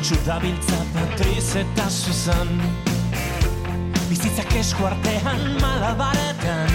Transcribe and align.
Zorion 0.00 0.02
txudabiltza 0.02 0.76
Patriz 0.94 1.56
eta 1.56 1.88
Susan 1.90 2.48
Bizitzak 4.08 4.54
esku 4.56 4.86
artean 4.86 5.58
malabaretan 5.60 6.68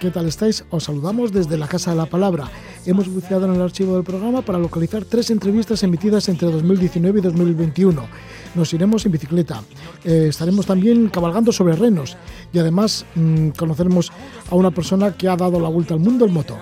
¿Qué 0.00 0.10
tal 0.10 0.26
estáis? 0.26 0.64
Os 0.70 0.84
saludamos 0.84 1.30
desde 1.30 1.58
la 1.58 1.68
Casa 1.68 1.90
de 1.90 1.98
la 1.98 2.06
Palabra. 2.06 2.48
Hemos 2.86 3.06
buceado 3.06 3.44
en 3.44 3.54
el 3.54 3.60
archivo 3.60 3.96
del 3.96 4.02
programa 4.02 4.40
para 4.40 4.58
localizar 4.58 5.04
tres 5.04 5.28
entrevistas 5.30 5.82
emitidas 5.82 6.26
entre 6.30 6.50
2019 6.50 7.18
y 7.18 7.22
2021. 7.22 8.06
Nos 8.54 8.72
iremos 8.72 9.04
en 9.04 9.12
bicicleta. 9.12 9.62
Eh, 10.02 10.28
estaremos 10.30 10.64
también 10.64 11.10
cabalgando 11.10 11.52
sobre 11.52 11.76
renos 11.76 12.16
y 12.50 12.58
además 12.58 13.04
mmm, 13.14 13.50
conoceremos 13.50 14.10
a 14.50 14.54
una 14.54 14.70
persona 14.70 15.12
que 15.12 15.28
ha 15.28 15.36
dado 15.36 15.60
la 15.60 15.68
vuelta 15.68 15.92
al 15.92 16.00
mundo 16.00 16.24
en 16.24 16.32
moto. 16.32 16.56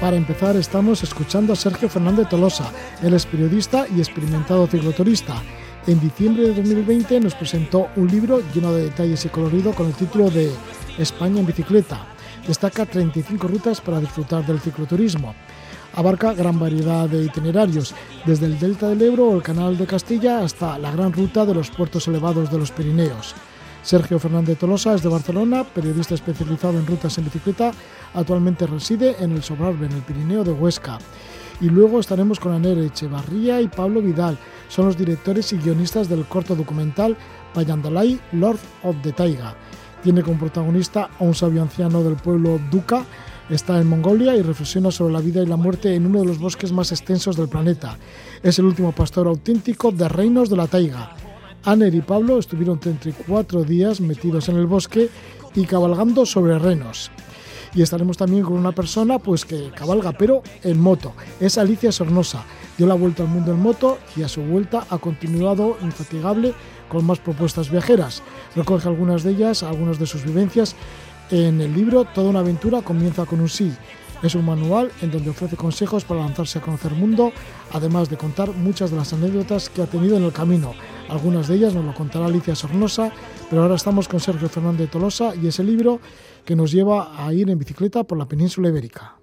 Para 0.00 0.16
empezar, 0.16 0.56
estamos 0.56 1.02
escuchando 1.02 1.52
a 1.52 1.56
Sergio 1.56 1.88
Fernández 1.88 2.28
Tolosa. 2.28 2.70
Él 3.02 3.14
es 3.14 3.26
periodista 3.26 3.86
y 3.94 3.98
experimentado 3.98 4.66
cicloturista. 4.66 5.42
En 5.86 5.98
diciembre 6.00 6.44
de 6.44 6.54
2020 6.54 7.20
nos 7.20 7.34
presentó 7.34 7.88
un 7.96 8.08
libro 8.08 8.40
lleno 8.54 8.72
de 8.72 8.84
detalles 8.84 9.24
y 9.24 9.28
colorido 9.28 9.72
con 9.72 9.86
el 9.86 9.94
título 9.94 10.30
de 10.30 10.52
España 10.98 11.40
en 11.40 11.46
bicicleta. 11.46 12.06
Destaca 12.46 12.86
35 12.86 13.48
rutas 13.48 13.80
para 13.80 14.00
disfrutar 14.00 14.46
del 14.46 14.60
cicloturismo. 14.60 15.34
Abarca 15.94 16.32
gran 16.32 16.58
variedad 16.58 17.08
de 17.08 17.24
itinerarios, 17.24 17.94
desde 18.24 18.46
el 18.46 18.58
Delta 18.58 18.88
del 18.88 19.02
Ebro 19.02 19.30
o 19.30 19.36
el 19.36 19.42
Canal 19.42 19.76
de 19.76 19.86
Castilla 19.86 20.44
hasta 20.44 20.78
la 20.78 20.92
gran 20.92 21.12
ruta 21.12 21.44
de 21.44 21.54
los 21.54 21.70
puertos 21.70 22.06
elevados 22.06 22.50
de 22.50 22.58
los 22.58 22.70
Pirineos. 22.70 23.34
Sergio 23.82 24.18
Fernández 24.18 24.58
Tolosa 24.58 24.94
es 24.94 25.02
de 25.02 25.08
Barcelona, 25.08 25.64
periodista 25.64 26.14
especializado 26.14 26.78
en 26.78 26.86
rutas 26.86 27.16
en 27.18 27.24
bicicleta, 27.24 27.72
actualmente 28.14 28.66
reside 28.66 29.16
en 29.20 29.32
el 29.32 29.42
Sobrarbe, 29.42 29.86
en 29.86 29.92
el 29.92 30.02
Pirineo 30.02 30.44
de 30.44 30.52
Huesca. 30.52 30.98
Y 31.60 31.70
luego 31.70 31.98
estaremos 31.98 32.38
con 32.38 32.52
Aner 32.52 32.78
Echevarría 32.78 33.60
y 33.60 33.68
Pablo 33.68 34.02
Vidal, 34.02 34.38
son 34.68 34.86
los 34.86 34.96
directores 34.96 35.52
y 35.52 35.58
guionistas 35.58 36.08
del 36.08 36.24
corto 36.26 36.54
documental 36.54 37.16
Payandalay, 37.54 38.20
Lord 38.32 38.58
of 38.82 38.96
the 39.02 39.12
Taiga. 39.12 39.54
Tiene 40.02 40.22
como 40.22 40.38
protagonista 40.38 41.10
a 41.18 41.24
un 41.24 41.34
sabio 41.34 41.62
anciano 41.62 42.02
del 42.02 42.16
pueblo 42.16 42.60
Duca, 42.70 43.04
está 43.50 43.80
en 43.80 43.88
Mongolia 43.88 44.36
y 44.36 44.42
reflexiona 44.42 44.90
sobre 44.90 45.14
la 45.14 45.20
vida 45.20 45.42
y 45.42 45.46
la 45.46 45.56
muerte 45.56 45.94
en 45.94 46.06
uno 46.06 46.20
de 46.20 46.26
los 46.26 46.38
bosques 46.38 46.72
más 46.72 46.92
extensos 46.92 47.36
del 47.36 47.48
planeta. 47.48 47.96
Es 48.42 48.58
el 48.58 48.66
último 48.66 48.92
pastor 48.92 49.26
auténtico 49.26 49.90
de 49.90 50.08
reinos 50.08 50.50
de 50.50 50.56
la 50.56 50.66
taiga. 50.66 51.16
Aner 51.64 51.94
y 51.94 52.00
Pablo 52.00 52.38
estuvieron 52.38 52.78
34 52.78 53.64
días 53.64 54.00
metidos 54.00 54.48
en 54.48 54.56
el 54.56 54.66
bosque 54.66 55.08
y 55.54 55.66
cabalgando 55.66 56.24
sobre 56.24 56.58
renos. 56.58 57.10
Y 57.74 57.82
estaremos 57.82 58.16
también 58.16 58.44
con 58.44 58.54
una 58.54 58.72
persona 58.72 59.18
pues 59.18 59.44
que 59.44 59.70
cabalga, 59.74 60.12
pero 60.12 60.42
en 60.62 60.80
moto. 60.80 61.12
Es 61.40 61.58
Alicia 61.58 61.92
Sornosa. 61.92 62.44
Dio 62.76 62.86
la 62.86 62.94
vuelta 62.94 63.24
al 63.24 63.28
mundo 63.28 63.52
en 63.52 63.60
moto 63.60 63.98
y 64.16 64.22
a 64.22 64.28
su 64.28 64.40
vuelta 64.42 64.86
ha 64.88 64.98
continuado 64.98 65.76
infatigable 65.82 66.54
con 66.88 67.04
más 67.04 67.18
propuestas 67.18 67.70
viajeras. 67.70 68.22
Recoge 68.56 68.88
algunas 68.88 69.22
de 69.22 69.32
ellas, 69.32 69.62
algunas 69.62 69.98
de 69.98 70.06
sus 70.06 70.24
vivencias 70.24 70.74
en 71.30 71.60
el 71.60 71.74
libro 71.74 72.04
Toda 72.04 72.30
una 72.30 72.40
aventura 72.40 72.80
comienza 72.82 73.26
con 73.26 73.40
un 73.40 73.48
sí. 73.48 73.72
Es 74.22 74.34
un 74.34 74.44
manual 74.44 74.90
en 75.00 75.10
donde 75.10 75.30
ofrece 75.30 75.56
consejos 75.56 76.04
para 76.04 76.20
lanzarse 76.20 76.58
a 76.58 76.62
conocer 76.62 76.92
el 76.92 76.98
mundo, 76.98 77.32
además 77.72 78.10
de 78.10 78.16
contar 78.16 78.52
muchas 78.52 78.90
de 78.90 78.96
las 78.96 79.12
anécdotas 79.12 79.68
que 79.70 79.82
ha 79.82 79.86
tenido 79.86 80.16
en 80.16 80.24
el 80.24 80.32
camino. 80.32 80.74
Algunas 81.08 81.48
de 81.48 81.54
ellas 81.54 81.74
nos 81.74 81.84
lo 81.84 81.94
contará 81.94 82.26
Alicia 82.26 82.54
Sornosa, 82.54 83.12
pero 83.48 83.62
ahora 83.62 83.76
estamos 83.76 84.08
con 84.08 84.20
Sergio 84.20 84.48
Fernández 84.48 84.90
Tolosa 84.90 85.34
y 85.36 85.46
ese 85.46 85.62
libro 85.62 86.00
que 86.44 86.56
nos 86.56 86.72
lleva 86.72 87.24
a 87.24 87.32
ir 87.32 87.48
en 87.48 87.58
bicicleta 87.58 88.04
por 88.04 88.18
la 88.18 88.26
península 88.26 88.68
ibérica. 88.68 89.16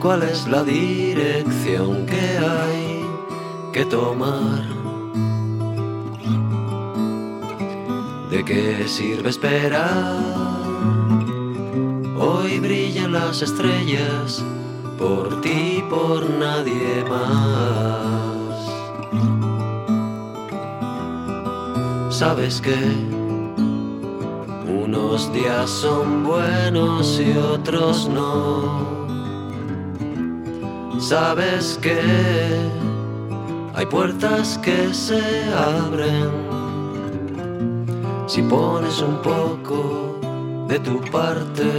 Cuál 0.00 0.22
es 0.22 0.48
la 0.48 0.64
dirección 0.64 2.06
que 2.06 2.38
hay 2.38 3.04
que 3.72 3.84
tomar. 3.84 4.64
¿De 8.30 8.42
qué 8.44 8.88
sirve 8.88 9.28
esperar? 9.28 10.16
Hoy 12.18 12.58
brillan 12.60 13.12
las 13.12 13.42
estrellas 13.42 14.42
por 14.98 15.40
ti 15.42 15.76
y 15.78 15.82
por 15.82 16.30
nadie 16.30 17.04
más. 17.08 18.40
¿Sabes 22.10 22.60
que 22.60 22.76
Unos 24.66 25.32
días 25.32 25.68
son 25.68 26.24
buenos 26.24 27.20
y 27.20 27.36
otros 27.36 28.08
no 28.08 29.00
sabes 31.00 31.78
que 31.80 31.98
hay 33.74 33.86
puertas 33.86 34.58
que 34.58 34.92
se 34.92 35.22
abren 35.54 36.30
si 38.26 38.42
pones 38.42 39.00
un 39.00 39.16
poco 39.22 40.20
de 40.68 40.78
tu 40.78 41.00
parte. 41.10 41.70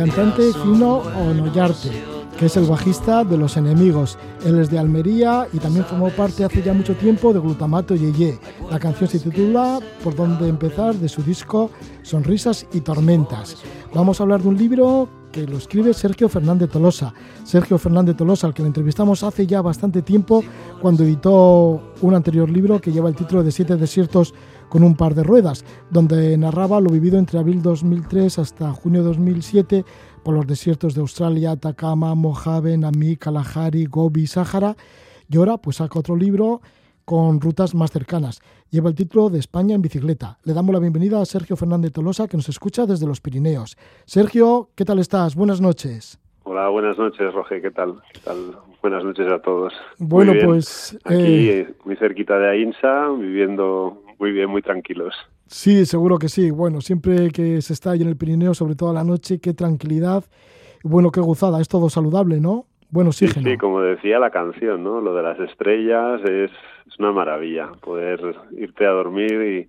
Cantante 0.00 0.50
Fino 0.54 1.02
Onoyarte 1.28 1.90
que 2.38 2.46
es 2.46 2.56
el 2.56 2.64
bajista 2.64 3.22
de 3.22 3.36
Los 3.36 3.58
Enemigos. 3.58 4.16
Él 4.46 4.58
es 4.58 4.70
de 4.70 4.78
Almería 4.78 5.46
y 5.52 5.58
también 5.58 5.84
formó 5.84 6.08
parte 6.08 6.42
hace 6.42 6.62
ya 6.62 6.72
mucho 6.72 6.94
tiempo 6.94 7.34
de 7.34 7.38
Glutamato 7.38 7.94
Yeye. 7.94 8.38
La 8.70 8.78
canción 8.78 9.10
se 9.10 9.18
titula 9.18 9.78
Por 10.02 10.16
dónde 10.16 10.48
empezar 10.48 10.94
de 10.94 11.06
su 11.10 11.22
disco 11.22 11.70
Sonrisas 12.02 12.66
y 12.72 12.80
Tormentas. 12.80 13.58
Vamos 13.92 14.18
a 14.18 14.22
hablar 14.22 14.40
de 14.40 14.48
un 14.48 14.56
libro 14.56 15.06
que 15.30 15.46
lo 15.46 15.58
escribe 15.58 15.92
Sergio 15.92 16.30
Fernández 16.30 16.70
Tolosa. 16.70 17.12
Sergio 17.44 17.76
Fernández 17.76 18.16
Tolosa, 18.16 18.46
al 18.46 18.54
que 18.54 18.62
le 18.62 18.68
entrevistamos 18.68 19.22
hace 19.22 19.46
ya 19.46 19.60
bastante 19.60 20.00
tiempo 20.00 20.42
cuando 20.80 21.04
editó 21.04 21.92
un 22.00 22.14
anterior 22.14 22.48
libro 22.48 22.80
que 22.80 22.90
lleva 22.90 23.10
el 23.10 23.16
título 23.16 23.42
de 23.42 23.52
Siete 23.52 23.76
desiertos 23.76 24.32
con 24.70 24.84
un 24.84 24.96
par 24.96 25.14
de 25.14 25.24
ruedas, 25.24 25.64
donde 25.90 26.38
narraba 26.38 26.80
lo 26.80 26.88
vivido 26.88 27.18
entre 27.18 27.38
abril 27.38 27.60
2003 27.60 28.38
hasta 28.38 28.72
junio 28.72 29.02
2007 29.02 29.84
por 30.24 30.34
los 30.34 30.46
desiertos 30.46 30.94
de 30.94 31.00
Australia, 31.02 31.50
Atacama, 31.50 32.14
Mojave, 32.14 32.78
Namib, 32.78 33.18
Kalahari, 33.18 33.84
Gobi, 33.84 34.26
Sáhara. 34.26 34.76
Y 35.28 35.36
ahora 35.36 35.58
pues 35.58 35.76
saca 35.76 35.98
otro 35.98 36.16
libro 36.16 36.62
con 37.04 37.40
rutas 37.40 37.74
más 37.74 37.90
cercanas. 37.90 38.40
Lleva 38.70 38.88
el 38.88 38.94
título 38.94 39.28
de 39.28 39.40
España 39.40 39.74
en 39.74 39.82
bicicleta. 39.82 40.38
Le 40.44 40.54
damos 40.54 40.72
la 40.72 40.80
bienvenida 40.80 41.20
a 41.20 41.24
Sergio 41.24 41.56
Fernández 41.56 41.92
Tolosa, 41.92 42.28
que 42.28 42.36
nos 42.36 42.48
escucha 42.48 42.86
desde 42.86 43.06
los 43.06 43.20
Pirineos. 43.20 43.76
Sergio, 44.06 44.70
¿qué 44.76 44.84
tal 44.84 45.00
estás? 45.00 45.34
Buenas 45.34 45.60
noches. 45.60 46.20
Hola, 46.44 46.68
buenas 46.68 46.96
noches, 46.96 47.34
Roge, 47.34 47.60
¿qué 47.60 47.70
tal? 47.70 47.96
¿Qué 48.12 48.20
tal? 48.20 48.56
Buenas 48.80 49.04
noches 49.04 49.26
a 49.30 49.40
todos. 49.42 49.72
Bueno, 49.98 50.32
pues... 50.44 50.96
Aquí, 51.04 51.50
eh, 51.50 51.74
muy 51.84 51.96
cerquita 51.96 52.38
de 52.38 52.50
Ainsa, 52.50 53.08
viviendo 53.10 54.02
muy 54.20 54.32
bien, 54.32 54.48
muy 54.48 54.62
tranquilos. 54.62 55.14
Sí, 55.46 55.84
seguro 55.86 56.18
que 56.18 56.28
sí. 56.28 56.50
Bueno, 56.50 56.80
siempre 56.80 57.30
que 57.30 57.60
se 57.62 57.72
está 57.72 57.90
ahí 57.92 58.02
en 58.02 58.08
el 58.08 58.16
Pirineo, 58.16 58.54
sobre 58.54 58.76
todo 58.76 58.90
a 58.90 58.94
la 58.94 59.02
noche, 59.02 59.40
qué 59.40 59.54
tranquilidad. 59.54 60.24
Bueno, 60.84 61.10
qué 61.10 61.20
gozada, 61.20 61.60
es 61.60 61.68
todo 61.68 61.90
saludable, 61.90 62.40
¿no? 62.40 62.66
Bueno, 62.90 63.12
sí, 63.12 63.28
sí, 63.28 63.56
como 63.56 63.80
decía 63.82 64.18
la 64.18 64.30
canción, 64.30 64.82
¿no? 64.82 65.00
Lo 65.00 65.14
de 65.14 65.22
las 65.22 65.38
estrellas 65.38 66.20
es, 66.22 66.50
es 66.86 66.98
una 66.98 67.12
maravilla, 67.12 67.70
poder 67.80 68.36
irte 68.52 68.84
a 68.84 68.90
dormir 68.90 69.68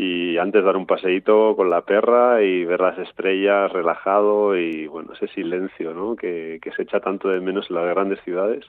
y 0.00 0.38
antes 0.38 0.62
dar 0.62 0.76
un 0.76 0.86
paseíto 0.86 1.56
con 1.56 1.70
la 1.70 1.80
perra 1.80 2.40
y 2.40 2.64
ver 2.64 2.78
las 2.78 2.96
estrellas 3.00 3.72
relajado 3.72 4.56
y 4.56 4.86
bueno, 4.86 5.12
ese 5.14 5.26
silencio 5.26 5.92
¿no? 5.92 6.14
que, 6.14 6.60
se 6.76 6.82
echa 6.82 7.00
tanto 7.00 7.30
de 7.30 7.40
menos 7.40 7.66
en 7.68 7.74
las 7.74 7.86
grandes 7.86 8.20
ciudades, 8.22 8.64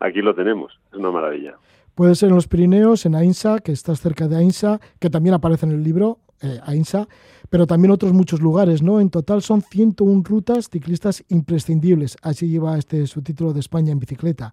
aquí 0.00 0.22
lo 0.22 0.34
tenemos, 0.34 0.76
es 0.90 0.98
una 0.98 1.12
maravilla. 1.12 1.54
Puede 1.96 2.14
ser 2.14 2.28
en 2.28 2.34
los 2.34 2.46
Pirineos, 2.46 3.06
en 3.06 3.14
Ainsa, 3.14 3.58
que 3.60 3.72
estás 3.72 4.02
cerca 4.02 4.28
de 4.28 4.36
Ainsa, 4.36 4.82
que 4.98 5.08
también 5.08 5.34
aparece 5.34 5.64
en 5.64 5.72
el 5.72 5.82
libro, 5.82 6.18
eh, 6.42 6.60
Ainsa, 6.66 7.08
pero 7.48 7.66
también 7.66 7.90
otros 7.90 8.12
muchos 8.12 8.42
lugares, 8.42 8.82
¿no? 8.82 9.00
En 9.00 9.08
total 9.08 9.40
son 9.40 9.62
101 9.62 10.22
rutas 10.22 10.68
ciclistas 10.68 11.24
imprescindibles, 11.30 12.18
así 12.20 12.48
lleva 12.48 12.76
este 12.76 13.06
subtítulo 13.06 13.54
de 13.54 13.60
España 13.60 13.92
en 13.92 13.98
bicicleta. 13.98 14.52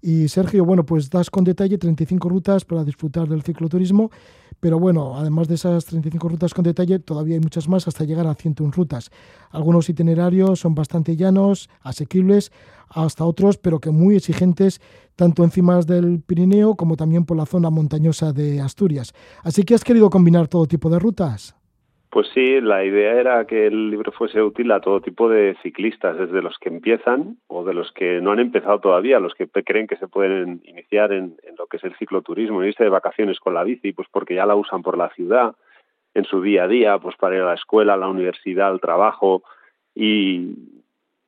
Y 0.00 0.28
Sergio, 0.28 0.64
bueno, 0.64 0.86
pues 0.86 1.10
das 1.10 1.28
con 1.28 1.44
detalle 1.44 1.76
35 1.76 2.26
rutas 2.30 2.64
para 2.64 2.84
disfrutar 2.84 3.28
del 3.28 3.42
cicloturismo, 3.42 4.10
pero 4.62 4.78
bueno, 4.78 5.18
además 5.18 5.48
de 5.48 5.56
esas 5.56 5.86
35 5.86 6.28
rutas 6.28 6.54
con 6.54 6.62
detalle, 6.62 7.00
todavía 7.00 7.34
hay 7.34 7.40
muchas 7.40 7.68
más 7.68 7.88
hasta 7.88 8.04
llegar 8.04 8.28
a 8.28 8.34
101 8.36 8.70
rutas. 8.70 9.10
Algunos 9.50 9.88
itinerarios 9.88 10.60
son 10.60 10.76
bastante 10.76 11.16
llanos, 11.16 11.68
asequibles, 11.80 12.52
hasta 12.88 13.24
otros, 13.24 13.58
pero 13.58 13.80
que 13.80 13.90
muy 13.90 14.14
exigentes, 14.14 14.80
tanto 15.16 15.42
encima 15.42 15.80
del 15.80 16.20
Pirineo 16.20 16.76
como 16.76 16.96
también 16.96 17.24
por 17.24 17.36
la 17.36 17.44
zona 17.44 17.70
montañosa 17.70 18.32
de 18.32 18.60
Asturias. 18.60 19.14
Así 19.42 19.64
que 19.64 19.74
has 19.74 19.82
querido 19.82 20.10
combinar 20.10 20.46
todo 20.46 20.66
tipo 20.66 20.88
de 20.90 21.00
rutas. 21.00 21.56
Pues 22.12 22.28
sí, 22.34 22.60
la 22.60 22.84
idea 22.84 23.18
era 23.18 23.46
que 23.46 23.66
el 23.68 23.88
libro 23.88 24.12
fuese 24.12 24.42
útil 24.42 24.70
a 24.70 24.82
todo 24.82 25.00
tipo 25.00 25.30
de 25.30 25.56
ciclistas, 25.62 26.18
desde 26.18 26.42
los 26.42 26.58
que 26.58 26.68
empiezan 26.68 27.38
o 27.46 27.64
de 27.64 27.72
los 27.72 27.90
que 27.92 28.20
no 28.20 28.32
han 28.32 28.38
empezado 28.38 28.80
todavía, 28.80 29.18
los 29.18 29.32
que 29.32 29.48
creen 29.48 29.86
que 29.86 29.96
se 29.96 30.08
pueden 30.08 30.60
iniciar 30.64 31.10
en, 31.14 31.38
lo 31.56 31.66
que 31.68 31.78
es 31.78 31.84
el 31.84 31.96
cicloturismo, 31.96 32.62
irse 32.64 32.84
de 32.84 32.90
vacaciones 32.90 33.40
con 33.40 33.54
la 33.54 33.64
bici, 33.64 33.94
pues 33.94 34.08
porque 34.12 34.34
ya 34.34 34.44
la 34.44 34.56
usan 34.56 34.82
por 34.82 34.98
la 34.98 35.08
ciudad, 35.14 35.56
en 36.12 36.24
su 36.24 36.42
día 36.42 36.64
a 36.64 36.68
día, 36.68 36.98
pues 36.98 37.16
para 37.16 37.36
ir 37.36 37.40
a 37.40 37.46
la 37.46 37.54
escuela, 37.54 37.94
a 37.94 37.96
la 37.96 38.08
universidad, 38.08 38.68
al 38.68 38.80
trabajo 38.80 39.42
y 39.94 40.54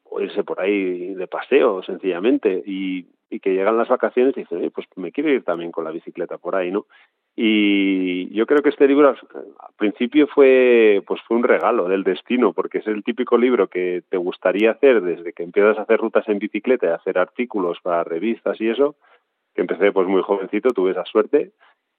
o 0.02 0.20
irse 0.20 0.44
por 0.44 0.60
ahí 0.60 1.14
de 1.14 1.26
paseo, 1.26 1.82
sencillamente, 1.82 2.62
y, 2.66 3.06
que 3.40 3.54
llegan 3.54 3.78
las 3.78 3.88
vacaciones 3.88 4.36
y 4.36 4.40
dicen, 4.40 4.70
pues 4.70 4.86
me 4.94 5.10
quiero 5.10 5.30
ir 5.30 5.42
también 5.42 5.72
con 5.72 5.82
la 5.82 5.90
bicicleta 5.90 6.38
por 6.38 6.54
ahí, 6.54 6.70
¿no? 6.70 6.86
Y 7.36 8.32
yo 8.32 8.46
creo 8.46 8.62
que 8.62 8.68
este 8.68 8.86
libro 8.86 9.08
al 9.08 9.74
principio 9.76 10.28
fue 10.28 11.02
pues 11.04 11.20
fue 11.22 11.36
un 11.36 11.42
regalo 11.42 11.88
del 11.88 12.04
destino, 12.04 12.52
porque 12.52 12.78
es 12.78 12.86
el 12.86 13.02
típico 13.02 13.36
libro 13.36 13.66
que 13.66 14.04
te 14.08 14.16
gustaría 14.16 14.70
hacer 14.70 15.02
desde 15.02 15.32
que 15.32 15.42
empiezas 15.42 15.78
a 15.78 15.82
hacer 15.82 15.98
rutas 15.98 16.28
en 16.28 16.38
bicicleta 16.38 16.86
y 16.86 16.90
hacer 16.90 17.18
artículos 17.18 17.78
para 17.82 18.04
revistas 18.04 18.60
y 18.60 18.68
eso, 18.68 18.94
que 19.52 19.62
empecé 19.62 19.90
pues 19.90 20.06
muy 20.06 20.22
jovencito, 20.22 20.70
tuve 20.70 20.92
esa 20.92 21.04
suerte 21.04 21.50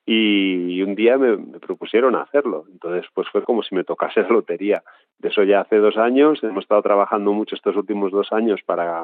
y 0.05 0.81
un 0.83 0.95
día 0.95 1.17
me, 1.17 1.37
propusieron 1.59 2.15
hacerlo. 2.15 2.65
Entonces 2.71 3.05
pues 3.13 3.27
fue 3.29 3.43
como 3.43 3.61
si 3.61 3.75
me 3.75 3.83
tocase 3.83 4.21
la 4.21 4.29
lotería. 4.29 4.83
De 5.19 5.29
eso 5.29 5.43
ya 5.43 5.61
hace 5.61 5.77
dos 5.77 5.97
años, 5.97 6.41
hemos 6.43 6.63
estado 6.63 6.81
trabajando 6.81 7.33
mucho 7.33 7.55
estos 7.55 7.75
últimos 7.75 8.13
dos 8.13 8.31
años 8.31 8.61
para, 8.65 9.03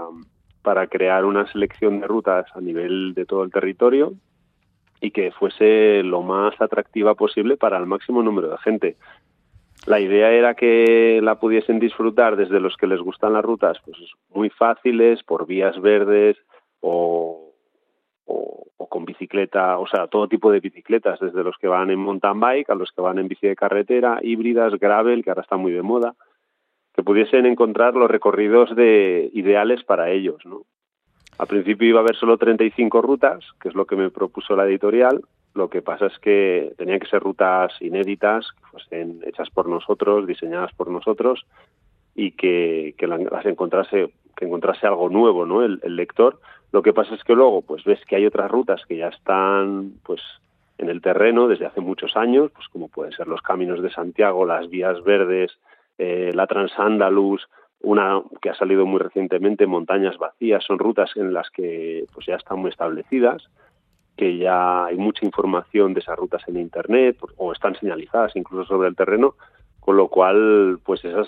para 0.61 0.87
crear 0.87 1.25
una 1.25 1.45
selección 1.51 1.99
de 1.99 2.07
rutas 2.07 2.45
a 2.55 2.61
nivel 2.61 3.13
de 3.15 3.25
todo 3.25 3.43
el 3.43 3.51
territorio 3.51 4.13
y 5.01 5.11
que 5.11 5.31
fuese 5.31 6.03
lo 6.03 6.21
más 6.21 6.53
atractiva 6.61 7.15
posible 7.15 7.57
para 7.57 7.77
el 7.77 7.87
máximo 7.87 8.21
número 8.21 8.49
de 8.49 8.57
gente. 8.59 8.95
La 9.87 9.99
idea 9.99 10.31
era 10.31 10.53
que 10.53 11.19
la 11.23 11.39
pudiesen 11.39 11.79
disfrutar 11.79 12.35
desde 12.35 12.59
los 12.59 12.77
que 12.77 12.85
les 12.85 13.01
gustan 13.01 13.33
las 13.33 13.43
rutas 13.43 13.79
pues 13.83 13.97
muy 14.29 14.51
fáciles, 14.51 15.23
por 15.23 15.47
vías 15.47 15.81
verdes 15.81 16.37
o, 16.81 17.47
con 18.89 19.05
bicicleta, 19.05 19.79
o 19.79 19.87
sea, 19.87 20.07
todo 20.07 20.27
tipo 20.27 20.51
de 20.51 20.59
bicicletas, 20.59 21.19
desde 21.19 21.43
los 21.43 21.57
que 21.57 21.67
van 21.67 21.89
en 21.89 21.99
mountain 21.99 22.39
bike 22.39 22.69
a 22.69 22.75
los 22.75 22.91
que 22.91 23.01
van 23.01 23.19
en 23.19 23.29
bici 23.29 23.47
de 23.47 23.55
carretera, 23.55 24.19
híbridas, 24.21 24.77
gravel, 24.77 25.23
que 25.23 25.29
ahora 25.29 25.43
está 25.43 25.55
muy 25.55 25.71
de 25.71 25.81
moda, 25.81 26.13
que 26.93 27.01
pudiesen 27.01 27.45
encontrar 27.45 27.95
los 27.95 28.11
recorridos 28.11 28.75
de 28.75 29.29
ideales 29.33 29.83
para 29.85 30.11
ellos, 30.11 30.45
¿no? 30.45 30.65
Al 31.41 31.47
principio 31.47 31.89
iba 31.89 31.99
a 31.99 32.03
haber 32.03 32.15
solo 32.17 32.37
35 32.37 33.01
rutas, 33.01 33.43
que 33.59 33.69
es 33.69 33.73
lo 33.73 33.87
que 33.87 33.95
me 33.95 34.11
propuso 34.11 34.55
la 34.55 34.67
editorial. 34.67 35.21
Lo 35.55 35.71
que 35.71 35.81
pasa 35.81 36.05
es 36.05 36.19
que 36.19 36.71
tenían 36.77 36.99
que 36.99 37.07
ser 37.07 37.23
rutas 37.23 37.71
inéditas, 37.81 38.45
que 38.51 38.63
fuesen 38.69 39.21
hechas 39.25 39.49
por 39.49 39.67
nosotros, 39.67 40.27
diseñadas 40.27 40.71
por 40.75 40.91
nosotros 40.91 41.47
y 42.13 42.33
que, 42.33 42.93
las 42.99 43.43
encontrase, 43.47 44.13
que 44.37 44.45
encontrase 44.45 44.85
algo 44.85 45.09
nuevo, 45.09 45.47
¿no? 45.47 45.63
El, 45.63 45.79
lector. 45.95 46.39
Lo 46.71 46.83
que 46.83 46.93
pasa 46.93 47.15
es 47.15 47.23
que 47.23 47.33
luego, 47.33 47.63
pues 47.63 47.83
ves 47.85 48.05
que 48.05 48.17
hay 48.17 48.27
otras 48.27 48.51
rutas 48.51 48.85
que 48.85 48.97
ya 48.97 49.07
están, 49.07 49.93
pues 50.03 50.21
en 50.77 50.89
el 50.89 51.01
terreno 51.01 51.47
desde 51.47 51.65
hace 51.65 51.81
muchos 51.81 52.15
años, 52.15 52.51
pues 52.53 52.67
como 52.67 52.87
pueden 52.87 53.13
ser 53.13 53.27
los 53.27 53.41
caminos 53.41 53.81
de 53.81 53.89
Santiago, 53.89 54.45
las 54.45 54.69
vías 54.69 55.03
verdes, 55.03 55.57
eh, 55.97 56.33
la 56.35 56.45
Transándalus, 56.45 57.49
una 57.83 58.21
que 58.41 58.49
ha 58.49 58.55
salido 58.55 58.85
muy 58.85 58.99
recientemente, 58.99 59.65
Montañas 59.65 60.17
Vacías, 60.17 60.63
son 60.63 60.79
rutas 60.79 61.11
en 61.15 61.33
las 61.33 61.49
que 61.49 62.05
pues 62.13 62.25
ya 62.27 62.35
están 62.35 62.59
muy 62.59 62.69
establecidas, 62.69 63.49
que 64.15 64.37
ya 64.37 64.85
hay 64.85 64.97
mucha 64.97 65.25
información 65.25 65.93
de 65.93 66.01
esas 66.01 66.17
rutas 66.17 66.43
en 66.47 66.57
Internet 66.57 67.17
o 67.37 67.51
están 67.51 67.75
señalizadas 67.75 68.35
incluso 68.35 68.65
sobre 68.65 68.89
el 68.89 68.95
terreno, 68.95 69.35
con 69.79 69.97
lo 69.97 70.09
cual 70.09 70.79
pues 70.83 71.03
esas 71.03 71.27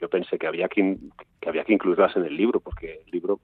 yo 0.00 0.08
pensé 0.08 0.38
que 0.38 0.46
había 0.46 0.68
que, 0.68 0.96
que 1.40 1.48
había 1.48 1.64
que 1.64 1.72
incluirlas 1.72 2.16
en 2.16 2.24
el 2.24 2.36
libro, 2.36 2.60
porque 2.60 3.00
el 3.04 3.10
libro 3.10 3.40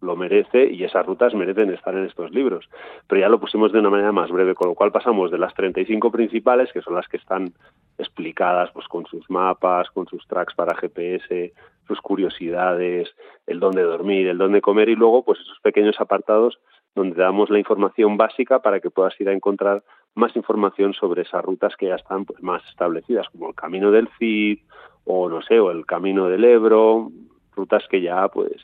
lo 0.00 0.16
merece 0.16 0.70
y 0.70 0.84
esas 0.84 1.04
rutas 1.04 1.34
merecen 1.34 1.72
estar 1.72 1.94
en 1.94 2.04
estos 2.04 2.30
libros. 2.30 2.68
Pero 3.06 3.20
ya 3.20 3.28
lo 3.28 3.40
pusimos 3.40 3.72
de 3.72 3.80
una 3.80 3.90
manera 3.90 4.12
más 4.12 4.30
breve, 4.30 4.54
con 4.54 4.68
lo 4.68 4.74
cual 4.74 4.92
pasamos 4.92 5.30
de 5.30 5.38
las 5.38 5.54
35 5.54 6.10
principales, 6.10 6.72
que 6.72 6.82
son 6.82 6.94
las 6.94 7.08
que 7.08 7.16
están 7.16 7.52
explicadas 7.98 8.70
pues 8.72 8.86
con 8.86 9.06
sus 9.06 9.28
mapas, 9.28 9.90
con 9.90 10.06
sus 10.06 10.26
tracks 10.28 10.54
para 10.54 10.76
GPS, 10.76 11.52
sus 11.86 12.00
curiosidades, 12.00 13.08
el 13.46 13.58
dónde 13.58 13.82
dormir, 13.82 14.28
el 14.28 14.38
dónde 14.38 14.60
comer 14.60 14.88
y 14.88 14.94
luego 14.94 15.24
pues 15.24 15.40
esos 15.40 15.58
pequeños 15.60 16.00
apartados 16.00 16.58
donde 16.94 17.20
damos 17.20 17.50
la 17.50 17.58
información 17.58 18.16
básica 18.16 18.60
para 18.60 18.80
que 18.80 18.90
puedas 18.90 19.18
ir 19.20 19.28
a 19.28 19.32
encontrar 19.32 19.82
más 20.14 20.34
información 20.36 20.94
sobre 20.94 21.22
esas 21.22 21.44
rutas 21.44 21.76
que 21.76 21.86
ya 21.86 21.94
están 21.94 22.24
pues, 22.24 22.42
más 22.42 22.62
establecidas, 22.68 23.28
como 23.30 23.48
el 23.48 23.54
camino 23.54 23.90
del 23.90 24.08
Cid 24.18 24.60
o 25.04 25.28
no 25.28 25.40
sé, 25.42 25.58
o 25.58 25.70
el 25.70 25.86
camino 25.86 26.28
del 26.28 26.44
Ebro, 26.44 27.10
rutas 27.54 27.84
que 27.88 28.02
ya 28.02 28.28
pues 28.28 28.60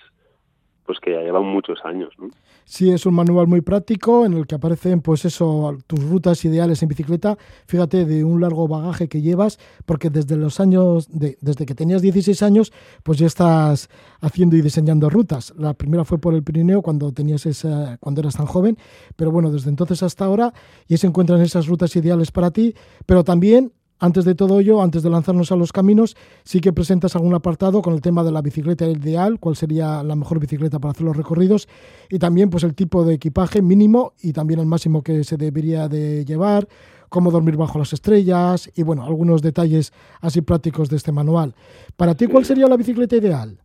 pues 0.87 0.99
que 1.01 1.13
ya 1.13 1.21
llevan 1.21 1.45
muchos 1.45 1.79
años. 1.85 2.13
¿no? 2.19 2.29
Sí, 2.65 2.91
es 2.91 3.07
un 3.07 3.15
manual 3.15 3.47
muy 3.47 3.61
práctico 3.61 4.25
en 4.25 4.35
el 4.35 4.47
que 4.47 4.55
aparecen, 4.55 5.01
pues 5.01 5.25
eso, 5.25 5.77
tus 5.87 6.03
rutas 6.03 6.45
ideales 6.45 6.83
en 6.83 6.89
bicicleta. 6.89 7.37
Fíjate 7.67 8.05
de 8.05 8.25
un 8.25 8.41
largo 8.41 8.69
bagaje 8.69 9.09
que 9.09 9.21
llevas, 9.21 9.59
porque 9.87 10.11
desde 10.11 10.37
los 10.37 10.61
años, 10.61 11.09
de, 11.11 11.37
desde 11.41 11.67
que 11.67 11.75
tenías 11.75 12.03
16 12.03 12.43
años, 12.43 12.73
pues 13.03 13.19
ya 13.19 13.27
estás 13.27 13.89
haciendo 14.21 14.57
y 14.57 14.63
diseñando 14.63 15.11
rutas. 15.11 15.55
La 15.57 15.75
primera 15.75 16.05
fue 16.05 16.19
por 16.19 16.35
el 16.35 16.43
Pirineo 16.43 16.83
cuando 16.83 17.13
tenías 17.13 17.47
esa, 17.47 17.99
cuando 17.99 18.21
eras 18.21 18.37
tan 18.37 18.47
joven, 18.47 18.79
pero 19.17 19.31
bueno, 19.31 19.51
desde 19.51 19.71
entonces 19.71 20.03
hasta 20.03 20.25
ahora 20.25 20.53
ya 20.89 20.97
se 20.97 21.07
encuentran 21.07 21.41
esas 21.41 21.67
rutas 21.67 21.95
ideales 21.97 22.31
para 22.31 22.51
ti, 22.51 22.75
pero 23.07 23.25
también 23.25 23.73
antes 23.99 24.25
de 24.25 24.35
todo 24.35 24.61
ello, 24.61 24.83
antes 24.83 25.03
de 25.03 25.11
lanzarnos 25.11 25.53
a 25.53 25.57
los 25.57 25.73
caminos, 25.73 26.17
sí 26.43 26.61
que 26.61 26.73
presentas 26.73 27.15
algún 27.17 27.35
apartado 27.35 27.81
con 27.81 27.95
el 27.95 28.01
tema 28.01 28.25
de 28.25 28.33
la 28.33 28.43
bicicleta 28.43 28.87
ideal, 28.87 29.39
cuál 29.39 29.57
sería 29.57 30.03
la 30.03 30.17
mejor 30.17 30.41
bicicleta 30.41 30.79
para 30.79 30.93
hacer 30.93 31.05
los 31.05 31.17
recorridos 31.17 31.69
y 32.11 32.19
también 32.19 32.51
pues 32.51 32.65
el 32.65 32.75
tipo 32.75 33.05
de 33.05 33.15
equipaje 33.15 33.63
mínimo 33.63 34.13
y 34.21 34.33
también 34.33 34.61
el 34.61 34.67
máximo 34.67 35.03
que 35.03 35.25
se 35.25 35.37
debería 35.37 35.89
de 35.89 36.25
llevar, 36.25 36.69
cómo 37.09 37.31
dormir 37.31 37.57
bajo 37.57 37.79
las 37.79 37.93
estrellas 37.93 38.71
y 38.75 38.83
bueno, 38.83 39.05
algunos 39.05 39.41
detalles 39.41 39.93
así 40.21 40.41
prácticos 40.41 40.89
de 40.89 40.97
este 40.97 41.13
manual. 41.13 41.55
Para 41.97 42.15
ti, 42.15 42.27
¿cuál 42.27 42.45
sería 42.45 42.67
la 42.67 42.77
bicicleta 42.77 43.17
ideal? 43.17 43.59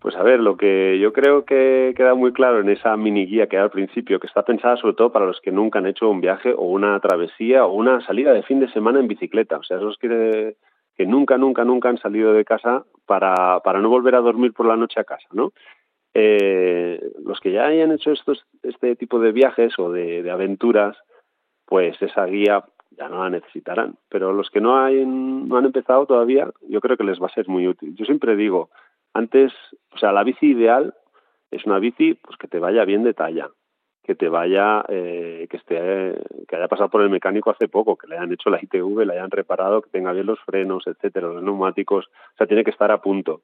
Pues 0.00 0.14
a 0.14 0.22
ver, 0.22 0.38
lo 0.38 0.56
que 0.56 0.98
yo 1.00 1.12
creo 1.12 1.44
que 1.44 1.92
queda 1.96 2.14
muy 2.14 2.32
claro 2.32 2.60
en 2.60 2.68
esa 2.68 2.96
mini 2.96 3.26
guía 3.26 3.48
que 3.48 3.56
hay 3.56 3.64
al 3.64 3.70
principio, 3.70 4.20
que 4.20 4.28
está 4.28 4.44
pensada 4.44 4.76
sobre 4.76 4.94
todo 4.94 5.10
para 5.10 5.26
los 5.26 5.40
que 5.40 5.50
nunca 5.50 5.80
han 5.80 5.86
hecho 5.86 6.08
un 6.08 6.20
viaje 6.20 6.52
o 6.52 6.62
una 6.62 7.00
travesía 7.00 7.66
o 7.66 7.72
una 7.72 8.00
salida 8.02 8.32
de 8.32 8.44
fin 8.44 8.60
de 8.60 8.70
semana 8.70 9.00
en 9.00 9.08
bicicleta. 9.08 9.56
O 9.58 9.64
sea, 9.64 9.78
esos 9.78 9.98
que, 9.98 10.54
nunca, 11.00 11.36
nunca, 11.36 11.64
nunca 11.64 11.88
han 11.88 11.98
salido 11.98 12.32
de 12.32 12.44
casa 12.44 12.84
para, 13.06 13.60
para 13.60 13.80
no 13.80 13.88
volver 13.88 14.14
a 14.14 14.20
dormir 14.20 14.52
por 14.52 14.66
la 14.66 14.76
noche 14.76 15.00
a 15.00 15.04
casa, 15.04 15.26
¿no? 15.32 15.52
Eh, 16.14 17.00
los 17.24 17.40
que 17.40 17.50
ya 17.50 17.66
hayan 17.66 17.90
hecho 17.90 18.12
estos, 18.12 18.46
este 18.62 18.94
tipo 18.94 19.18
de 19.18 19.32
viajes 19.32 19.76
o 19.78 19.90
de, 19.90 20.22
de 20.22 20.30
aventuras, 20.30 20.96
pues 21.66 22.00
esa 22.00 22.24
guía 22.26 22.64
ya 22.96 23.08
no 23.08 23.24
la 23.24 23.30
necesitarán. 23.30 23.96
Pero 24.08 24.32
los 24.32 24.48
que 24.50 24.60
no, 24.60 24.78
hay, 24.78 25.04
no 25.04 25.56
han 25.56 25.64
empezado 25.64 26.06
todavía, 26.06 26.50
yo 26.68 26.80
creo 26.80 26.96
que 26.96 27.04
les 27.04 27.20
va 27.20 27.26
a 27.26 27.34
ser 27.34 27.48
muy 27.48 27.66
útil. 27.66 27.94
Yo 27.96 28.04
siempre 28.04 28.36
digo, 28.36 28.70
Antes, 29.14 29.52
o 29.92 29.98
sea, 29.98 30.12
la 30.12 30.24
bici 30.24 30.46
ideal 30.46 30.94
es 31.50 31.64
una 31.64 31.78
bici 31.78 32.14
pues 32.14 32.36
que 32.36 32.48
te 32.48 32.58
vaya 32.58 32.84
bien 32.84 33.04
de 33.04 33.14
talla, 33.14 33.50
que 34.08 34.14
te 34.14 34.28
vaya, 34.28 34.84
eh, 34.88 35.46
que 35.50 35.56
esté, 35.58 36.14
que 36.46 36.56
haya 36.56 36.68
pasado 36.68 36.88
por 36.88 37.02
el 37.02 37.10
mecánico 37.10 37.50
hace 37.50 37.68
poco, 37.68 37.96
que 37.96 38.06
le 38.06 38.16
hayan 38.16 38.32
hecho 38.32 38.48
la 38.48 38.58
ITV, 38.62 39.04
le 39.04 39.12
hayan 39.12 39.30
reparado, 39.30 39.82
que 39.82 39.90
tenga 39.90 40.12
bien 40.12 40.26
los 40.26 40.40
frenos, 40.40 40.86
etcétera, 40.86 41.28
los 41.28 41.42
neumáticos, 41.42 42.06
o 42.06 42.36
sea, 42.36 42.46
tiene 42.46 42.64
que 42.64 42.70
estar 42.70 42.90
a 42.90 43.02
punto. 43.02 43.42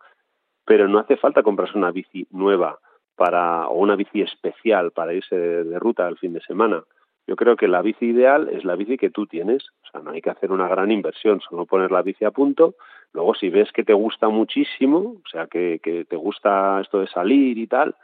Pero 0.64 0.88
no 0.88 0.98
hace 0.98 1.16
falta 1.16 1.42
comprarse 1.42 1.76
una 1.76 1.90
bici 1.90 2.26
nueva 2.30 2.78
para 3.16 3.68
o 3.68 3.74
una 3.74 3.96
bici 3.96 4.22
especial 4.22 4.90
para 4.90 5.12
irse 5.12 5.36
de, 5.36 5.78
ruta 5.78 6.08
el 6.08 6.16
fin 6.16 6.32
de 6.32 6.40
semana. 6.40 6.82
Yo 7.26 7.36
creo 7.36 7.56
que 7.56 7.68
la 7.68 7.82
bici 7.82 8.06
ideal 8.06 8.48
es 8.48 8.64
la 8.64 8.76
bici 8.76 8.96
que 8.96 9.10
tú 9.10 9.26
tienes, 9.26 9.64
o 9.82 9.90
sea, 9.90 10.00
no 10.00 10.10
hay 10.10 10.20
que 10.20 10.30
hacer 10.30 10.52
una 10.52 10.68
gran 10.68 10.90
inversión, 10.90 11.40
solo 11.40 11.64
poner 11.64 11.90
la 11.90 12.02
bici 12.02 12.24
a 12.24 12.30
punto. 12.30 12.74
Luego, 13.14 13.34
si 13.34 13.48
ves 13.48 13.72
que 13.72 13.84
te 13.84 13.94
gusta 13.94 14.28
muchísimo, 14.28 15.16
o 15.24 15.28
sea, 15.30 15.46
que, 15.46 15.80
que 15.82 16.04
te 16.04 16.16
gusta 16.16 16.80
esto 16.80 16.98
de 17.00 17.06
salir 17.06 17.56
y 17.56 17.66
tal, 17.66 17.94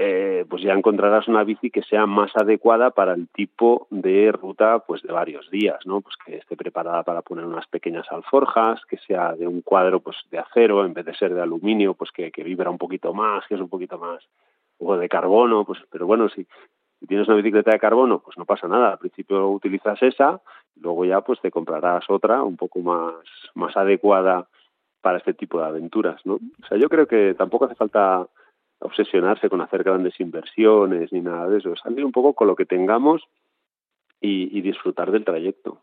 eh, 0.00 0.44
pues 0.48 0.62
ya 0.62 0.74
encontrarás 0.74 1.26
una 1.26 1.42
bici 1.42 1.70
que 1.72 1.82
sea 1.82 2.06
más 2.06 2.30
adecuada 2.36 2.92
para 2.92 3.14
el 3.14 3.26
tipo 3.30 3.88
de 3.90 4.30
ruta 4.30 4.78
pues 4.86 5.02
de 5.02 5.12
varios 5.12 5.50
días, 5.50 5.84
¿no? 5.86 6.02
Pues 6.02 6.14
que 6.24 6.36
esté 6.36 6.56
preparada 6.56 7.02
para 7.02 7.22
poner 7.22 7.44
unas 7.44 7.66
pequeñas 7.66 8.06
alforjas, 8.12 8.80
que 8.84 8.96
sea 8.98 9.32
de 9.32 9.48
un 9.48 9.60
cuadro 9.60 9.98
pues 9.98 10.16
de 10.30 10.38
acero 10.38 10.86
en 10.86 10.94
vez 10.94 11.04
de 11.04 11.16
ser 11.16 11.34
de 11.34 11.42
aluminio, 11.42 11.94
pues 11.94 12.12
que, 12.12 12.30
vibra 12.44 12.70
un 12.70 12.78
poquito 12.78 13.12
más, 13.12 13.44
que 13.48 13.56
es 13.56 13.60
un 13.60 13.68
poquito 13.68 13.98
más, 13.98 14.22
o 14.78 14.96
de 14.96 15.08
carbono, 15.08 15.64
pues 15.64 15.80
pero 15.90 16.06
bueno, 16.06 16.28
si, 16.28 16.46
si 17.00 17.06
tienes 17.06 17.28
una 17.28 17.36
bicicleta 17.36 17.70
de 17.70 17.78
carbono, 17.78 18.20
pues 18.20 18.36
no 18.36 18.44
pasa 18.44 18.66
nada, 18.66 18.92
al 18.92 18.98
principio 18.98 19.48
utilizas 19.48 20.02
esa, 20.02 20.40
luego 20.76 21.04
ya 21.04 21.20
pues 21.20 21.40
te 21.40 21.50
comprarás 21.50 22.04
otra 22.08 22.42
un 22.42 22.56
poco 22.56 22.80
más, 22.80 23.14
más 23.54 23.76
adecuada 23.76 24.48
para 25.00 25.18
este 25.18 25.34
tipo 25.34 25.60
de 25.60 25.66
aventuras, 25.66 26.20
¿no? 26.24 26.34
O 26.34 26.66
sea, 26.68 26.76
yo 26.76 26.88
creo 26.88 27.06
que 27.06 27.34
tampoco 27.34 27.66
hace 27.66 27.76
falta 27.76 28.26
obsesionarse 28.80 29.48
con 29.48 29.60
hacer 29.60 29.82
grandes 29.82 30.18
inversiones 30.20 31.12
ni 31.12 31.20
nada 31.20 31.48
de 31.48 31.58
eso, 31.58 31.74
salir 31.76 32.04
un 32.04 32.12
poco 32.12 32.34
con 32.34 32.48
lo 32.48 32.56
que 32.56 32.66
tengamos 32.66 33.22
y, 34.20 34.60
disfrutar 34.60 35.12
del 35.12 35.24
trayecto. 35.24 35.80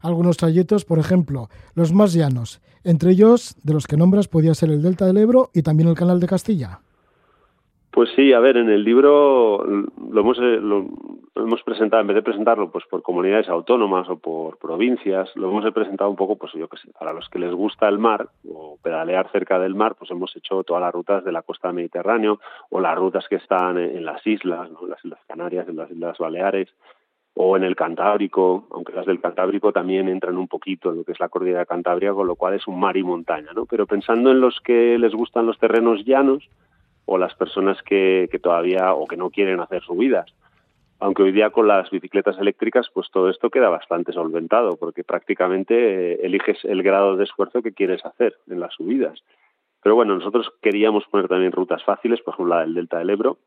Algunos 0.00 0.36
trayectos, 0.36 0.84
por 0.84 1.00
ejemplo, 1.00 1.48
los 1.74 1.92
más 1.92 2.12
llanos, 2.12 2.60
entre 2.84 3.10
ellos, 3.10 3.56
de 3.64 3.74
los 3.74 3.86
que 3.86 3.96
nombras, 3.96 4.28
podía 4.28 4.54
ser 4.54 4.70
el 4.70 4.82
Delta 4.82 5.06
del 5.06 5.16
Ebro 5.16 5.50
y 5.52 5.62
también 5.62 5.88
el 5.88 5.96
Canal 5.96 6.20
de 6.20 6.28
Castilla. 6.28 6.80
Pues 7.96 8.10
sí, 8.14 8.34
a 8.34 8.40
ver, 8.40 8.58
en 8.58 8.68
el 8.68 8.84
libro 8.84 9.64
lo 9.64 10.20
hemos, 10.20 10.36
eh, 10.36 10.60
lo, 10.60 10.86
hemos 11.34 11.62
presentado, 11.62 12.02
en 12.02 12.08
vez 12.08 12.16
de 12.16 12.22
presentarlo 12.22 12.70
pues 12.70 12.84
por 12.84 13.00
comunidades 13.00 13.48
autónomas 13.48 14.06
o 14.10 14.18
por 14.18 14.58
provincias, 14.58 15.34
lo 15.34 15.48
hemos 15.48 15.72
presentado 15.72 16.10
un 16.10 16.16
poco, 16.16 16.36
pues 16.36 16.52
yo 16.52 16.68
que 16.68 16.76
sé, 16.76 16.90
para 16.92 17.14
los 17.14 17.26
que 17.30 17.38
les 17.38 17.54
gusta 17.54 17.88
el 17.88 17.98
mar 17.98 18.28
o 18.46 18.76
pedalear 18.82 19.30
cerca 19.32 19.58
del 19.58 19.74
mar, 19.74 19.94
pues 19.94 20.10
hemos 20.10 20.36
hecho 20.36 20.62
todas 20.62 20.82
las 20.82 20.92
rutas 20.92 21.24
de 21.24 21.32
la 21.32 21.40
costa 21.40 21.68
del 21.68 21.76
Mediterráneo 21.76 22.38
o 22.68 22.80
las 22.80 22.98
rutas 22.98 23.26
que 23.30 23.36
están 23.36 23.78
en, 23.78 24.04
las 24.04 24.26
islas, 24.26 24.70
¿no? 24.70 24.86
las 24.86 25.02
Islas 25.02 25.20
Canarias, 25.26 25.66
en 25.66 25.76
las 25.76 25.90
Islas 25.90 26.18
Baleares 26.18 26.68
o 27.32 27.56
en 27.56 27.64
el 27.64 27.76
Cantábrico, 27.76 28.66
aunque 28.72 28.92
las 28.92 29.06
del 29.06 29.22
Cantábrico 29.22 29.72
también 29.72 30.10
entran 30.10 30.36
un 30.36 30.48
poquito 30.48 30.90
en 30.90 30.98
lo 30.98 31.04
que 31.04 31.12
es 31.12 31.20
la 31.20 31.30
cordillera 31.30 31.64
Cantabria, 31.64 32.12
con 32.12 32.26
lo 32.26 32.36
cual 32.36 32.52
es 32.52 32.66
un 32.66 32.78
mar 32.78 32.98
y 32.98 33.02
montaña, 33.02 33.52
¿no? 33.54 33.64
Pero 33.64 33.86
pensando 33.86 34.32
en 34.32 34.40
los 34.42 34.60
que 34.60 34.98
les 34.98 35.14
gustan 35.14 35.46
los 35.46 35.58
terrenos 35.58 36.04
llanos, 36.04 36.46
o 37.06 37.18
las 37.18 37.34
personas 37.34 37.82
que, 37.82 38.28
que 38.30 38.38
todavía 38.38 38.92
o 38.94 39.06
que 39.06 39.16
no 39.16 39.30
quieren 39.30 39.60
hacer 39.60 39.82
subidas. 39.82 40.32
Aunque 40.98 41.22
hoy 41.22 41.32
día 41.32 41.50
con 41.50 41.68
las 41.68 41.90
bicicletas 41.90 42.38
eléctricas, 42.38 42.88
pues 42.92 43.10
todo 43.10 43.28
esto 43.28 43.50
queda 43.50 43.68
bastante 43.68 44.12
solventado, 44.12 44.76
porque 44.76 45.04
prácticamente 45.04 45.74
eh, 46.14 46.20
eliges 46.22 46.64
el 46.64 46.82
grado 46.82 47.16
de 47.16 47.24
esfuerzo 47.24 47.62
que 47.62 47.72
quieres 47.72 48.04
hacer 48.04 48.36
en 48.48 48.60
las 48.60 48.74
subidas. 48.74 49.22
Pero 49.82 49.94
bueno, 49.94 50.14
nosotros 50.16 50.50
queríamos 50.62 51.04
poner 51.06 51.28
también 51.28 51.52
rutas 51.52 51.84
fáciles, 51.84 52.20
por 52.22 52.34
ejemplo 52.34 52.54
la 52.54 52.62
del 52.62 52.74
Delta 52.74 52.98
del 52.98 53.10
Ebro, 53.10 53.38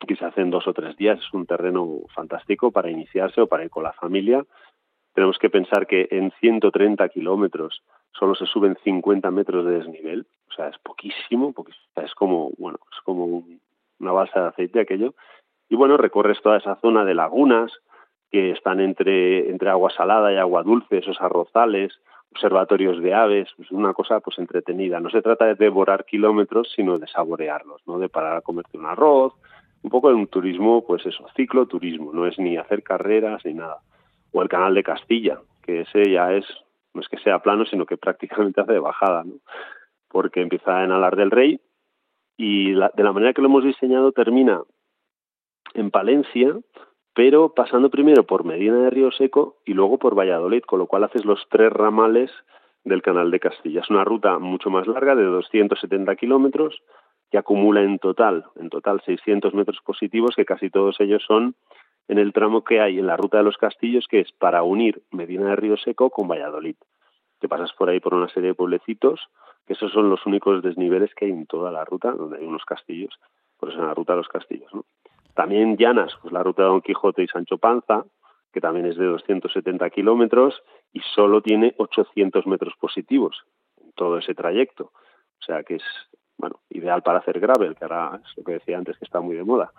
que 0.00 0.16
se 0.16 0.24
hacen 0.24 0.50
dos 0.50 0.66
o 0.66 0.72
tres 0.72 0.96
días, 0.96 1.20
es 1.20 1.32
un 1.32 1.46
terreno 1.46 2.00
fantástico 2.14 2.72
para 2.72 2.90
iniciarse 2.90 3.40
o 3.40 3.46
para 3.46 3.64
ir 3.64 3.70
con 3.70 3.84
la 3.84 3.92
familia. 3.92 4.44
Tenemos 5.14 5.38
que 5.38 5.50
pensar 5.50 5.86
que 5.86 6.08
en 6.10 6.32
130 6.40 7.08
kilómetros 7.10 7.82
solo 8.18 8.34
se 8.34 8.46
suben 8.46 8.76
50 8.82 9.30
metros 9.30 9.66
de 9.66 9.78
desnivel, 9.78 10.26
o 10.52 10.54
sea, 10.54 10.68
es 10.68 10.78
poquísimo, 10.78 11.54
es 11.96 12.14
como, 12.14 12.50
bueno, 12.58 12.78
es 12.92 13.00
como 13.04 13.44
una 13.98 14.12
balsa 14.12 14.40
de 14.40 14.48
aceite 14.48 14.80
aquello. 14.80 15.14
Y 15.68 15.76
bueno, 15.76 15.96
recorres 15.96 16.40
toda 16.42 16.58
esa 16.58 16.76
zona 16.76 17.04
de 17.04 17.14
lagunas 17.14 17.72
que 18.30 18.50
están 18.50 18.80
entre, 18.80 19.50
entre 19.50 19.70
agua 19.70 19.90
salada 19.90 20.32
y 20.32 20.36
agua 20.36 20.62
dulce, 20.62 20.98
esos 20.98 21.20
arrozales, 21.20 21.92
observatorios 22.30 23.00
de 23.02 23.14
aves, 23.14 23.48
es 23.58 23.70
una 23.70 23.92
cosa 23.92 24.20
pues 24.20 24.38
entretenida. 24.38 25.00
No 25.00 25.10
se 25.10 25.22
trata 25.22 25.46
de 25.46 25.54
devorar 25.54 26.04
kilómetros, 26.04 26.72
sino 26.74 26.98
de 26.98 27.06
saborearlos, 27.06 27.82
¿no? 27.86 27.98
De 27.98 28.08
parar 28.08 28.36
a 28.36 28.40
comerte 28.42 28.78
un 28.78 28.86
arroz, 28.86 29.34
un 29.82 29.90
poco 29.90 30.08
de 30.08 30.14
un 30.14 30.26
turismo, 30.28 30.84
pues 30.86 31.04
eso, 31.06 31.26
cicloturismo, 31.36 32.12
no 32.12 32.26
es 32.26 32.38
ni 32.38 32.56
hacer 32.56 32.82
carreras 32.82 33.44
ni 33.44 33.54
nada. 33.54 33.78
O 34.32 34.42
el 34.42 34.48
canal 34.48 34.74
de 34.74 34.82
Castilla, 34.82 35.40
que 35.62 35.82
ese 35.82 36.10
ya 36.10 36.32
es 36.32 36.44
no 36.94 37.00
es 37.00 37.08
que 37.08 37.18
sea 37.18 37.38
plano, 37.38 37.64
sino 37.64 37.86
que 37.86 37.96
prácticamente 37.96 38.60
hace 38.60 38.74
de 38.74 38.78
bajada, 38.78 39.24
¿no? 39.24 39.34
Porque 40.12 40.42
empieza 40.42 40.84
en 40.84 40.92
Alar 40.92 41.16
del 41.16 41.30
Rey 41.30 41.60
y 42.36 42.72
de 42.72 43.02
la 43.02 43.12
manera 43.12 43.32
que 43.32 43.42
lo 43.42 43.48
hemos 43.48 43.64
diseñado 43.64 44.12
termina 44.12 44.62
en 45.74 45.90
Palencia, 45.90 46.54
pero 47.14 47.54
pasando 47.54 47.90
primero 47.90 48.24
por 48.24 48.44
Medina 48.44 48.76
de 48.78 48.90
Río 48.90 49.10
Seco 49.10 49.56
y 49.64 49.74
luego 49.74 49.98
por 49.98 50.14
Valladolid, 50.14 50.62
con 50.62 50.78
lo 50.78 50.86
cual 50.86 51.04
haces 51.04 51.24
los 51.24 51.46
tres 51.50 51.72
ramales 51.72 52.30
del 52.84 53.02
Canal 53.02 53.30
de 53.30 53.40
Castilla. 53.40 53.80
Es 53.80 53.90
una 53.90 54.04
ruta 54.04 54.38
mucho 54.38 54.70
más 54.70 54.86
larga, 54.86 55.14
de 55.14 55.24
270 55.24 56.14
kilómetros, 56.16 56.82
que 57.30 57.38
acumula 57.38 57.82
en 57.82 57.98
total, 57.98 58.44
en 58.56 58.68
total 58.68 59.00
600 59.04 59.54
metros 59.54 59.78
positivos, 59.84 60.34
que 60.36 60.44
casi 60.44 60.68
todos 60.68 61.00
ellos 61.00 61.22
son 61.26 61.54
en 62.08 62.18
el 62.18 62.32
tramo 62.32 62.64
que 62.64 62.80
hay 62.80 62.98
en 62.98 63.06
la 63.06 63.16
ruta 63.16 63.38
de 63.38 63.44
los 63.44 63.56
castillos, 63.56 64.06
que 64.08 64.20
es 64.20 64.32
para 64.32 64.62
unir 64.62 65.02
Medina 65.10 65.46
de 65.46 65.56
Río 65.56 65.76
Seco 65.76 66.10
con 66.10 66.28
Valladolid. 66.28 66.76
Te 67.42 67.48
pasas 67.48 67.72
por 67.72 67.88
ahí 67.88 67.98
por 67.98 68.14
una 68.14 68.28
serie 68.28 68.50
de 68.50 68.54
pueblecitos, 68.54 69.18
que 69.66 69.72
esos 69.72 69.90
son 69.90 70.08
los 70.08 70.24
únicos 70.26 70.62
desniveles 70.62 71.12
que 71.12 71.24
hay 71.24 71.32
en 71.32 71.46
toda 71.46 71.72
la 71.72 71.84
ruta, 71.84 72.12
donde 72.12 72.38
hay 72.38 72.46
unos 72.46 72.64
castillos, 72.64 73.18
por 73.58 73.70
eso 73.70 73.80
en 73.80 73.88
la 73.88 73.94
ruta 73.94 74.12
de 74.12 74.18
los 74.18 74.28
castillos. 74.28 74.72
¿no? 74.72 74.84
También 75.34 75.76
llanas, 75.76 76.12
pues 76.22 76.32
la 76.32 76.44
ruta 76.44 76.62
de 76.62 76.68
Don 76.68 76.82
Quijote 76.82 77.24
y 77.24 77.26
Sancho 77.26 77.58
Panza, 77.58 78.04
que 78.52 78.60
también 78.60 78.86
es 78.86 78.96
de 78.96 79.06
270 79.06 79.90
kilómetros 79.90 80.62
y 80.92 81.00
solo 81.16 81.42
tiene 81.42 81.74
800 81.78 82.46
metros 82.46 82.74
positivos 82.78 83.42
en 83.82 83.90
todo 83.90 84.18
ese 84.18 84.36
trayecto. 84.36 84.92
O 85.40 85.44
sea 85.44 85.64
que 85.64 85.74
es 85.74 85.84
bueno 86.38 86.60
ideal 86.70 87.02
para 87.02 87.18
hacer 87.18 87.40
gravel, 87.40 87.74
que 87.74 87.84
ahora 87.86 88.20
es 88.24 88.36
lo 88.36 88.44
que 88.44 88.52
decía 88.52 88.78
antes 88.78 88.96
que 88.98 89.04
está 89.04 89.20
muy 89.20 89.34
de 89.34 89.42
moda 89.42 89.72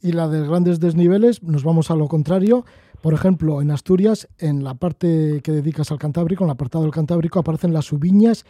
y 0.00 0.12
la 0.12 0.28
de 0.28 0.46
grandes 0.46 0.80
desniveles 0.80 1.42
nos 1.42 1.64
vamos 1.64 1.90
a 1.90 1.96
lo 1.96 2.06
contrario. 2.08 2.64
Por 3.02 3.14
ejemplo, 3.14 3.62
en 3.62 3.70
Asturias, 3.70 4.28
en 4.38 4.64
la 4.64 4.74
parte 4.74 5.40
que 5.42 5.52
dedicas 5.52 5.92
al 5.92 5.98
Cantábrico, 5.98 6.44
en 6.44 6.50
el 6.50 6.54
apartado 6.54 6.84
del 6.84 6.92
Cantábrico, 6.92 7.38
aparecen 7.38 7.72
las 7.72 7.86
Subiñas 7.86 8.44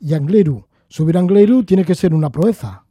y 0.00 0.14
Angleru. 0.14 0.66
Subir 0.88 1.16
a 1.16 1.20
Angleru 1.20 1.64
tiene 1.64 1.84
que 1.84 1.94
ser 1.94 2.14
una 2.14 2.30
proeza. 2.30 2.84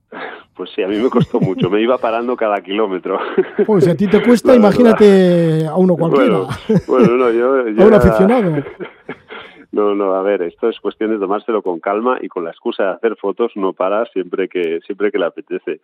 Pues 0.56 0.72
sí, 0.76 0.82
a 0.82 0.88
mí 0.88 0.98
me 0.98 1.10
costó 1.10 1.40
mucho, 1.40 1.70
me 1.70 1.82
iba 1.82 2.00
parando 2.00 2.36
cada 2.36 2.62
kilómetro. 2.62 3.20
Pues 3.68 3.84
si 3.84 3.92
a 3.92 3.96
ti 3.96 4.08
te 4.08 4.24
cuesta, 4.24 4.56
imagínate 4.56 5.68
a 5.68 5.76
uno 5.76 5.96
cualquiera. 5.96 6.48
Bueno, 6.88 7.16
no, 7.16 7.32
yo, 7.32 7.54
a 7.84 7.88
un 7.88 7.94
aficionado. 7.94 8.64
No, 9.70 9.94
no, 9.94 10.16
a 10.16 10.24
ver, 10.24 10.42
esto 10.42 10.70
es 10.70 10.80
cuestión 10.80 11.12
de 11.12 11.20
tomárselo 11.20 11.62
con 11.62 11.80
calma 11.80 12.18
y 12.20 12.30
con 12.30 12.44
la 12.44 12.50
excusa 12.50 12.84
de 12.84 12.90
hacer 12.94 13.16
fotos 13.16 13.52
no 13.56 13.74
para 13.74 14.06
siempre 14.08 14.48
que 14.48 14.80
siempre 14.88 15.12
que 15.12 15.20
le 15.20 15.26
apetece. 15.26 15.82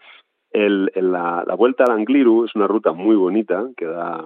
El, 0.50 0.92
la, 0.96 1.44
vuelta 1.56 1.84
al 1.84 1.92
Angliru 1.92 2.46
es 2.46 2.56
una 2.56 2.66
ruta 2.66 2.94
muy 2.94 3.16
bonita 3.16 3.68
que 3.78 3.86
da, 3.86 4.26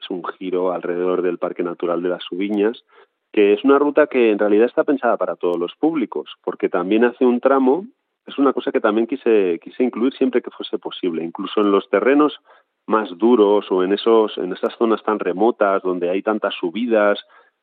es 0.00 0.10
un 0.10 0.24
giro 0.38 0.72
alrededor 0.72 1.22
del 1.22 1.38
Parque 1.38 1.62
Natural 1.62 2.02
de 2.02 2.08
las 2.08 2.24
Subiñas, 2.24 2.84
que 3.32 3.52
es 3.52 3.64
una 3.64 3.78
ruta 3.78 4.06
que 4.06 4.30
en 4.30 4.38
realidad 4.38 4.66
está 4.66 4.84
pensada 4.84 5.16
para 5.16 5.36
todos 5.36 5.58
los 5.58 5.74
públicos, 5.76 6.30
porque 6.42 6.68
también 6.68 7.04
hace 7.04 7.24
un 7.24 7.40
tramo, 7.40 7.86
es 8.26 8.38
una 8.38 8.52
cosa 8.52 8.72
que 8.72 8.80
también 8.80 9.06
quise, 9.06 9.58
quise 9.62 9.82
incluir 9.82 10.14
siempre 10.14 10.42
que 10.42 10.50
fuese 10.50 10.78
posible, 10.78 11.24
incluso 11.24 11.60
en 11.60 11.70
los 11.70 11.88
terrenos 11.90 12.38
más 12.86 13.08
duros 13.16 13.66
o 13.70 13.82
en 13.82 13.92
esos 13.92 14.36
en 14.38 14.52
esas 14.52 14.76
zonas 14.76 15.02
tan 15.02 15.18
remotas 15.18 15.82
donde 15.82 16.10
hay 16.10 16.22
tantas 16.22 16.54
subidas, 16.54 17.18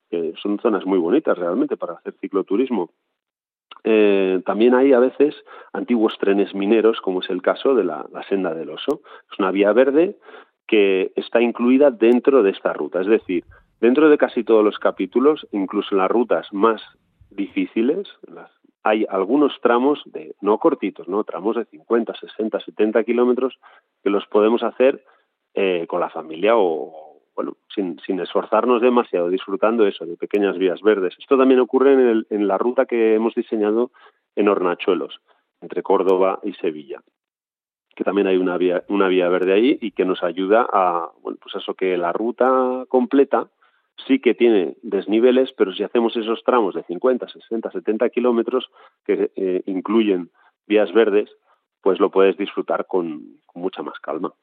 que 0.10 0.34
son 0.42 0.60
zonas 0.60 0.86
muy 0.86 1.00
bonitas 1.00 1.38
realmente 1.38 1.78
para 1.78 1.94
hacer 1.94 2.16
cicloturismo 2.20 2.92
eh, 3.84 4.42
también 4.46 4.76
hay 4.76 4.94
a 4.94 5.00
veces 5.00 5.36
antiguos 5.74 6.18
trenes 6.20 6.54
mineros, 6.54 7.02
como 7.02 7.22
es 7.22 7.30
el 7.30 7.42
caso 7.42 7.74
de 7.74 7.84
la, 7.84 8.08
senda 8.30 8.54
del 8.54 8.70
oso. 8.70 9.02
Es 9.32 9.40
una 9.40 9.52
vía 9.52 9.74
verde 9.74 10.18
que 10.72 11.12
está 11.18 11.42
incluida 11.42 11.92
dentro 11.92 12.44
de 12.44 12.52
esta 12.52 12.72
ruta. 12.72 13.02
Es 13.02 13.08
decir, 13.08 13.44
dentro 13.82 14.08
de 14.08 14.18
casi 14.18 14.46
todos 14.46 14.64
los 14.64 14.80
capítulos, 14.80 15.46
incluso 15.52 15.90
en 15.92 15.98
las 15.98 16.10
rutas 16.10 16.48
más 16.54 16.82
difíciles, 17.30 18.08
hay 18.82 19.06
algunos 19.10 19.52
tramos 19.62 20.02
de 20.06 20.34
no 20.40 20.60
cortitos, 20.60 21.10
no 21.10 21.26
tramos 21.26 21.58
de 21.58 21.66
50, 21.66 22.14
60, 22.16 22.62
70 22.62 23.04
kilómetros 23.04 23.60
que 24.02 24.10
los 24.10 24.26
podemos 24.28 24.64
hacer 24.64 25.04
eh, 25.56 25.88
con 25.90 26.00
la 26.00 26.10
familia 26.10 26.54
o, 26.56 27.20
bueno, 27.36 27.58
sin, 27.76 28.00
sin 28.08 28.22
esforzarnos 28.22 28.82
demasiado, 28.82 29.28
disfrutando 29.28 29.86
eso, 29.86 30.06
de 30.06 30.16
pequeñas 30.16 30.58
vías 30.58 30.82
verdes. 30.82 31.16
Esto 31.20 31.38
también 31.38 31.60
ocurre 31.60 31.92
en, 31.92 32.00
el, 32.00 32.28
en 32.30 32.48
la 32.48 32.58
ruta 32.58 32.86
que 32.86 33.14
hemos 33.14 33.36
diseñado 33.36 33.92
en 34.38 34.48
Hornachuelos, 34.48 35.20
entre 35.60 35.84
Córdoba 35.84 36.40
y 36.44 36.54
Sevilla 36.54 37.02
que 37.96 38.04
también 38.04 38.28
hay 38.28 38.38
una 38.38 38.58
vía, 38.58 38.84
una 38.88 39.08
vía 39.08 39.30
verde 39.30 39.54
ahí 39.54 39.78
y 39.82 39.92
que 39.92 40.06
nos 40.06 40.24
ayuda 40.24 40.68
a, 40.72 41.12
bueno, 41.22 41.38
pues 41.42 41.56
eso 41.56 41.74
que 41.74 41.98
la 41.98 42.14
ruta 42.14 42.86
completa 42.88 43.50
sí 44.08 44.20
que 44.20 44.34
tiene 44.34 44.78
desniveles, 44.82 45.52
pero 45.58 45.74
si 45.74 45.84
hacemos 45.84 46.16
esos 46.16 46.44
tramos 46.44 46.76
de 46.76 46.84
50, 46.84 47.28
60, 47.28 47.72
70 47.72 48.10
kilómetros 48.10 48.70
que 49.06 49.32
eh, 49.36 49.64
incluyen 49.66 50.32
vías 50.68 50.92
verdes, 50.94 51.30
pues 51.82 52.00
lo 52.00 52.12
puedes 52.12 52.38
disfrutar 52.38 52.86
con, 52.88 53.40
mucha 53.54 53.82
más 53.82 54.00
calma. 54.00 54.34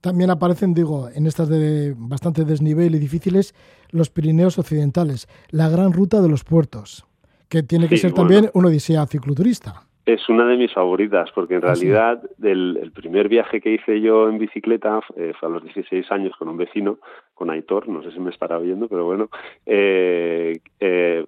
También 0.00 0.30
aparecen, 0.30 0.74
digo, 0.74 1.08
en 1.08 1.26
estas 1.26 1.48
de 1.48 1.94
bastante 1.96 2.44
desnivel 2.44 2.94
y 2.94 2.98
difíciles, 2.98 3.54
los 3.90 4.10
Pirineos 4.10 4.58
Occidentales, 4.58 5.26
la 5.50 5.68
gran 5.68 5.92
ruta 5.92 6.20
de 6.20 6.28
los 6.28 6.44
puertos, 6.44 7.04
que 7.48 7.62
tiene 7.62 7.88
que 7.88 7.96
ser 7.96 8.12
también 8.12 8.50
una 8.54 8.68
odisea 8.68 9.06
cicloturista. 9.06 9.87
Es 10.08 10.26
una 10.30 10.46
de 10.46 10.56
mis 10.56 10.72
favoritas, 10.72 11.30
porque 11.34 11.56
en 11.56 11.64
ah, 11.64 11.74
realidad 11.74 12.22
el 12.42 12.92
primer 12.94 13.28
viaje 13.28 13.60
que 13.60 13.74
hice 13.74 14.00
yo 14.00 14.30
en 14.30 14.38
bicicleta 14.38 15.00
eh, 15.16 15.34
fue 15.38 15.50
a 15.50 15.52
los 15.52 15.62
16 15.62 16.10
años 16.10 16.34
con 16.38 16.48
un 16.48 16.56
vecino, 16.56 16.98
con 17.34 17.50
Aitor, 17.50 17.90
no 17.90 18.02
sé 18.02 18.12
si 18.12 18.18
me 18.18 18.30
estará 18.30 18.58
viendo, 18.58 18.88
pero 18.88 19.04
bueno, 19.04 19.28
eh, 19.66 20.60
eh, 20.80 21.26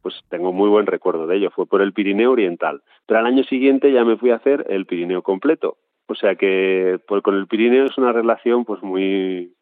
pues 0.00 0.14
tengo 0.30 0.50
muy 0.50 0.70
buen 0.70 0.86
recuerdo 0.86 1.26
de 1.26 1.36
ello. 1.36 1.50
Fue 1.50 1.66
por 1.66 1.82
el 1.82 1.92
Pirineo 1.92 2.32
Oriental. 2.32 2.80
Pero 3.04 3.20
al 3.20 3.26
año 3.26 3.44
siguiente 3.44 3.92
ya 3.92 4.02
me 4.02 4.16
fui 4.16 4.30
a 4.30 4.36
hacer 4.36 4.64
el 4.70 4.86
Pirineo 4.86 5.20
completo. 5.20 5.76
O 6.06 6.14
sea 6.14 6.34
que 6.34 7.00
pues, 7.06 7.22
con 7.22 7.34
el 7.36 7.46
Pirineo 7.46 7.84
es 7.84 7.98
una 7.98 8.12
relación 8.12 8.64
pues 8.64 8.82
muy, 8.82 9.52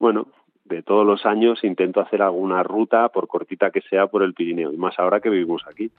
bueno, 0.00 0.26
de 0.64 0.82
todos 0.82 1.06
los 1.06 1.24
años 1.24 1.62
intento 1.62 2.00
hacer 2.00 2.22
alguna 2.22 2.64
ruta, 2.64 3.08
por 3.10 3.28
cortita 3.28 3.70
que 3.70 3.82
sea, 3.82 4.08
por 4.08 4.24
el 4.24 4.34
Pirineo. 4.34 4.72
Y 4.72 4.76
más 4.76 4.98
ahora 4.98 5.20
que 5.20 5.30
vivimos 5.30 5.62
aquí. 5.70 5.92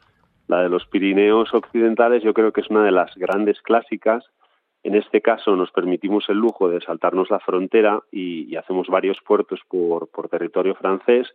La 0.49 0.63
de 0.63 0.69
los 0.69 0.87
Pirineos 0.87 1.53
occidentales 1.53 2.23
yo 2.23 2.33
creo 2.33 2.51
que 2.51 2.61
es 2.61 2.69
una 2.71 2.83
de 2.83 2.89
las 2.89 3.15
grandes 3.15 3.61
clásicas. 3.61 4.25
En 4.81 4.95
este 4.95 5.21
caso 5.21 5.55
nos 5.55 5.71
permitimos 5.71 6.27
el 6.27 6.37
lujo 6.37 6.67
de 6.67 6.81
saltarnos 6.81 7.29
la 7.29 7.39
frontera 7.39 8.01
y, 8.11 8.55
hacemos 8.55 8.87
varios 8.87 9.19
puertos 9.21 9.59
por, 9.69 10.09
territorio 10.29 10.73
francés 10.73 11.27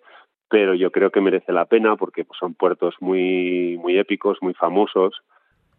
pero 0.50 0.74
yo 0.74 0.90
creo 0.90 1.10
que 1.10 1.20
merece 1.20 1.52
la 1.52 1.64
pena 1.64 1.96
porque 1.96 2.24
pues, 2.24 2.38
son 2.38 2.54
puertos 2.54 2.94
muy, 3.00 3.78
muy 3.80 3.98
épicos, 3.98 4.38
muy 4.42 4.52
famosos, 4.52 5.22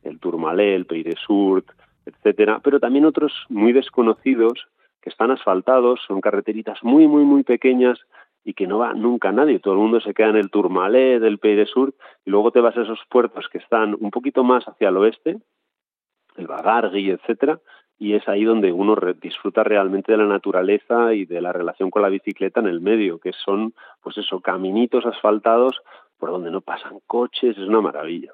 el 0.03 0.19
Tourmalet, 0.19 0.75
el 0.75 0.85
Pays 0.85 1.05
de 1.05 1.15
Sourt, 1.15 1.65
etcétera, 2.05 2.59
pero 2.63 2.79
también 2.79 3.05
otros 3.05 3.31
muy 3.47 3.73
desconocidos 3.73 4.67
que 5.01 5.09
están 5.09 5.31
asfaltados, 5.31 6.01
son 6.07 6.19
carreteritas 6.19 6.83
muy, 6.83 7.07
muy, 7.07 7.23
muy 7.23 7.43
pequeñas 7.43 7.99
y 8.45 8.53
que 8.53 8.67
no 8.67 8.77
va 8.77 8.93
nunca 8.93 9.31
nadie. 9.31 9.59
Todo 9.59 9.73
el 9.73 9.79
mundo 9.79 9.99
se 9.99 10.13
queda 10.13 10.29
en 10.29 10.37
el 10.37 10.51
Tourmalet, 10.51 11.19
del 11.19 11.39
de 11.41 11.65
Sourt, 11.65 11.95
y 12.23 12.29
luego 12.29 12.51
te 12.51 12.61
vas 12.61 12.77
a 12.77 12.83
esos 12.83 12.99
puertos 13.09 13.49
que 13.51 13.57
están 13.57 13.97
un 13.99 14.11
poquito 14.11 14.43
más 14.43 14.63
hacia 14.67 14.89
el 14.89 14.97
oeste, 14.97 15.39
el 16.37 16.47
Bagargui, 16.47 17.09
etcétera, 17.09 17.59
y 17.97 18.13
es 18.13 18.27
ahí 18.27 18.43
donde 18.43 18.71
uno 18.71 18.95
disfruta 19.19 19.63
realmente 19.63 20.11
de 20.11 20.19
la 20.19 20.27
naturaleza 20.27 21.13
y 21.13 21.25
de 21.25 21.41
la 21.41 21.53
relación 21.53 21.89
con 21.89 22.03
la 22.03 22.09
bicicleta 22.09 22.59
en 22.59 22.67
el 22.67 22.81
medio, 22.81 23.19
que 23.19 23.31
son, 23.33 23.73
pues 24.03 24.17
eso, 24.17 24.39
caminitos 24.41 25.05
asfaltados 25.05 25.81
por 26.19 26.29
donde 26.29 26.51
no 26.51 26.61
pasan 26.61 26.99
coches, 27.07 27.57
es 27.57 27.67
una 27.67 27.81
maravilla. 27.81 28.31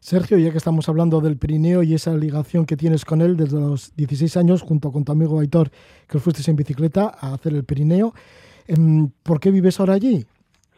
Sergio, 0.00 0.38
ya 0.38 0.50
que 0.50 0.56
estamos 0.58 0.88
hablando 0.88 1.20
del 1.20 1.38
Pirineo 1.38 1.82
y 1.82 1.94
esa 1.94 2.14
ligación 2.14 2.66
que 2.66 2.76
tienes 2.76 3.04
con 3.04 3.20
él 3.20 3.36
desde 3.36 3.60
los 3.60 3.94
16 3.96 4.36
años, 4.38 4.62
junto 4.62 4.90
con 4.92 5.04
tu 5.04 5.12
amigo 5.12 5.40
Aitor, 5.40 5.70
que 6.08 6.16
os 6.16 6.22
fuisteis 6.22 6.48
en 6.48 6.56
bicicleta 6.56 7.12
a 7.20 7.34
hacer 7.34 7.52
el 7.54 7.64
Pirineo, 7.64 8.12
¿por 9.22 9.40
qué 9.40 9.50
vives 9.50 9.80
ahora 9.80 9.94
allí? 9.94 10.24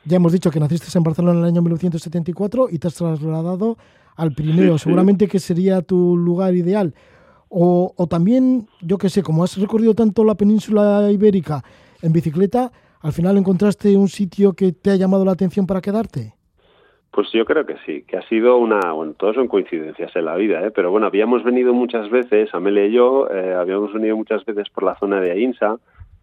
Ya 0.04 0.16
hemos 0.16 0.32
dicho 0.32 0.50
que 0.50 0.58
naciste 0.58 0.86
en 0.96 1.04
Barcelona 1.04 1.38
en 1.38 1.44
el 1.44 1.50
año 1.50 1.62
1974 1.62 2.68
y 2.70 2.78
te 2.78 2.88
has 2.88 2.94
trasladado 2.94 3.76
al 4.16 4.32
Pirineo. 4.32 4.78
Seguramente 4.78 5.28
que 5.28 5.38
sería 5.38 5.82
tu 5.82 6.16
lugar 6.16 6.54
ideal. 6.54 6.94
O, 7.48 7.92
o 7.96 8.06
también, 8.06 8.66
yo 8.80 8.98
qué 8.98 9.08
sé, 9.08 9.22
como 9.22 9.44
has 9.44 9.56
recorrido 9.58 9.94
tanto 9.94 10.24
la 10.24 10.34
península 10.34 11.10
ibérica 11.12 11.62
en 12.00 12.12
bicicleta, 12.12 12.72
¿al 13.00 13.12
final 13.12 13.36
encontraste 13.36 13.96
un 13.96 14.08
sitio 14.08 14.54
que 14.54 14.72
te 14.72 14.90
ha 14.90 14.96
llamado 14.96 15.24
la 15.24 15.32
atención 15.32 15.66
para 15.66 15.80
quedarte? 15.80 16.34
Pues 17.12 17.30
yo 17.32 17.44
creo 17.44 17.66
que 17.66 17.76
sí, 17.84 18.04
que 18.04 18.16
ha 18.16 18.26
sido 18.26 18.56
una, 18.56 18.92
bueno, 18.92 19.12
todos 19.12 19.34
son 19.34 19.46
coincidencias 19.46 20.16
en 20.16 20.24
la 20.24 20.34
vida, 20.34 20.66
¿eh? 20.66 20.70
pero 20.70 20.90
bueno, 20.90 21.06
habíamos 21.06 21.44
venido 21.44 21.74
muchas 21.74 22.08
veces, 22.08 22.48
Amelia 22.54 22.86
y 22.86 22.92
yo, 22.92 23.28
eh, 23.30 23.52
habíamos 23.52 23.92
venido 23.92 24.16
muchas 24.16 24.42
veces 24.46 24.70
por 24.70 24.84
la 24.84 24.96
zona 24.98 25.20
de 25.20 25.30
Ainsa, 25.30 25.76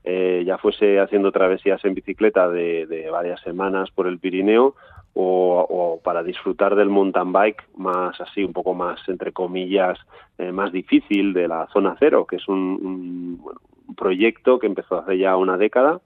eh, 0.03 0.43
ya 0.45 0.57
fuese 0.57 0.99
haciendo 0.99 1.31
travesías 1.31 1.83
en 1.85 1.93
bicicleta 1.93 2.49
de, 2.49 2.85
de 2.85 3.09
varias 3.09 3.41
semanas 3.41 3.91
por 3.91 4.07
el 4.07 4.19
Pirineo 4.19 4.75
o, 5.13 5.99
para 6.03 6.23
disfrutar 6.23 6.75
del 6.75 6.89
mountain 6.89 7.31
bike 7.31 7.63
más 7.75 8.19
así, 8.21 8.43
un 8.43 8.53
poco 8.53 8.73
más, 8.73 8.99
entre 9.09 9.31
comillas, 9.31 9.99
eh, 10.37 10.51
más 10.51 10.71
difícil 10.71 11.33
de 11.33 11.47
la 11.47 11.67
zona 11.73 11.95
cero, 11.99 12.25
que 12.25 12.37
es 12.37 12.47
un, 12.47 13.43
proyecto 13.97 14.59
que 14.59 14.67
empezó 14.67 14.99
hace 14.99 15.17
ya 15.17 15.35
una 15.35 15.57
década 15.57 15.99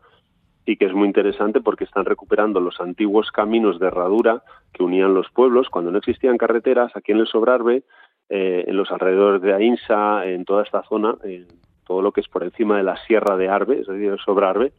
y 0.65 0.77
que 0.77 0.86
es 0.86 0.93
muy 0.93 1.06
interesante 1.06 1.60
porque 1.60 1.84
están 1.84 2.06
recuperando 2.06 2.62
los 2.62 2.79
antiguos 2.79 3.29
caminos 3.29 3.77
de 3.77 3.88
herradura 3.88 4.41
que 4.71 4.84
unían 4.84 5.13
los 5.13 5.29
pueblos 5.29 5.67
cuando 5.69 5.91
no 5.91 5.97
existían 5.97 6.38
carreteras 6.38 6.95
aquí 6.95 7.12
en 7.12 7.19
el 7.19 7.27
Sobrarbe, 7.27 7.84
eh, 8.29 8.63
en 8.65 8.77
los 8.77 8.89
alrededores 8.89 9.41
de 9.41 9.53
Ainsa, 9.53 10.25
en 10.25 10.45
toda 10.45 10.63
esta 10.63 10.82
zona, 10.84 11.15
en 11.23 11.45
todo 11.86 12.02
lo 12.02 12.12
que 12.12 12.22
es 12.22 12.28
por 12.28 12.43
encima 12.43 12.78
de 12.78 12.84
la 12.84 12.98
Sierra 13.06 13.38
de 13.38 13.50
Arbe, 13.50 13.82
es 13.82 13.88
decir, 13.88 14.12
el 14.12 14.19
Sobrarbe, 14.19 14.74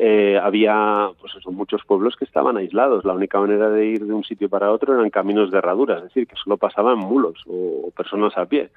eh, 0.00 0.38
había 0.40 1.10
pues 1.20 1.32
muchos 1.46 1.82
pueblos 1.84 2.14
que 2.14 2.24
estaban 2.24 2.56
aislados. 2.56 3.04
La 3.04 3.14
única 3.14 3.40
manera 3.40 3.68
de 3.68 3.84
ir 3.84 4.06
de 4.06 4.12
un 4.12 4.22
sitio 4.22 4.48
para 4.48 4.70
otro 4.70 4.94
eran 4.94 5.10
caminos 5.10 5.50
de 5.50 5.58
herradura, 5.58 5.98
es 5.98 6.04
decir, 6.04 6.28
que 6.28 6.36
solo 6.36 6.56
pasaban 6.56 6.98
mulos 6.98 7.42
o, 7.46 7.90
personas 7.96 8.36
a 8.38 8.46
pie. 8.46 8.70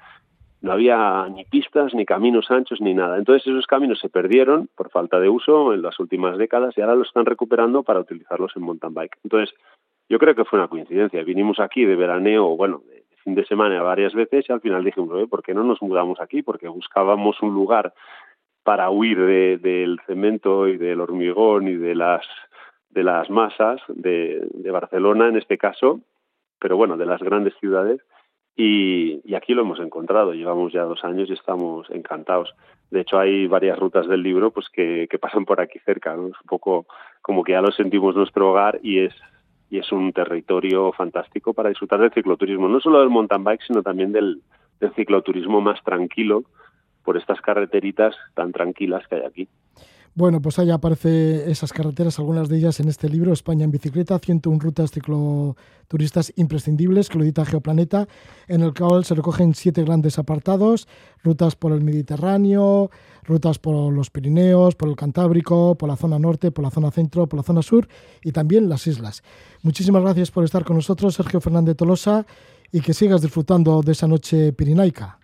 No 0.62 0.72
había 0.72 1.28
ni 1.28 1.44
pistas, 1.44 1.94
ni 1.94 2.04
caminos 2.04 2.50
anchos, 2.50 2.80
ni 2.80 2.92
nada. 2.92 3.18
Entonces 3.18 3.46
esos 3.46 3.66
caminos 3.66 4.00
se 4.00 4.08
perdieron 4.08 4.68
por 4.76 4.90
falta 4.90 5.20
de 5.20 5.28
uso 5.28 5.72
en 5.72 5.82
las 5.82 5.98
últimas 6.00 6.38
décadas 6.38 6.76
y 6.76 6.80
ahora 6.80 6.96
los 6.96 7.08
están 7.08 7.26
recuperando 7.26 7.84
para 7.84 8.00
utilizarlos 8.00 8.52
en 8.56 8.62
mountain 8.62 8.94
bike. 8.94 9.18
Entonces 9.22 9.54
yo 10.08 10.18
creo 10.18 10.34
que 10.34 10.44
fue 10.44 10.58
una 10.58 10.68
coincidencia. 10.68 11.22
Vinimos 11.22 11.60
aquí 11.60 11.84
de 11.84 11.94
veraneo, 11.94 12.56
bueno, 12.56 12.82
de 12.88 13.01
fin 13.22 13.34
de 13.34 13.44
semana 13.46 13.82
varias 13.82 14.14
veces 14.14 14.44
y 14.48 14.52
al 14.52 14.60
final 14.60 14.84
dijimos, 14.84 15.28
¿por 15.28 15.42
qué 15.42 15.54
no 15.54 15.64
nos 15.64 15.80
mudamos 15.82 16.20
aquí? 16.20 16.42
Porque 16.42 16.68
buscábamos 16.68 17.40
un 17.42 17.54
lugar 17.54 17.94
para 18.62 18.90
huir 18.90 19.18
de, 19.18 19.58
del 19.58 20.00
cemento 20.06 20.68
y 20.68 20.76
del 20.76 21.00
hormigón 21.00 21.68
y 21.68 21.74
de 21.74 21.94
las 21.94 22.24
de 22.90 23.02
las 23.02 23.30
masas 23.30 23.80
de, 23.88 24.46
de, 24.52 24.70
Barcelona 24.70 25.28
en 25.28 25.38
este 25.38 25.56
caso, 25.56 26.00
pero 26.58 26.76
bueno, 26.76 26.98
de 26.98 27.06
las 27.06 27.22
grandes 27.22 27.54
ciudades. 27.58 28.02
Y, 28.54 29.34
aquí 29.34 29.54
lo 29.54 29.62
hemos 29.62 29.80
encontrado. 29.80 30.34
Llevamos 30.34 30.74
ya 30.74 30.82
dos 30.82 31.02
años 31.04 31.30
y 31.30 31.32
estamos 31.32 31.88
encantados. 31.90 32.54
De 32.90 33.00
hecho, 33.00 33.18
hay 33.18 33.46
varias 33.46 33.78
rutas 33.78 34.06
del 34.06 34.22
libro 34.22 34.50
pues 34.50 34.68
que, 34.68 35.08
que 35.10 35.18
pasan 35.18 35.46
por 35.46 35.60
aquí 35.60 35.78
cerca. 35.86 36.12
Es 36.12 36.18
un 36.18 36.32
poco 36.46 36.86
como 37.22 37.44
que 37.44 37.52
ya 37.52 37.62
lo 37.62 37.72
sentimos 37.72 38.14
nuestro 38.14 38.50
hogar 38.50 38.78
y 38.82 38.98
es 38.98 39.14
y 39.72 39.78
es 39.78 39.90
un 39.90 40.12
territorio 40.12 40.92
fantástico 40.92 41.54
para 41.54 41.70
disfrutar 41.70 41.98
del 41.98 42.12
cicloturismo, 42.12 42.68
no 42.68 42.78
solo 42.78 43.00
del 43.00 43.08
mountain 43.08 43.42
bike, 43.42 43.62
sino 43.66 43.82
también 43.82 44.12
del, 44.12 44.42
cicloturismo 44.94 45.62
más 45.62 45.82
tranquilo, 45.82 46.42
por 47.02 47.16
estas 47.16 47.40
carreteritas 47.40 48.14
tan 48.34 48.52
tranquilas 48.52 49.08
que 49.08 49.14
hay 49.14 49.22
aquí. 49.22 49.48
Bueno, 50.14 50.42
pues 50.42 50.58
ahí 50.58 50.70
aparece 50.70 51.50
esas 51.50 51.72
carreteras, 51.72 52.18
algunas 52.18 52.50
de 52.50 52.58
ellas 52.58 52.80
en 52.80 52.88
este 52.88 53.08
libro, 53.08 53.32
España 53.32 53.64
en 53.64 53.70
bicicleta, 53.70 54.18
101 54.18 54.58
rutas 54.60 54.90
cicloturistas 54.90 56.34
imprescindibles, 56.36 57.08
que 57.08 57.16
lo 57.16 57.24
edita 57.24 57.46
Geoplaneta, 57.46 58.06
en 58.46 58.60
el 58.60 58.74
cual 58.74 59.06
se 59.06 59.14
recogen 59.14 59.54
siete 59.54 59.82
grandes 59.84 60.18
apartados, 60.18 60.86
rutas 61.24 61.56
por 61.56 61.72
el 61.72 61.80
Mediterráneo, 61.80 62.90
rutas 63.24 63.58
por 63.58 63.90
los 63.90 64.10
Pirineos, 64.10 64.74
por 64.74 64.90
el 64.90 64.96
Cantábrico, 64.96 65.76
por 65.78 65.88
la 65.88 65.96
zona 65.96 66.18
norte, 66.18 66.50
por 66.50 66.62
la 66.62 66.70
zona 66.70 66.90
centro, 66.90 67.26
por 67.26 67.38
la 67.38 67.42
zona 67.42 67.62
sur 67.62 67.88
y 68.22 68.32
también 68.32 68.68
las 68.68 68.86
islas. 68.86 69.22
Muchísimas 69.62 70.02
gracias 70.02 70.30
por 70.30 70.44
estar 70.44 70.62
con 70.62 70.76
nosotros, 70.76 71.14
Sergio 71.14 71.40
Fernández 71.40 71.76
Tolosa, 71.76 72.26
y 72.70 72.82
que 72.82 72.92
sigas 72.92 73.22
disfrutando 73.22 73.80
de 73.80 73.92
esa 73.92 74.06
noche 74.06 74.52
pirinaica. 74.52 75.18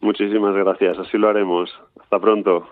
Muchísimas 0.00 0.54
gracias, 0.54 0.98
así 0.98 1.16
lo 1.16 1.30
haremos. 1.30 1.70
Hasta 1.98 2.18
pronto. 2.18 2.66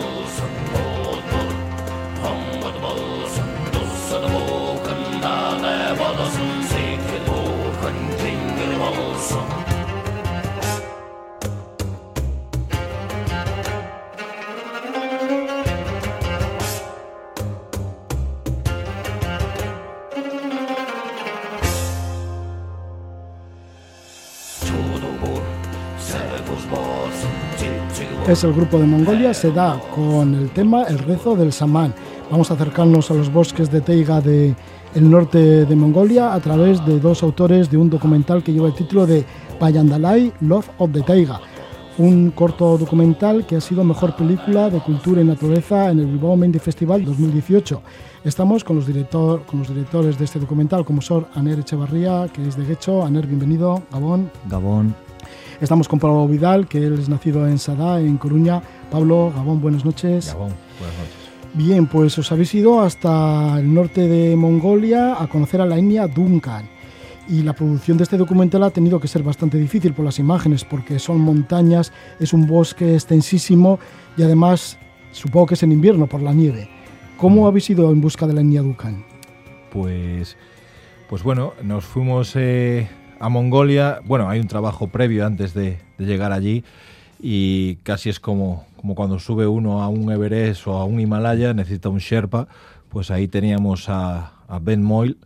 souls 0.00 0.59
es 28.32 28.44
el 28.44 28.52
grupo 28.52 28.78
de 28.78 28.86
Mongolia, 28.86 29.34
se 29.34 29.50
da 29.50 29.80
con 29.92 30.36
el 30.36 30.50
tema 30.50 30.84
El 30.84 31.00
rezo 31.00 31.34
del 31.34 31.52
samán. 31.52 31.92
Vamos 32.30 32.48
a 32.50 32.54
acercarnos 32.54 33.10
a 33.10 33.14
los 33.14 33.32
bosques 33.32 33.72
de 33.72 33.80
taiga 33.80 34.20
del 34.20 34.54
norte 34.94 35.66
de 35.66 35.76
Mongolia 35.76 36.32
a 36.32 36.38
través 36.38 36.84
de 36.86 37.00
dos 37.00 37.24
autores 37.24 37.68
de 37.70 37.76
un 37.76 37.90
documental 37.90 38.44
que 38.44 38.52
lleva 38.52 38.68
el 38.68 38.74
título 38.74 39.04
de 39.04 39.24
Payandalai, 39.58 40.32
Love 40.42 40.68
of 40.78 40.92
the 40.92 41.02
Taiga, 41.02 41.40
un 41.98 42.30
corto 42.30 42.78
documental 42.78 43.44
que 43.46 43.56
ha 43.56 43.60
sido 43.60 43.82
mejor 43.82 44.14
película 44.14 44.70
de 44.70 44.78
cultura 44.78 45.22
y 45.22 45.24
naturaleza 45.24 45.90
en 45.90 45.98
el 45.98 46.06
Bilbao 46.06 46.36
Mendy 46.36 46.60
Festival 46.60 47.04
2018. 47.04 47.82
Estamos 48.22 48.62
con 48.62 48.76
los, 48.76 48.86
director, 48.86 49.42
con 49.42 49.58
los 49.58 49.68
directores 49.68 50.16
de 50.16 50.26
este 50.26 50.38
documental, 50.38 50.84
como 50.84 51.02
son 51.02 51.26
Aner 51.34 51.58
Echevarría, 51.58 52.28
que 52.32 52.46
es 52.46 52.56
de 52.56 52.64
Guecho. 52.64 53.04
Aner, 53.04 53.26
bienvenido. 53.26 53.82
Gabón. 53.90 54.30
Gabón. 54.48 55.09
Estamos 55.60 55.88
con 55.88 55.98
Pablo 55.98 56.26
Vidal, 56.26 56.66
que 56.66 56.78
él 56.78 56.98
es 56.98 57.10
nacido 57.10 57.46
en 57.46 57.58
Sadá, 57.58 58.00
en 58.00 58.16
Coruña. 58.16 58.62
Pablo, 58.90 59.30
Gabón, 59.34 59.60
buenas 59.60 59.84
noches. 59.84 60.28
Gabón, 60.28 60.54
buenas 60.78 60.98
noches. 60.98 61.20
Bien, 61.52 61.86
pues 61.86 62.16
os 62.16 62.32
habéis 62.32 62.54
ido 62.54 62.80
hasta 62.80 63.58
el 63.58 63.74
norte 63.74 64.08
de 64.08 64.36
Mongolia 64.36 65.20
a 65.20 65.26
conocer 65.26 65.60
a 65.60 65.66
la 65.66 65.76
etnia 65.76 66.06
Duncan. 66.06 66.66
Y 67.28 67.42
la 67.42 67.52
producción 67.52 67.98
de 67.98 68.04
este 68.04 68.16
documental 68.16 68.62
ha 68.62 68.70
tenido 68.70 68.98
que 68.98 69.06
ser 69.06 69.22
bastante 69.22 69.58
difícil 69.58 69.92
por 69.92 70.06
las 70.06 70.18
imágenes, 70.18 70.64
porque 70.64 70.98
son 70.98 71.20
montañas, 71.20 71.92
es 72.18 72.32
un 72.32 72.46
bosque 72.46 72.94
extensísimo 72.94 73.78
y 74.16 74.22
además 74.22 74.78
supongo 75.12 75.48
que 75.48 75.54
es 75.54 75.62
en 75.62 75.72
invierno 75.72 76.06
por 76.06 76.22
la 76.22 76.32
nieve. 76.32 76.70
¿Cómo 77.18 77.46
habéis 77.46 77.68
ido 77.68 77.90
en 77.90 78.00
busca 78.00 78.26
de 78.26 78.32
la 78.32 78.40
etnia 78.40 78.62
Duncan? 78.62 79.04
Pues, 79.70 80.38
pues 81.08 81.22
bueno, 81.22 81.52
nos 81.62 81.84
fuimos 81.84 82.32
eh, 82.34 82.88
a 83.20 83.28
Mongolia. 83.28 84.00
Bueno, 84.04 84.28
hay 84.28 84.40
un 84.40 84.48
trabajo 84.48 84.88
previo 84.88 85.24
antes 85.24 85.54
de, 85.54 85.78
llegar 85.98 86.32
allí 86.32 86.64
y 87.20 87.76
casi 87.76 88.08
es 88.08 88.18
como, 88.18 88.66
como 88.76 88.94
cuando 88.94 89.18
sube 89.18 89.46
uno 89.46 89.82
a 89.82 89.88
un 89.88 90.10
Everest 90.10 90.66
o 90.66 90.72
a 90.78 90.84
un 90.84 90.98
Himalaya, 90.98 91.54
necesita 91.54 91.90
un 91.90 91.98
Sherpa. 91.98 92.48
Pues 92.88 93.10
ahí 93.10 93.28
teníamos 93.28 93.88
a, 93.88 94.32
Ben 94.62 94.82
Moyle 94.82 95.16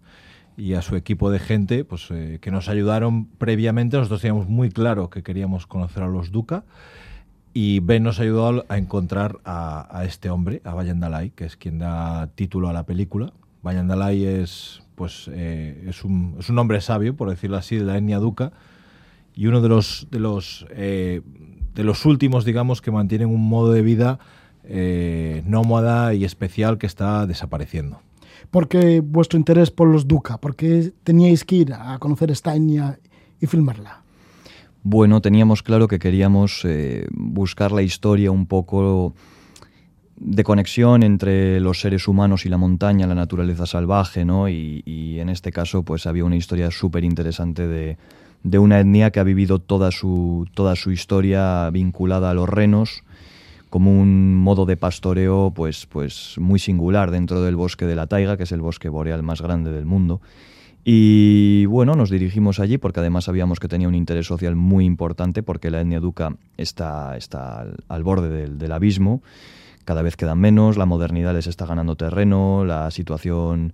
y 0.56 0.74
a 0.74 0.82
su 0.82 0.96
equipo 0.96 1.30
de 1.30 1.38
gente 1.38 1.84
pues, 1.84 2.08
eh, 2.10 2.38
que 2.42 2.50
nos 2.50 2.68
ayudaron 2.68 3.24
previamente. 3.24 3.96
Nosotros 3.96 4.20
teníamos 4.20 4.48
muy 4.48 4.70
claro 4.70 5.08
que 5.08 5.22
queríamos 5.22 5.66
conocer 5.66 6.02
a 6.02 6.08
los 6.08 6.30
Duca 6.30 6.64
y 7.54 7.78
Ben 7.78 8.02
nos 8.02 8.18
ayudó 8.18 8.66
a 8.68 8.76
encontrar 8.76 9.38
a, 9.44 10.02
este 10.04 10.28
hombre, 10.28 10.60
a 10.64 10.74
Vayan 10.74 10.98
Dalai, 10.98 11.30
que 11.30 11.44
es 11.44 11.56
quien 11.56 11.78
da 11.78 12.26
título 12.34 12.68
a 12.68 12.72
la 12.72 12.82
película. 12.82 13.32
Vayan 13.64 13.88
Dalai 13.88 14.26
es 14.26 14.82
pues 14.94 15.28
eh, 15.32 15.86
es, 15.88 16.04
un, 16.04 16.36
es, 16.38 16.50
un, 16.50 16.58
hombre 16.58 16.80
sabio, 16.82 17.16
por 17.16 17.30
decirlo 17.30 17.56
así, 17.56 17.76
de 17.76 17.84
la 17.84 17.96
etnia 17.96 18.18
duca, 18.18 18.52
y 19.34 19.46
uno 19.46 19.62
de 19.62 19.68
los, 19.68 20.06
de 20.10 20.20
los, 20.20 20.66
eh, 20.70 21.22
de 21.74 21.82
los 21.82 22.04
últimos, 22.04 22.44
digamos, 22.44 22.82
que 22.82 22.90
mantienen 22.90 23.28
un 23.28 23.48
modo 23.48 23.72
de 23.72 23.80
vida 23.82 24.18
eh, 24.64 25.42
nómada 25.46 26.12
y 26.14 26.24
especial 26.24 26.76
que 26.78 26.86
está 26.86 27.26
desapareciendo. 27.26 28.00
¿Por 28.50 28.68
qué 28.68 29.00
vuestro 29.00 29.38
interés 29.38 29.70
por 29.70 29.88
los 29.88 30.06
duca? 30.06 30.38
¿Por 30.38 30.54
qué 30.54 30.92
teníais 31.02 31.42
que 31.44 31.56
ir 31.56 31.72
a 31.72 31.98
conocer 31.98 32.30
esta 32.30 32.54
etnia 32.54 33.00
y 33.40 33.46
filmarla? 33.46 34.04
Bueno, 34.82 35.22
teníamos 35.22 35.62
claro 35.62 35.88
que 35.88 35.98
queríamos 35.98 36.64
buscar 37.10 37.72
la 37.72 37.82
historia 37.82 38.30
un 38.30 38.46
poco 38.46 39.14
de 40.16 40.44
conexión 40.44 41.02
entre 41.02 41.60
los 41.60 41.80
seres 41.80 42.06
humanos 42.06 42.46
y 42.46 42.48
la 42.48 42.56
montaña, 42.56 43.06
la 43.06 43.14
naturaleza 43.14 43.66
salvaje, 43.66 44.24
¿no? 44.24 44.48
Y, 44.48 45.18
en 45.18 45.28
este 45.28 45.52
caso, 45.52 45.82
pues 45.82 46.06
había 46.06 46.24
una 46.24 46.36
historia 46.36 46.70
súper 46.70 47.04
interesante 47.04 47.66
de, 47.66 47.96
de, 48.42 48.58
una 48.58 48.80
etnia 48.80 49.10
que 49.10 49.20
ha 49.20 49.24
vivido 49.24 49.58
toda 49.58 49.90
su, 49.90 50.46
toda 50.54 50.76
su 50.76 50.90
historia 50.90 51.70
vinculada 51.70 52.30
a 52.30 52.34
los 52.34 52.48
renos, 52.48 53.02
como 53.70 53.90
un 53.90 54.36
modo 54.36 54.66
de 54.66 54.76
pastoreo 54.76 55.52
pues, 55.54 55.86
pues 55.86 56.36
muy 56.38 56.58
singular 56.58 57.10
dentro 57.10 57.42
del 57.42 57.56
bosque 57.56 57.86
de 57.86 57.96
la 57.96 58.06
taiga, 58.06 58.36
que 58.36 58.44
es 58.44 58.52
el 58.52 58.60
bosque 58.60 58.88
boreal 58.88 59.22
más 59.22 59.40
grande 59.40 59.72
del 59.72 59.86
mundo. 59.86 60.20
Y 60.84 61.64
bueno, 61.66 61.94
nos 61.94 62.10
dirigimos 62.10 62.60
allí 62.60 62.76
porque 62.76 63.00
además 63.00 63.24
sabíamos 63.24 63.58
que 63.58 63.68
tenía 63.68 63.88
un 63.88 63.94
interés 63.94 64.26
social 64.26 64.54
muy 64.54 64.84
importante 64.84 65.42
porque 65.42 65.70
la 65.70 65.80
etnia 65.80 65.98
duca 65.98 66.36
está, 66.58 67.16
está 67.16 67.66
al, 67.88 68.02
borde 68.04 68.28
del, 68.28 68.58
del 68.58 68.72
abismo 68.72 69.22
cada 69.84 70.02
vez 70.02 70.16
quedan 70.16 70.38
menos, 70.38 70.76
la 70.76 70.86
modernidad 70.86 71.34
les 71.34 71.46
está 71.46 71.66
ganando 71.66 71.96
terreno, 71.96 72.64
la 72.64 72.90
situación 72.90 73.72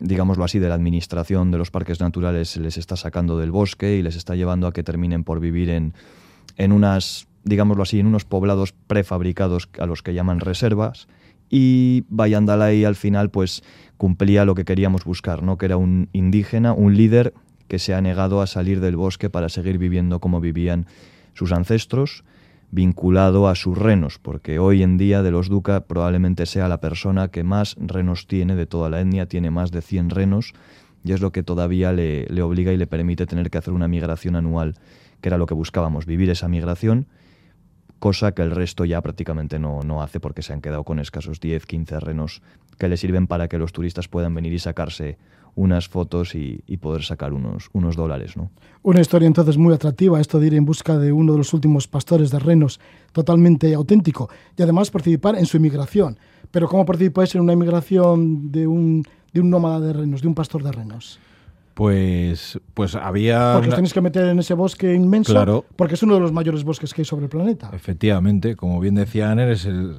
digámoslo 0.00 0.44
así, 0.44 0.58
de 0.58 0.68
la 0.68 0.74
administración 0.74 1.50
de 1.50 1.58
los 1.58 1.70
parques 1.70 2.00
naturales 2.00 2.56
les 2.56 2.76
está 2.76 2.96
sacando 2.96 3.38
del 3.38 3.50
bosque 3.50 3.96
y 3.96 4.02
les 4.02 4.16
está 4.16 4.34
llevando 4.34 4.66
a 4.66 4.72
que 4.72 4.82
terminen 4.82 5.24
por 5.24 5.40
vivir 5.40 5.70
en, 5.70 5.94
en 6.56 6.72
unas, 6.72 7.26
digámoslo 7.44 7.82
así, 7.82 8.00
en 8.00 8.06
unos 8.06 8.24
poblados 8.24 8.72
prefabricados 8.72 9.68
a 9.78 9.86
los 9.86 10.02
que 10.02 10.14
llaman 10.14 10.40
reservas. 10.40 11.08
Y 11.48 12.04
Bayandalay 12.08 12.84
al 12.84 12.96
final 12.96 13.30
pues 13.30 13.62
cumplía 13.96 14.44
lo 14.44 14.54
que 14.54 14.64
queríamos 14.64 15.04
buscar, 15.04 15.42
¿no? 15.42 15.56
que 15.58 15.66
era 15.66 15.76
un 15.76 16.08
indígena, 16.12 16.72
un 16.72 16.96
líder 16.96 17.32
que 17.68 17.78
se 17.78 17.94
ha 17.94 18.00
negado 18.00 18.42
a 18.42 18.46
salir 18.46 18.80
del 18.80 18.96
bosque 18.96 19.30
para 19.30 19.48
seguir 19.48 19.78
viviendo 19.78 20.20
como 20.20 20.40
vivían 20.40 20.86
sus 21.32 21.52
ancestros 21.52 22.24
vinculado 22.74 23.48
a 23.48 23.54
sus 23.54 23.78
renos, 23.78 24.18
porque 24.18 24.58
hoy 24.58 24.82
en 24.82 24.98
día 24.98 25.22
de 25.22 25.30
los 25.30 25.48
Duca 25.48 25.86
probablemente 25.86 26.44
sea 26.44 26.68
la 26.68 26.80
persona 26.80 27.28
que 27.28 27.44
más 27.44 27.76
renos 27.78 28.26
tiene 28.26 28.56
de 28.56 28.66
toda 28.66 28.90
la 28.90 29.00
etnia, 29.00 29.26
tiene 29.26 29.50
más 29.50 29.70
de 29.70 29.80
100 29.80 30.10
renos, 30.10 30.52
y 31.04 31.12
es 31.12 31.20
lo 31.20 31.30
que 31.30 31.42
todavía 31.42 31.92
le, 31.92 32.26
le 32.26 32.42
obliga 32.42 32.72
y 32.72 32.76
le 32.76 32.86
permite 32.86 33.26
tener 33.26 33.50
que 33.50 33.58
hacer 33.58 33.72
una 33.72 33.88
migración 33.88 34.34
anual, 34.34 34.74
que 35.20 35.28
era 35.28 35.38
lo 35.38 35.46
que 35.46 35.54
buscábamos, 35.54 36.04
vivir 36.04 36.30
esa 36.30 36.48
migración, 36.48 37.06
cosa 38.04 38.32
que 38.32 38.42
el 38.42 38.50
resto 38.50 38.84
ya 38.84 39.00
prácticamente 39.00 39.58
no, 39.58 39.80
no 39.80 40.02
hace 40.02 40.20
porque 40.20 40.42
se 40.42 40.52
han 40.52 40.60
quedado 40.60 40.84
con 40.84 40.98
escasos 40.98 41.40
10, 41.40 41.64
15 41.64 42.00
renos 42.00 42.42
que 42.76 42.86
le 42.86 42.98
sirven 42.98 43.26
para 43.26 43.48
que 43.48 43.56
los 43.56 43.72
turistas 43.72 44.08
puedan 44.08 44.34
venir 44.34 44.52
y 44.52 44.58
sacarse 44.58 45.16
unas 45.54 45.88
fotos 45.88 46.34
y, 46.34 46.58
poder 46.82 47.02
sacar 47.02 47.32
unos, 47.32 47.70
unos 47.72 47.96
dólares. 47.96 48.36
¿no? 48.36 48.50
Una 48.82 49.00
historia 49.00 49.26
entonces 49.26 49.56
muy 49.56 49.72
atractiva, 49.72 50.20
esto 50.20 50.38
de 50.38 50.48
ir 50.48 50.54
en 50.54 50.66
busca 50.66 50.98
de 50.98 51.12
uno 51.12 51.32
de 51.32 51.38
los 51.38 51.54
últimos 51.54 51.88
pastores 51.88 52.30
de 52.30 52.40
renos, 52.40 52.78
totalmente 53.12 53.72
auténtico, 53.72 54.28
y 54.54 54.62
además 54.62 54.90
participar 54.90 55.38
en 55.38 55.46
su 55.46 55.56
inmigración. 55.56 56.18
Pero 56.50 56.68
¿cómo 56.68 56.84
participáis 56.84 57.34
en 57.34 57.40
una 57.40 57.54
inmigración 57.54 58.52
de 58.52 58.66
un, 58.66 59.02
de 59.32 59.40
un 59.40 59.48
nómada 59.48 59.80
de 59.80 59.94
renos, 59.94 60.20
de 60.20 60.28
un 60.28 60.34
pastor 60.34 60.62
de 60.62 60.72
renos? 60.72 61.18
Pues, 61.74 62.60
pues 62.72 62.94
había. 62.94 63.52
Porque 63.54 63.68
os 63.68 63.74
tenéis 63.74 63.92
que 63.92 64.00
meter 64.00 64.26
en 64.26 64.38
ese 64.38 64.54
bosque 64.54 64.94
inmenso. 64.94 65.32
Claro. 65.32 65.64
Porque 65.76 65.94
es 65.94 66.02
uno 66.02 66.14
de 66.14 66.20
los 66.20 66.32
mayores 66.32 66.62
bosques 66.62 66.94
que 66.94 67.02
hay 67.02 67.04
sobre 67.04 67.24
el 67.24 67.30
planeta. 67.30 67.70
Efectivamente, 67.72 68.54
como 68.54 68.78
bien 68.80 68.94
decía 68.94 69.30
Aner, 69.30 69.50
es 69.50 69.64
el, 69.64 69.96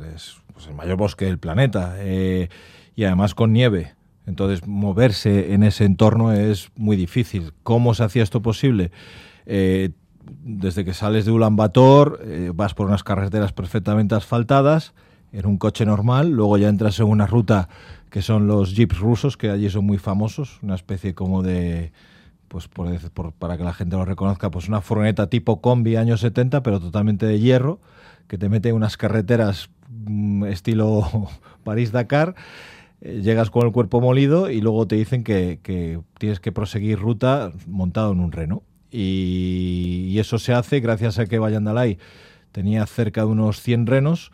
pues 0.54 0.68
el 0.68 0.74
mayor 0.74 0.98
bosque 0.98 1.26
del 1.26 1.38
planeta. 1.38 1.96
Eh, 2.00 2.48
y 2.96 3.04
además 3.04 3.36
con 3.36 3.52
nieve. 3.52 3.94
Entonces, 4.26 4.66
moverse 4.66 5.54
en 5.54 5.64
ese 5.64 5.86
entorno 5.86 6.32
es 6.32 6.72
muy 6.76 6.96
difícil. 6.96 7.54
¿Cómo 7.64 7.94
se 7.94 8.04
hacía 8.04 8.24
esto 8.24 8.42
posible? 8.42 8.92
Eh, 9.46 9.92
desde 10.44 10.86
que 10.86 10.94
sales 10.94 11.26
de 11.26 11.32
Ulan 11.32 11.56
Bator, 11.56 12.22
eh, 12.24 12.52
vas 12.54 12.74
por 12.74 12.88
unas 12.88 13.04
carreteras 13.04 13.54
perfectamente 13.54 14.16
asfaltadas, 14.16 14.94
en 15.38 15.46
un 15.46 15.58
coche 15.58 15.86
normal, 15.86 16.32
luego 16.32 16.58
ya 16.58 16.70
entras 16.70 17.00
en 17.00 17.08
una 17.08 17.28
ruta 17.28 17.70
que 18.10 18.22
son 18.22 18.48
los 18.48 18.76
jeeps 18.76 19.00
rusos, 19.00 19.38
que 19.38 19.50
allí 19.50 19.70
son 19.70 19.86
muy 19.86 19.98
famosos, 19.98 20.60
una 20.64 20.76
especie 20.76 21.14
como 21.14 21.44
de, 21.44 21.92
pues 22.48 22.68
por, 22.68 23.34
para 23.34 23.58
que 23.58 23.64
la 23.64 23.74
gente 23.74 23.98
lo 23.98 24.06
reconozca, 24.06 24.50
pues 24.50 24.68
una 24.70 24.82
furgoneta 24.82 25.28
tipo 25.30 25.62
combi 25.62 25.98
años 25.98 26.22
70, 26.22 26.64
pero 26.64 26.80
totalmente 26.80 27.26
de 27.26 27.40
hierro, 27.40 27.80
que 28.28 28.38
te 28.38 28.50
mete 28.50 28.70
en 28.70 28.76
unas 28.76 28.98
carreteras 28.98 29.70
mm, 29.90 30.46
estilo 30.46 31.30
París-Dakar 31.64 32.36
eh, 33.02 33.22
llegas 33.22 33.50
con 33.50 33.66
el 33.66 33.72
cuerpo 33.72 34.02
molido 34.02 34.50
y 34.50 34.62
luego 34.62 34.88
te 34.88 34.96
dicen 34.96 35.24
que, 35.24 35.60
tienes 36.18 36.40
que 36.40 36.52
proseguir 36.52 37.00
ruta 37.00 37.52
montado 37.68 38.12
en 38.14 38.20
un 38.20 38.32
reno. 38.32 38.64
Y, 38.92 40.18
eso 40.18 40.40
se 40.40 40.54
hace 40.54 40.80
gracias 40.80 41.20
a 41.20 41.26
que 41.26 41.38
Vallandalay 41.38 42.00
tenía 42.52 42.86
cerca 42.86 43.22
de 43.22 43.28
unos 43.28 43.62
100 43.62 43.86
renos. 43.86 44.32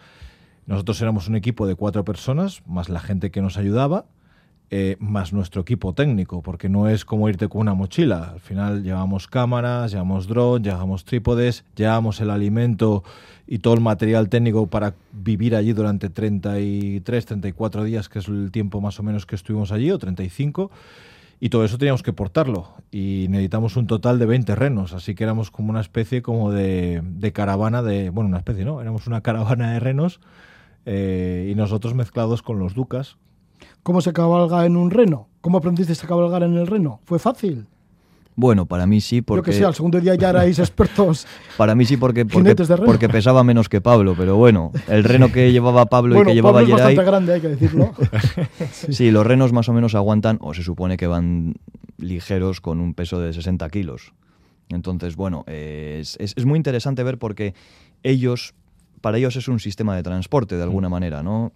Nosotros 0.71 1.01
éramos 1.01 1.27
un 1.27 1.35
equipo 1.35 1.67
de 1.67 1.75
cuatro 1.75 2.05
personas, 2.05 2.61
más 2.65 2.87
la 2.87 3.01
gente 3.01 3.29
que 3.29 3.41
nos 3.41 3.57
ayudaba, 3.57 4.05
eh, 4.69 4.95
más 4.99 5.33
nuestro 5.33 5.63
equipo 5.63 5.91
técnico, 5.91 6.41
porque 6.41 6.69
no 6.69 6.87
es 6.87 7.03
como 7.03 7.27
irte 7.27 7.49
con 7.49 7.59
una 7.59 7.73
mochila. 7.73 8.31
Al 8.35 8.39
final 8.39 8.81
llevamos 8.81 9.27
cámaras, 9.27 9.91
llevamos 9.91 10.27
drones, 10.27 10.65
llevamos 10.65 11.03
trípodes, 11.03 11.65
llevamos 11.75 12.21
el 12.21 12.29
alimento 12.29 13.03
y 13.47 13.59
todo 13.59 13.73
el 13.73 13.81
material 13.81 14.29
técnico 14.29 14.67
para 14.67 14.93
vivir 15.11 15.57
allí 15.57 15.73
durante 15.73 16.07
33, 16.07 17.25
34 17.25 17.83
días, 17.83 18.07
que 18.07 18.19
es 18.19 18.29
el 18.29 18.49
tiempo 18.49 18.79
más 18.79 18.97
o 18.97 19.03
menos 19.03 19.25
que 19.25 19.35
estuvimos 19.35 19.73
allí, 19.73 19.91
o 19.91 19.99
35. 19.99 20.71
Y 21.41 21.49
todo 21.49 21.65
eso 21.65 21.77
teníamos 21.79 22.01
que 22.01 22.13
portarlo. 22.13 22.69
Y 22.91 23.25
necesitamos 23.29 23.75
un 23.75 23.87
total 23.87 24.19
de 24.19 24.25
20 24.25 24.55
renos. 24.55 24.93
Así 24.93 25.15
que 25.15 25.25
éramos 25.25 25.51
como 25.51 25.69
una 25.69 25.81
especie 25.81 26.21
como 26.21 26.49
de, 26.49 27.31
caravana 27.33 27.83
de... 27.83 28.09
Bueno, 28.09 28.29
una 28.29 28.37
especie, 28.37 28.63
¿no? 28.63 28.79
Éramos 28.79 29.05
una 29.05 29.19
caravana 29.19 29.73
de 29.73 29.81
renos 29.81 30.21
eh, 30.85 31.49
y 31.51 31.55
nosotros 31.55 31.93
mezclados 31.95 32.41
con 32.41 32.59
los 32.59 32.73
ducas. 32.73 33.17
¿Cómo 33.83 34.01
se 34.01 34.13
cabalga 34.13 34.65
en 34.65 34.75
un 34.77 34.91
reno? 34.91 35.27
¿Cómo 35.41 35.57
aprendiste 35.57 35.93
a 36.03 36.07
cabalgar 36.07 36.43
en 36.43 36.55
el 36.57 36.67
reno? 36.67 36.99
¿Fue 37.05 37.19
fácil? 37.19 37.67
Bueno, 38.35 38.65
para 38.65 38.87
mí 38.87 39.01
sí, 39.01 39.17
Yo 39.17 39.23
porque 39.25 39.51
que 39.51 39.57
sé, 39.57 39.65
al 39.65 39.75
segundo 39.75 39.99
día 39.99 40.15
ya 40.15 40.29
erais 40.29 40.57
expertos. 40.59 41.27
para 41.57 41.75
mí 41.75 41.85
sí 41.85 41.97
porque 41.97 42.25
porque, 42.25 42.55
de 42.55 42.63
reno. 42.75 42.85
porque 42.85 43.09
pesaba 43.09 43.43
menos 43.43 43.67
que 43.69 43.81
Pablo, 43.81 44.15
pero 44.17 44.37
bueno, 44.37 44.71
el 44.87 45.03
reno 45.03 45.31
que 45.31 45.51
llevaba 45.51 45.85
Pablo 45.87 46.15
y 46.15 46.17
bueno, 46.17 46.29
que 46.29 46.35
llevaba 46.35 46.59
Pablo 46.59 46.75
es 46.75 46.81
bastante 46.81 47.03
grande, 47.03 47.33
hay 47.33 47.41
que 47.41 47.49
decirlo. 47.49 47.91
sí, 48.71 49.11
los 49.11 49.25
renos 49.27 49.51
más 49.51 49.67
o 49.69 49.73
menos 49.73 49.95
aguantan 49.95 50.37
o 50.41 50.53
se 50.53 50.63
supone 50.63 50.95
que 50.97 51.07
van 51.07 51.55
ligeros 51.97 52.61
con 52.61 52.79
un 52.79 52.93
peso 52.93 53.19
de 53.19 53.33
60 53.33 53.69
kilos. 53.69 54.13
Entonces, 54.69 55.15
bueno, 55.17 55.43
es, 55.47 56.15
es- 56.19 56.33
es 56.37 56.45
muy 56.45 56.57
interesante 56.57 57.03
ver 57.03 57.17
porque 57.19 57.53
ellos, 58.03 58.53
para 59.01 59.17
ellos 59.17 59.35
es 59.35 59.47
un 59.47 59.59
sistema 59.59 59.95
de 59.95 60.03
transporte 60.03 60.55
de 60.55 60.63
alguna 60.63 60.87
manera, 60.87 61.23
¿no? 61.23 61.51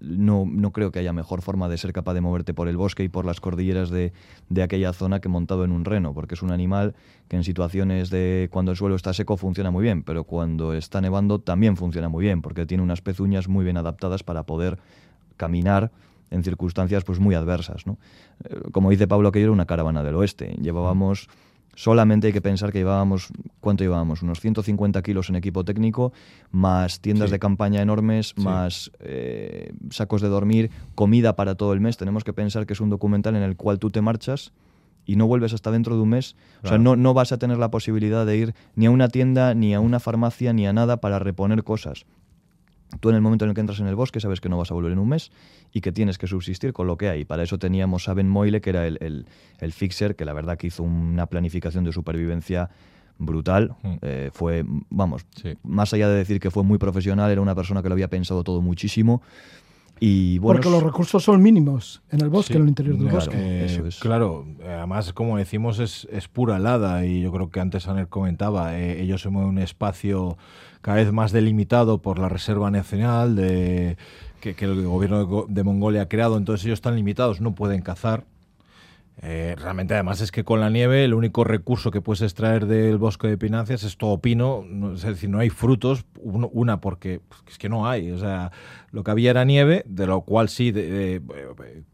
No, 0.00 0.44
no 0.46 0.72
creo 0.72 0.92
que 0.92 0.98
haya 0.98 1.12
mejor 1.12 1.42
forma 1.42 1.68
de 1.68 1.78
ser 1.78 1.92
capaz 1.92 2.14
de 2.14 2.20
moverte 2.20 2.54
por 2.54 2.68
el 2.68 2.76
bosque 2.76 3.02
y 3.02 3.08
por 3.08 3.24
las 3.24 3.40
cordilleras 3.40 3.90
de, 3.90 4.12
de 4.48 4.62
aquella 4.62 4.92
zona 4.92 5.20
que 5.20 5.28
montado 5.28 5.64
en 5.64 5.72
un 5.72 5.84
reno, 5.84 6.14
porque 6.14 6.34
es 6.34 6.42
un 6.42 6.52
animal 6.52 6.94
que 7.28 7.36
en 7.36 7.44
situaciones 7.44 8.10
de 8.10 8.48
cuando 8.52 8.72
el 8.72 8.76
suelo 8.76 8.94
está 8.94 9.12
seco 9.14 9.36
funciona 9.36 9.70
muy 9.70 9.82
bien, 9.82 10.02
pero 10.02 10.24
cuando 10.24 10.74
está 10.74 11.00
nevando 11.00 11.38
también 11.38 11.76
funciona 11.76 12.08
muy 12.08 12.24
bien, 12.24 12.42
porque 12.42 12.66
tiene 12.66 12.82
unas 12.82 13.00
pezuñas 13.00 13.48
muy 13.48 13.64
bien 13.64 13.76
adaptadas 13.78 14.22
para 14.22 14.44
poder 14.44 14.78
caminar 15.36 15.90
en 16.32 16.42
circunstancias 16.42 17.04
pues 17.04 17.20
muy 17.20 17.34
adversas. 17.34 17.86
¿no? 17.86 17.98
Eh, 18.44 18.60
Como 18.72 18.90
dice 18.90 19.06
Pablo, 19.06 19.28
aquello 19.28 19.46
era 19.46 19.52
una 19.52 19.66
caravana 19.66 20.02
del 20.02 20.16
oeste. 20.16 20.56
Llevábamos, 20.60 21.28
solamente 21.74 22.26
hay 22.28 22.32
que 22.32 22.40
pensar 22.42 22.72
que 22.72 22.78
llevábamos, 22.78 23.28
¿cuánto 23.60 23.84
llevábamos? 23.84 24.22
Unos 24.22 24.40
150 24.40 25.02
kilos 25.02 25.28
en 25.30 25.36
equipo 25.36 25.64
técnico, 25.64 26.12
más 26.50 27.00
tiendas 27.00 27.30
Sí. 27.30 27.32
de 27.32 27.38
campaña 27.38 27.80
enormes, 27.82 28.34
Sí. 28.36 28.42
más 28.42 28.90
eh, 29.00 29.72
sacos 29.90 30.20
de 30.20 30.28
dormir, 30.28 30.70
comida 30.94 31.34
para 31.36 31.54
todo 31.54 31.72
el 31.72 31.80
mes. 31.80 31.96
Tenemos 31.96 32.24
que 32.24 32.32
pensar 32.32 32.66
que 32.66 32.72
es 32.74 32.80
un 32.80 32.90
documental 32.90 33.36
en 33.36 33.42
el 33.42 33.56
cual 33.56 33.78
tú 33.78 33.90
te 33.90 34.00
marchas 34.00 34.52
y 35.04 35.16
no 35.16 35.26
vuelves 35.26 35.52
hasta 35.52 35.70
dentro 35.70 35.96
de 35.96 36.02
un 36.02 36.10
mes. 36.10 36.36
O 36.62 36.68
sea, 36.68 36.78
no, 36.78 36.94
no 36.96 37.14
vas 37.14 37.32
a 37.32 37.38
tener 37.38 37.58
la 37.58 37.70
posibilidad 37.70 38.24
de 38.26 38.36
ir 38.36 38.54
ni 38.76 38.86
a 38.86 38.90
una 38.90 39.08
tienda, 39.08 39.54
ni 39.54 39.74
a 39.74 39.80
una 39.80 39.98
farmacia, 39.98 40.52
ni 40.52 40.66
a 40.66 40.72
nada 40.72 40.98
para 40.98 41.18
reponer 41.18 41.64
cosas. 41.64 42.04
Tú 43.00 43.08
en 43.10 43.14
el 43.16 43.20
momento 43.22 43.44
en 43.44 43.50
el 43.50 43.54
que 43.54 43.60
entras 43.60 43.80
en 43.80 43.86
el 43.86 43.94
bosque 43.94 44.20
sabes 44.20 44.40
que 44.40 44.48
no 44.48 44.58
vas 44.58 44.70
a 44.70 44.74
volver 44.74 44.92
en 44.92 44.98
un 44.98 45.08
mes 45.08 45.30
y 45.72 45.80
que 45.80 45.92
tienes 45.92 46.18
que 46.18 46.26
subsistir 46.26 46.72
con 46.72 46.86
lo 46.86 46.96
que 46.96 47.08
hay. 47.08 47.24
Para 47.24 47.42
eso 47.42 47.58
teníamos 47.58 48.08
a 48.08 48.14
Ben 48.14 48.28
Moyle, 48.28 48.60
que 48.60 48.70
era 48.70 48.86
el, 48.86 48.98
el- 49.00 49.26
el 49.60 49.72
fixer, 49.72 50.14
que 50.16 50.24
la 50.24 50.32
verdad 50.32 50.58
que 50.58 50.66
hizo 50.68 50.82
una 50.82 51.26
planificación 51.26 51.84
de 51.84 51.92
supervivencia 51.92 52.70
brutal. 53.18 53.74
Mm. 53.82 53.94
Eh, 54.02 54.30
fue, 54.32 54.64
vamos, 54.90 55.24
Sí. 55.40 55.54
más 55.62 55.92
allá 55.94 56.08
de 56.08 56.16
decir 56.16 56.40
que 56.40 56.50
fue 56.50 56.64
muy 56.64 56.78
profesional, 56.78 57.30
era 57.30 57.40
una 57.40 57.54
persona 57.54 57.82
que 57.82 57.88
lo 57.88 57.94
había 57.94 58.08
pensado 58.08 58.42
todo 58.42 58.60
muchísimo. 58.60 59.22
Y 60.04 60.38
bueno, 60.38 60.58
porque 60.60 60.68
los 60.68 60.82
recursos 60.82 61.22
son 61.22 61.40
mínimos 61.40 62.02
en 62.10 62.22
el 62.22 62.28
bosque, 62.28 62.54
Sí, 62.54 62.56
en 62.56 62.62
el 62.64 62.68
interior 62.70 62.96
del 62.96 63.04
claro, 63.04 63.18
bosque. 63.26 63.36
eh, 63.38 63.64
eso 63.66 63.86
es. 63.86 64.00
Claro, 64.00 64.44
además, 64.66 65.12
como 65.12 65.36
decimos, 65.38 65.78
es, 65.78 66.08
es 66.10 66.26
pura 66.26 66.56
helada 66.56 67.06
y 67.06 67.20
yo 67.20 67.30
creo 67.30 67.50
que 67.50 67.60
antes 67.60 67.86
Aner 67.86 68.08
comentaba, 68.08 68.76
eh, 68.76 69.00
ellos 69.00 69.22
se 69.22 69.28
mueven 69.28 69.50
en 69.50 69.56
un 69.58 69.62
espacio 69.62 70.36
cada 70.80 70.96
vez 70.96 71.12
más 71.12 71.30
delimitado 71.30 71.98
por 71.98 72.18
la 72.18 72.28
Reserva 72.28 72.68
Nacional 72.72 73.36
de, 73.36 73.96
que, 74.40 74.54
que 74.56 74.64
el 74.64 74.84
gobierno 74.84 75.24
de, 75.24 75.44
de 75.54 75.62
Mongolia 75.62 76.02
ha 76.02 76.08
creado, 76.08 76.36
entonces 76.36 76.66
ellos 76.66 76.78
están 76.78 76.96
limitados, 76.96 77.40
no 77.40 77.54
pueden 77.54 77.80
cazar. 77.82 78.24
Eh, 79.24 79.54
realmente, 79.56 79.94
además, 79.94 80.20
es 80.20 80.32
que 80.32 80.42
con 80.42 80.58
la 80.58 80.68
nieve 80.68 81.04
el 81.04 81.14
único 81.14 81.44
recurso 81.44 81.92
que 81.92 82.00
puedes 82.00 82.22
extraer 82.22 82.66
del 82.66 82.98
bosque 82.98 83.28
de 83.28 83.38
Pinancias 83.38 83.84
es 83.84 83.96
todo 83.96 84.18
pino, 84.18 84.64
no- 84.68 84.94
es 84.94 85.02
decir, 85.02 85.30
no 85.30 85.38
hay 85.38 85.48
frutos, 85.48 86.04
uno- 86.18 86.48
una 86.52 86.80
porque 86.80 87.20
es 87.48 87.56
que 87.56 87.68
no 87.68 87.86
hay, 87.88 88.10
o 88.10 88.18
sea, 88.18 88.50
lo 88.90 89.04
que 89.04 89.12
había 89.12 89.30
era 89.30 89.44
nieve, 89.44 89.84
de 89.86 90.08
lo 90.08 90.22
cual 90.22 90.48
sí 90.48 90.72
eh, 90.74 91.20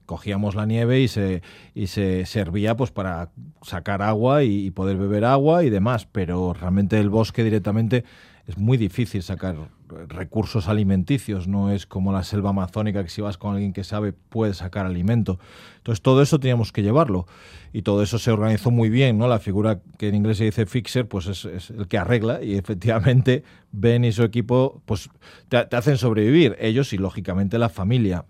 cogíamos 0.06 0.54
la 0.54 0.64
nieve 0.64 1.00
y 1.00 1.08
se, 1.08 1.42
y 1.74 1.88
se 1.88 2.24
servía 2.24 2.76
pues 2.78 2.92
para 2.92 3.30
sacar 3.60 4.00
agua 4.00 4.42
y, 4.42 4.64
y 4.66 4.70
poder 4.70 4.96
beber 4.96 5.26
agua 5.26 5.64
y 5.64 5.70
demás, 5.70 6.06
pero 6.10 6.54
realmente 6.54 6.98
el 6.98 7.10
bosque 7.10 7.44
directamente 7.44 8.04
es 8.46 8.56
muy 8.56 8.78
difícil 8.78 9.22
sacar 9.22 9.56
recursos 10.08 10.68
alimenticios, 10.68 11.48
no 11.48 11.70
es 11.70 11.86
como 11.86 12.12
la 12.12 12.22
selva 12.22 12.50
amazónica 12.50 13.02
que 13.02 13.10
si 13.10 13.20
vas 13.20 13.38
con 13.38 13.54
alguien 13.54 13.72
que 13.72 13.84
sabe 13.84 14.12
puede 14.12 14.54
sacar 14.54 14.86
alimento. 14.86 15.38
Entonces 15.78 16.02
todo 16.02 16.22
eso 16.22 16.38
teníamos 16.38 16.72
que 16.72 16.82
llevarlo 16.82 17.26
y 17.72 17.82
todo 17.82 18.02
eso 18.02 18.18
se 18.18 18.30
organizó 18.30 18.70
muy 18.70 18.90
bien, 18.90 19.18
¿no? 19.18 19.28
La 19.28 19.38
figura 19.38 19.80
que 19.98 20.08
en 20.08 20.14
inglés 20.14 20.38
se 20.38 20.44
dice 20.44 20.66
fixer, 20.66 21.08
pues 21.08 21.26
es, 21.26 21.70
el 21.70 21.88
que 21.88 21.98
arregla 21.98 22.42
y 22.42 22.56
efectivamente 22.56 23.44
Ben 23.72 24.04
y 24.04 24.12
su 24.12 24.22
equipo 24.22 24.82
pues 24.86 25.10
te, 25.48 25.64
te 25.66 25.76
hacen 25.76 25.98
sobrevivir, 25.98 26.56
ellos 26.60 26.92
y 26.92 26.98
lógicamente 26.98 27.58
la 27.58 27.68
familia. 27.68 28.24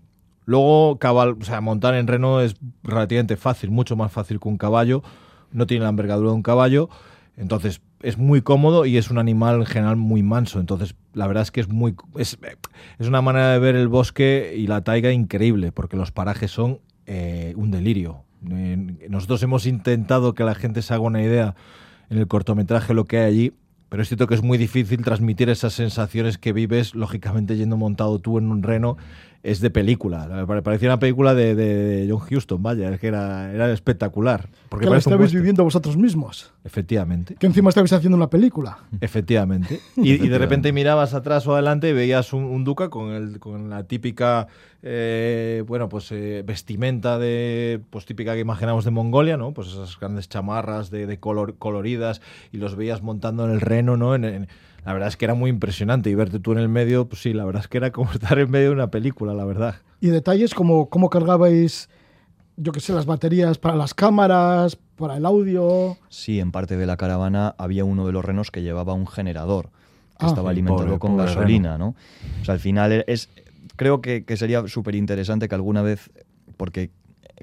Luego, 0.49 0.97
cabal, 0.97 1.35
o 1.39 1.43
sea, 1.43 1.61
montar 1.61 1.93
en 1.93 2.07
reno 2.07 2.41
es 2.41 2.55
relativamente 2.81 3.37
fácil, 3.37 3.69
mucho 3.69 3.95
más 3.95 4.11
fácil 4.11 4.39
que 4.39 4.47
un 4.47 4.57
caballo. 4.57 5.03
No 5.51 5.67
tiene 5.67 5.83
la 5.83 5.89
envergadura 5.89 6.31
de 6.31 6.35
un 6.35 6.41
caballo. 6.41 6.89
Entonces, 7.37 7.81
es 8.01 8.17
muy 8.17 8.41
cómodo 8.41 8.85
y 8.85 8.97
es 8.97 9.09
un 9.11 9.17
animal 9.17 9.57
en 9.57 9.65
general 9.65 9.95
muy 9.95 10.23
manso. 10.23 10.59
Entonces, 10.59 10.95
la 11.13 11.27
verdad 11.27 11.43
es 11.43 11.51
que 11.51 11.61
es 11.61 11.69
muy. 11.69 11.95
Es, 12.17 12.37
es 12.97 13.07
una 13.07 13.21
manera 13.21 13.51
de 13.51 13.59
ver 13.59 13.75
el 13.75 13.87
bosque 13.87 14.53
y 14.55 14.67
la 14.67 14.83
taiga 14.83 15.11
increíble, 15.11 15.71
porque 15.71 15.97
los 15.97 16.11
parajes 16.11 16.51
son 16.51 16.79
eh, 17.05 17.53
un 17.57 17.71
delirio. 17.71 18.23
Nosotros 18.41 19.43
hemos 19.43 19.65
intentado 19.65 20.33
que 20.33 20.45
la 20.45 20.55
gente 20.55 20.81
se 20.81 20.93
haga 20.93 21.03
una 21.03 21.21
idea 21.21 21.55
en 22.09 22.19
el 22.19 22.27
cortometraje 22.27 22.93
lo 22.93 23.03
que 23.03 23.17
hay 23.17 23.25
allí, 23.25 23.53
pero 23.89 24.01
es 24.01 24.07
cierto 24.07 24.27
que 24.27 24.35
es 24.35 24.43
muy 24.43 24.57
difícil 24.57 25.03
transmitir 25.03 25.49
esas 25.49 25.73
sensaciones 25.73 26.37
que 26.37 26.53
vives, 26.53 26.95
lógicamente, 26.95 27.57
yendo 27.57 27.75
montado 27.75 28.19
tú 28.19 28.37
en 28.37 28.51
un 28.51 28.63
reno. 28.63 28.97
Es 29.41 29.61
de 29.61 29.69
película. 29.69 30.45
Pare- 30.45 30.61
Parecía 30.61 30.89
una 30.89 30.99
película 30.99 31.33
de, 31.33 31.55
de- 31.55 32.07
John 32.11 32.21
Huston, 32.29 32.61
vaya, 32.61 32.89
es 32.91 32.99
que 32.99 33.07
era, 33.07 33.53
era 33.53 33.71
espectacular. 33.71 34.49
Porque 34.67 34.85
que 34.85 34.91
la 34.91 34.97
estabais 34.97 35.21
western. 35.21 35.41
viviendo 35.41 35.63
vosotros 35.63 35.95
mismos. 35.95 36.51
Efectivamente. 36.65 37.35
Que 37.35 37.47
encima 37.47 37.69
estabais 37.69 37.93
haciendo 37.93 38.17
una 38.17 38.29
película. 38.29 38.79
Efectivamente. 38.99 39.79
Y, 39.95 40.11
y 40.13 40.27
de 40.29 40.37
repente 40.37 40.73
mirabas 40.73 41.13
atrás 41.13 41.47
o 41.47 41.53
adelante 41.53 41.89
y 41.89 41.93
veías 41.93 42.33
un, 42.33 42.43
un 42.43 42.63
duca 42.65 42.89
con, 42.89 43.11
el, 43.11 43.39
con 43.39 43.69
la 43.69 43.83
típica, 43.83 44.47
eh, 44.83 45.63
bueno, 45.67 45.87
pues 45.89 46.11
eh, 46.11 46.43
vestimenta 46.45 47.17
de, 47.19 47.81
pues 47.89 48.05
típica 48.05 48.33
que 48.33 48.39
imaginamos 48.39 48.83
de 48.85 48.91
Mongolia, 48.91 49.37
¿no? 49.37 49.53
Pues 49.53 49.67
esas 49.69 49.97
grandes 49.99 50.27
chamarras 50.29 50.89
de, 50.89 51.05
de 51.07 51.19
color, 51.19 51.55
coloridas 51.57 52.21
y 52.51 52.57
los 52.57 52.75
veías 52.75 53.01
montando 53.01 53.45
en 53.45 53.51
el 53.51 53.61
reno, 53.61 53.95
¿no? 53.97 54.15
En- 54.15 54.25
en- 54.25 54.47
la 54.85 54.93
verdad 54.93 55.09
es 55.09 55.17
que 55.17 55.25
era 55.25 55.33
muy 55.33 55.49
impresionante 55.49 56.09
y 56.09 56.15
verte 56.15 56.39
tú 56.39 56.51
en 56.53 56.57
el 56.59 56.69
medio, 56.69 57.07
pues 57.07 57.21
sí, 57.21 57.33
la 57.33 57.45
verdad 57.45 57.61
es 57.63 57.67
que 57.67 57.77
era 57.77 57.91
como 57.91 58.11
estar 58.13 58.37
en 58.39 58.49
medio 58.49 58.69
de 58.69 58.75
una 58.75 58.91
película, 58.91 59.33
la 59.33 59.45
verdad. 59.45 59.75
Y 60.01 60.07
detalles 60.09 60.53
como 60.53 60.89
cómo 60.89 61.09
cargabais, 61.09 61.89
yo 62.57 62.71
que 62.71 62.79
sé, 62.79 62.93
las 62.93 63.05
baterías 63.05 63.57
para 63.57 63.75
las 63.75 63.93
cámaras, 63.93 64.77
para 64.95 65.17
el 65.17 65.25
audio. 65.25 65.97
Sí, 66.09 66.39
en 66.39 66.51
parte 66.51 66.77
de 66.77 66.85
la 66.85 66.97
caravana 66.97 67.55
había 67.57 67.85
uno 67.85 68.05
de 68.05 68.11
los 68.13 68.23
renos 68.23 68.51
que 68.51 68.61
llevaba 68.61 68.93
un 68.93 69.07
generador 69.07 69.69
que 70.19 70.25
Ah, 70.25 70.27
estaba 70.27 70.49
alimentado 70.49 70.85
pobre- 70.89 70.99
con 70.99 71.11
pobre 71.11 71.25
gasolina, 71.27 71.77
¿no? 71.77 71.95
O 72.41 72.45
sea, 72.45 72.53
al 72.53 72.59
final 72.59 73.05
es 73.07 73.29
creo 73.77 74.01
que, 74.01 74.25
que 74.25 74.35
sería 74.35 74.67
súper 74.67 74.95
interesante 74.95 75.47
que 75.47 75.55
alguna 75.55 75.81
vez 75.81 76.09
porque 76.57 76.89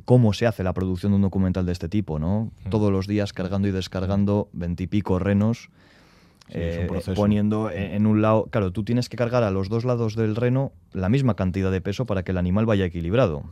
cómo 0.05 0.35
se 0.35 0.47
hace 0.47 0.63
la 0.63 0.75
producción 0.75 1.13
de 1.13 1.17
un 1.17 1.23
documental 1.23 1.65
de 1.65 1.73
este 1.73 1.89
tipo, 1.89 2.19
¿no? 2.19 2.51
Mm. 2.67 2.69
Todos 2.71 2.93
los 2.93 3.07
días 3.07 3.33
cargando 3.33 3.67
y 3.69 3.71
descargando 3.71 4.49
veintipico 4.53 5.19
renos. 5.19 5.71
Sí, 6.49 6.55
eh, 6.55 6.89
poniendo 7.15 7.71
en, 7.71 7.93
en 7.93 8.07
un 8.07 8.23
lado, 8.23 8.47
claro, 8.51 8.71
tú 8.71 8.85
tienes 8.85 9.09
que 9.09 9.17
cargar 9.17 9.43
a 9.43 9.51
los 9.51 9.69
dos 9.69 9.85
lados 9.85 10.15
del 10.15 10.37
reno 10.37 10.73
la 10.93 11.09
misma 11.09 11.35
cantidad 11.35 11.73
de 11.73 11.81
peso 11.81 12.07
para 12.07 12.23
que 12.23 12.31
el 12.31 12.39
animal 12.39 12.67
vaya 12.67 12.85
equilibrado. 12.85 13.45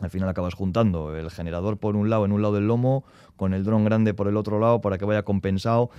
Al 0.00 0.10
final 0.10 0.28
acabas 0.28 0.54
juntando 0.54 1.16
el 1.16 1.30
generador 1.30 1.78
por 1.78 1.96
un 1.96 2.08
lado, 2.08 2.24
en 2.24 2.30
un 2.30 2.40
lado 2.40 2.54
del 2.54 2.68
lomo, 2.68 3.04
con 3.36 3.52
el 3.52 3.64
dron 3.64 3.84
grande 3.84 4.14
por 4.14 4.28
el 4.28 4.36
otro 4.36 4.60
lado 4.60 4.80
para 4.80 4.96
que 4.96 5.04
vaya 5.04 5.24
compensado. 5.24 5.90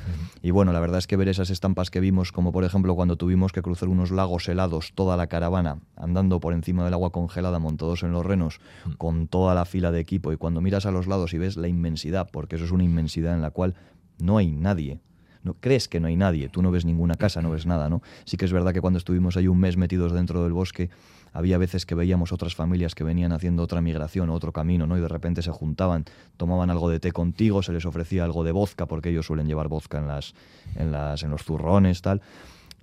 Y 0.41 0.51
bueno, 0.51 0.71
la 0.71 0.79
verdad 0.79 0.99
es 0.99 1.07
que 1.07 1.17
ver 1.17 1.27
esas 1.27 1.49
estampas 1.49 1.89
que 1.89 1.99
vimos, 1.99 2.31
como 2.31 2.53
por 2.53 2.63
ejemplo 2.63 2.95
cuando 2.95 3.17
tuvimos 3.17 3.51
que 3.51 3.61
cruzar 3.61 3.89
unos 3.89 4.11
lagos 4.11 4.47
helados, 4.47 4.93
toda 4.95 5.17
la 5.17 5.27
caravana, 5.27 5.79
andando 5.97 6.39
por 6.39 6.53
encima 6.53 6.85
del 6.85 6.93
agua 6.93 7.11
congelada, 7.11 7.59
montados 7.59 8.03
en 8.03 8.13
los 8.13 8.25
renos, 8.25 8.61
con 8.97 9.27
toda 9.27 9.53
la 9.53 9.65
fila 9.65 9.91
de 9.91 9.99
equipo, 9.99 10.31
y 10.31 10.37
cuando 10.37 10.61
miras 10.61 10.85
a 10.85 10.91
los 10.91 11.07
lados 11.07 11.33
y 11.33 11.37
ves 11.37 11.57
la 11.57 11.67
inmensidad, 11.67 12.29
porque 12.31 12.55
eso 12.55 12.65
es 12.65 12.71
una 12.71 12.85
inmensidad 12.85 13.33
en 13.33 13.41
la 13.41 13.51
cual 13.51 13.75
no 14.17 14.37
hay 14.37 14.51
nadie. 14.51 15.01
No, 15.43 15.55
crees 15.59 15.87
que 15.87 15.99
no 15.99 16.07
hay 16.07 16.17
nadie, 16.17 16.49
tú 16.49 16.61
no 16.61 16.69
ves 16.69 16.85
ninguna 16.85 17.15
casa, 17.15 17.41
no 17.41 17.51
ves 17.51 17.65
nada, 17.65 17.89
¿no? 17.89 18.01
Sí 18.25 18.35
que 18.35 18.45
es 18.45 18.51
verdad 18.51 18.73
que 18.73 18.81
cuando 18.81 18.97
estuvimos 18.97 19.37
ahí 19.37 19.47
un 19.47 19.59
mes 19.59 19.77
metidos 19.77 20.11
dentro 20.11 20.43
del 20.43 20.51
bosque, 20.51 20.89
había 21.31 21.57
veces 21.57 21.85
que 21.85 21.95
veíamos 21.95 22.31
otras 22.31 22.55
familias 22.55 22.95
que 22.95 23.03
venían 23.03 23.31
haciendo 23.31 23.63
otra 23.63 23.81
migración 23.81 24.29
o 24.29 24.33
otro 24.33 24.51
camino, 24.51 24.87
¿no? 24.87 24.97
Y 24.97 25.01
de 25.01 25.07
repente 25.07 25.41
se 25.41 25.51
juntaban, 25.51 26.05
tomaban 26.37 26.69
algo 26.69 26.89
de 26.89 26.99
té 26.99 27.11
contigo, 27.11 27.63
se 27.63 27.71
les 27.71 27.85
ofrecía 27.85 28.23
algo 28.23 28.43
de 28.43 28.51
vodka, 28.51 28.85
porque 28.85 29.09
ellos 29.09 29.27
suelen 29.27 29.47
llevar 29.47 29.67
vodka 29.67 29.99
en, 29.99 30.07
las, 30.07 30.33
en, 30.75 30.91
las, 30.91 31.23
en 31.23 31.31
los 31.31 31.43
zurrones, 31.43 32.01
tal. 32.01 32.21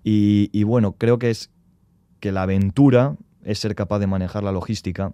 Y, 0.03 0.51
y 0.53 0.63
bueno, 0.63 0.93
creo 0.93 1.19
que 1.19 1.31
es 1.31 1.51
que 2.21 2.33
la 2.33 2.43
aventura 2.43 3.17
es 3.45 3.59
ser 3.59 3.75
capaz 3.75 3.99
de 3.99 4.07
manejar 4.07 4.45
la 4.45 4.53
logística 4.53 5.13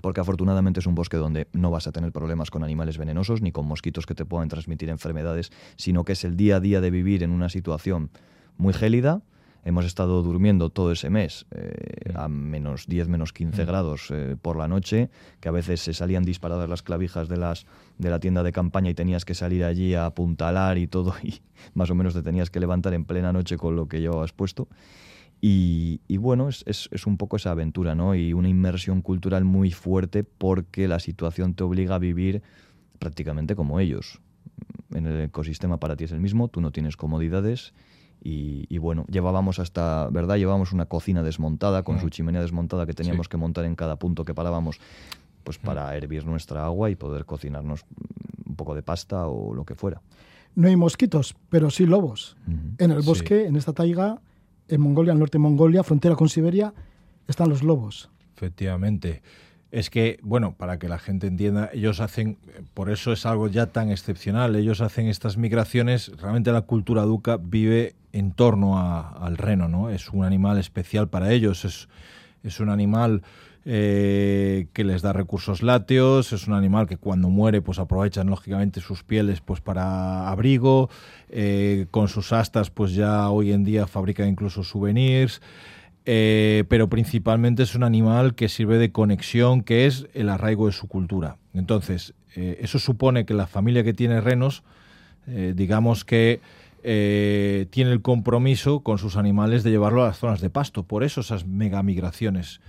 porque 0.00 0.20
afortunadamente 0.20 0.80
es 0.80 0.86
un 0.86 0.94
bosque 0.94 1.16
donde 1.16 1.48
no 1.52 1.70
vas 1.70 1.86
a 1.86 1.92
tener 1.92 2.12
problemas 2.12 2.50
con 2.50 2.64
animales 2.64 2.98
venenosos 2.98 3.42
ni 3.42 3.52
con 3.52 3.66
mosquitos 3.66 4.06
que 4.06 4.14
te 4.14 4.24
puedan 4.24 4.48
transmitir 4.48 4.88
enfermedades, 4.88 5.52
sino 5.76 6.04
que 6.04 6.12
es 6.12 6.24
el 6.24 6.36
día 6.36 6.56
a 6.56 6.60
día 6.60 6.80
de 6.80 6.90
vivir 6.90 7.22
en 7.22 7.30
una 7.30 7.48
situación 7.48 8.10
muy 8.56 8.72
gélida, 8.72 9.22
hemos 9.64 9.84
estado 9.84 10.22
durmiendo 10.22 10.70
todo 10.70 10.92
ese 10.92 11.10
mes 11.10 11.46
eh, 11.52 12.12
a 12.14 12.28
menos 12.28 12.86
10, 12.86 13.08
menos 13.08 13.32
15 13.32 13.64
grados 13.64 14.08
eh, 14.10 14.36
por 14.40 14.56
la 14.56 14.68
noche, 14.68 15.10
que 15.40 15.48
a 15.48 15.52
veces 15.52 15.80
se 15.80 15.94
salían 15.94 16.24
disparadas 16.24 16.68
las 16.68 16.82
clavijas 16.82 17.28
de, 17.28 17.36
las, 17.36 17.66
de 17.98 18.10
la 18.10 18.18
tienda 18.18 18.42
de 18.42 18.52
campaña 18.52 18.90
y 18.90 18.94
tenías 18.94 19.24
que 19.24 19.34
salir 19.34 19.64
allí 19.64 19.94
a 19.94 20.06
apuntalar 20.06 20.78
y 20.78 20.86
todo, 20.86 21.14
y 21.22 21.40
más 21.74 21.90
o 21.90 21.94
menos 21.94 22.14
te 22.14 22.22
tenías 22.22 22.50
que 22.50 22.60
levantar 22.60 22.94
en 22.94 23.04
plena 23.04 23.32
noche 23.32 23.56
con 23.56 23.76
lo 23.76 23.86
que 23.86 24.00
llevabas 24.00 24.32
puesto. 24.32 24.68
Y, 25.44 26.00
y 26.06 26.18
bueno, 26.18 26.48
es, 26.48 26.62
es, 26.66 26.88
es, 26.92 27.04
un 27.04 27.16
poco 27.16 27.34
esa 27.34 27.50
aventura, 27.50 27.96
¿no? 27.96 28.14
Y 28.14 28.32
una 28.32 28.48
inmersión 28.48 29.02
cultural 29.02 29.44
muy 29.44 29.72
fuerte 29.72 30.22
porque 30.22 30.86
la 30.86 31.00
situación 31.00 31.54
te 31.54 31.64
obliga 31.64 31.96
a 31.96 31.98
vivir 31.98 32.42
prácticamente 33.00 33.56
como 33.56 33.80
ellos. 33.80 34.20
En 34.94 35.04
el 35.04 35.20
ecosistema 35.22 35.80
para 35.80 35.96
ti 35.96 36.04
es 36.04 36.12
el 36.12 36.20
mismo, 36.20 36.46
tú 36.46 36.60
no 36.60 36.70
tienes 36.70 36.96
comodidades 36.96 37.74
y, 38.22 38.66
y, 38.68 38.78
bueno, 38.78 39.04
llevábamos 39.10 39.58
hasta, 39.58 40.08
¿verdad? 40.12 40.36
Llevábamos 40.36 40.72
una 40.72 40.86
cocina 40.86 41.24
desmontada 41.24 41.82
con 41.82 41.98
su 41.98 42.08
chimenea 42.08 42.40
desmontada 42.40 42.86
que 42.86 42.94
teníamos 42.94 43.26
sí. 43.26 43.30
que 43.30 43.36
montar 43.36 43.64
en 43.64 43.74
cada 43.74 43.96
punto 43.96 44.24
que 44.24 44.34
parábamos, 44.34 44.78
pues 45.42 45.58
para 45.58 45.96
hervir 45.96 46.24
nuestra 46.24 46.64
agua 46.64 46.88
y 46.88 46.94
poder 46.94 47.24
cocinarnos 47.24 47.84
un 48.46 48.54
poco 48.54 48.76
de 48.76 48.82
pasta 48.82 49.26
o 49.26 49.54
lo 49.54 49.64
que 49.64 49.74
fuera. 49.74 50.00
No 50.54 50.68
hay 50.68 50.76
mosquitos, 50.76 51.34
pero 51.48 51.68
sí 51.70 51.84
lobos. 51.84 52.36
Uh 52.46 52.50
-huh. 52.52 52.74
En 52.78 52.90
el 52.92 53.02
bosque, 53.02 53.40
sí. 53.42 53.48
en 53.48 53.56
esta 53.56 53.72
taiga, 53.72 54.20
en 54.68 54.80
Mongolia, 54.80 55.12
al 55.12 55.18
norte 55.18 55.38
de 55.38 55.42
Mongolia, 55.42 55.82
frontera 55.82 56.14
con 56.14 56.28
Siberia, 56.28 56.72
están 57.28 57.48
los 57.48 57.62
lobos. 57.62 58.10
Efectivamente. 58.36 59.22
Es 59.70 59.88
que, 59.88 60.18
bueno, 60.22 60.54
para 60.54 60.78
que 60.78 60.88
la 60.88 60.98
gente 60.98 61.26
entienda, 61.26 61.70
ellos 61.72 62.00
hacen, 62.00 62.36
por 62.74 62.90
eso 62.90 63.10
es 63.10 63.24
algo 63.24 63.48
ya 63.48 63.66
tan 63.66 63.90
excepcional, 63.90 64.54
ellos 64.54 64.82
hacen 64.82 65.06
estas 65.06 65.38
migraciones, 65.38 66.12
realmente 66.18 66.52
la 66.52 66.60
cultura 66.62 67.02
duca 67.02 67.38
vive 67.38 67.94
en 68.12 68.32
torno 68.32 68.78
a, 68.78 69.08
al 69.08 69.38
reno, 69.38 69.68
¿no? 69.68 69.88
Es 69.88 70.10
un 70.10 70.24
animal 70.24 70.58
especial 70.58 71.08
para 71.08 71.32
ellos, 71.32 71.64
es, 71.64 71.88
es 72.42 72.60
un 72.60 72.68
animal 72.68 73.22
eh, 73.64 74.66
que 74.72 74.82
les 74.82 75.02
da 75.02 75.12
recursos 75.12 75.62
lácteos, 75.62 76.32
es 76.32 76.48
un 76.48 76.54
animal 76.54 76.88
que 76.88 76.96
cuando 76.96 77.28
muere 77.28 77.62
pues 77.62 77.78
aprovechan 77.78 78.26
lógicamente 78.26 78.80
sus 78.80 79.04
pieles 79.04 79.40
pues 79.40 79.60
para 79.60 80.28
abrigo, 80.28 80.90
eh, 81.28 81.86
con 81.92 82.08
sus 82.08 82.32
astas 82.32 82.70
pues 82.70 82.92
ya 82.94 83.30
hoy 83.30 83.52
en 83.52 83.62
día 83.62 83.86
fabrican 83.86 84.28
incluso 84.28 84.64
souvenirs, 84.64 85.42
eh, 86.06 86.64
pero 86.68 86.88
principalmente 86.88 87.62
es 87.62 87.76
un 87.76 87.84
animal 87.84 88.34
que 88.34 88.48
sirve 88.48 88.78
de 88.78 88.90
conexión, 88.90 89.62
que 89.62 89.86
es 89.86 90.08
el 90.12 90.28
arraigo 90.28 90.66
de 90.66 90.72
su 90.72 90.88
cultura. 90.88 91.36
Entonces, 91.54 92.14
eso 92.34 92.80
supone 92.80 93.26
que 93.26 93.34
la 93.34 93.46
familia 93.46 93.84
que 93.84 93.92
tiene 93.92 94.20
renos, 94.22 94.64
digamos 95.26 96.04
que 96.04 96.40
tiene 96.82 97.92
el 97.92 98.00
compromiso 98.00 98.80
con 98.80 98.96
sus 98.98 99.16
animales 99.16 99.62
de 99.62 99.70
llevarlo 99.70 100.02
a 100.02 100.08
las 100.08 100.18
zonas 100.18 100.40
de 100.40 100.48
pasto. 100.48 100.82
Por 100.82 101.04
eso 101.04 101.20
esas 101.20 101.46
megamigraciones. 101.46 102.60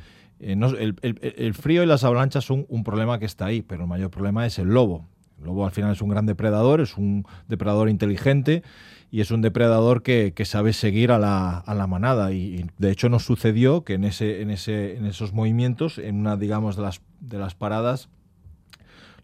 Eh, 0.45 0.57
no, 0.57 0.67
el, 0.67 0.95
el, 1.01 1.19
el, 1.21 1.53
frío 1.53 1.83
y 1.83 1.85
las 1.85 2.03
avalanchas 2.03 2.43
son 2.43 2.65
un 2.67 2.83
problema 2.83 3.17
que 3.17 3.25
está 3.25 3.45
ahí, 3.45 3.61
pero 3.61 3.83
el 3.83 3.87
mayor 3.87 4.11
problema 4.11 4.45
es 4.45 4.59
el 4.59 4.67
lobo. 4.67 5.07
El 5.39 5.45
lobo 5.45 5.65
al 5.65 5.71
final 5.71 5.93
es 5.93 6.01
un 6.01 6.09
gran 6.09 6.25
depredador, 6.25 6.81
es 6.81 6.97
un 6.97 7.25
depredador 7.47 7.89
inteligente 7.89 8.61
y 9.09 9.21
es 9.21 9.31
un 9.31 9.41
depredador 9.41 10.03
que, 10.03 10.33
que 10.35 10.43
sabe 10.43 10.73
seguir 10.73 11.13
a 11.13 11.19
la, 11.19 11.59
a 11.59 11.73
la 11.73 11.87
manada. 11.87 12.33
Y, 12.33 12.55
y, 12.55 12.65
de 12.77 12.91
hecho 12.91 13.07
nos 13.07 13.23
sucedió 13.23 13.85
que 13.85 13.93
en, 13.93 14.03
ese, 14.03 14.41
en, 14.41 14.49
ese, 14.49 14.97
en 14.97 15.05
esos 15.05 15.31
movimientos, 15.31 15.97
en 15.97 16.15
una 16.15 16.35
digamos 16.35 16.75
de 16.75 16.81
las, 16.81 17.01
de 17.21 17.37
las 17.37 17.55
paradas, 17.55 18.09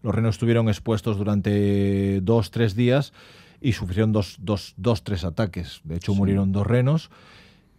los 0.02 0.14
renos 0.14 0.36
estuvieron 0.36 0.70
expuestos 0.70 1.18
durante 1.18 2.22
dos, 2.22 2.50
tres 2.50 2.74
días 2.74 3.12
y 3.60 3.74
sufrieron 3.74 4.12
dos, 4.12 4.38
dos, 4.40 4.72
dos 4.78 5.04
tres 5.04 5.24
ataques. 5.24 5.82
De 5.84 5.96
hecho, 5.96 6.12
sí. 6.12 6.18
murieron 6.18 6.50
dos 6.50 6.66
renos 6.66 7.10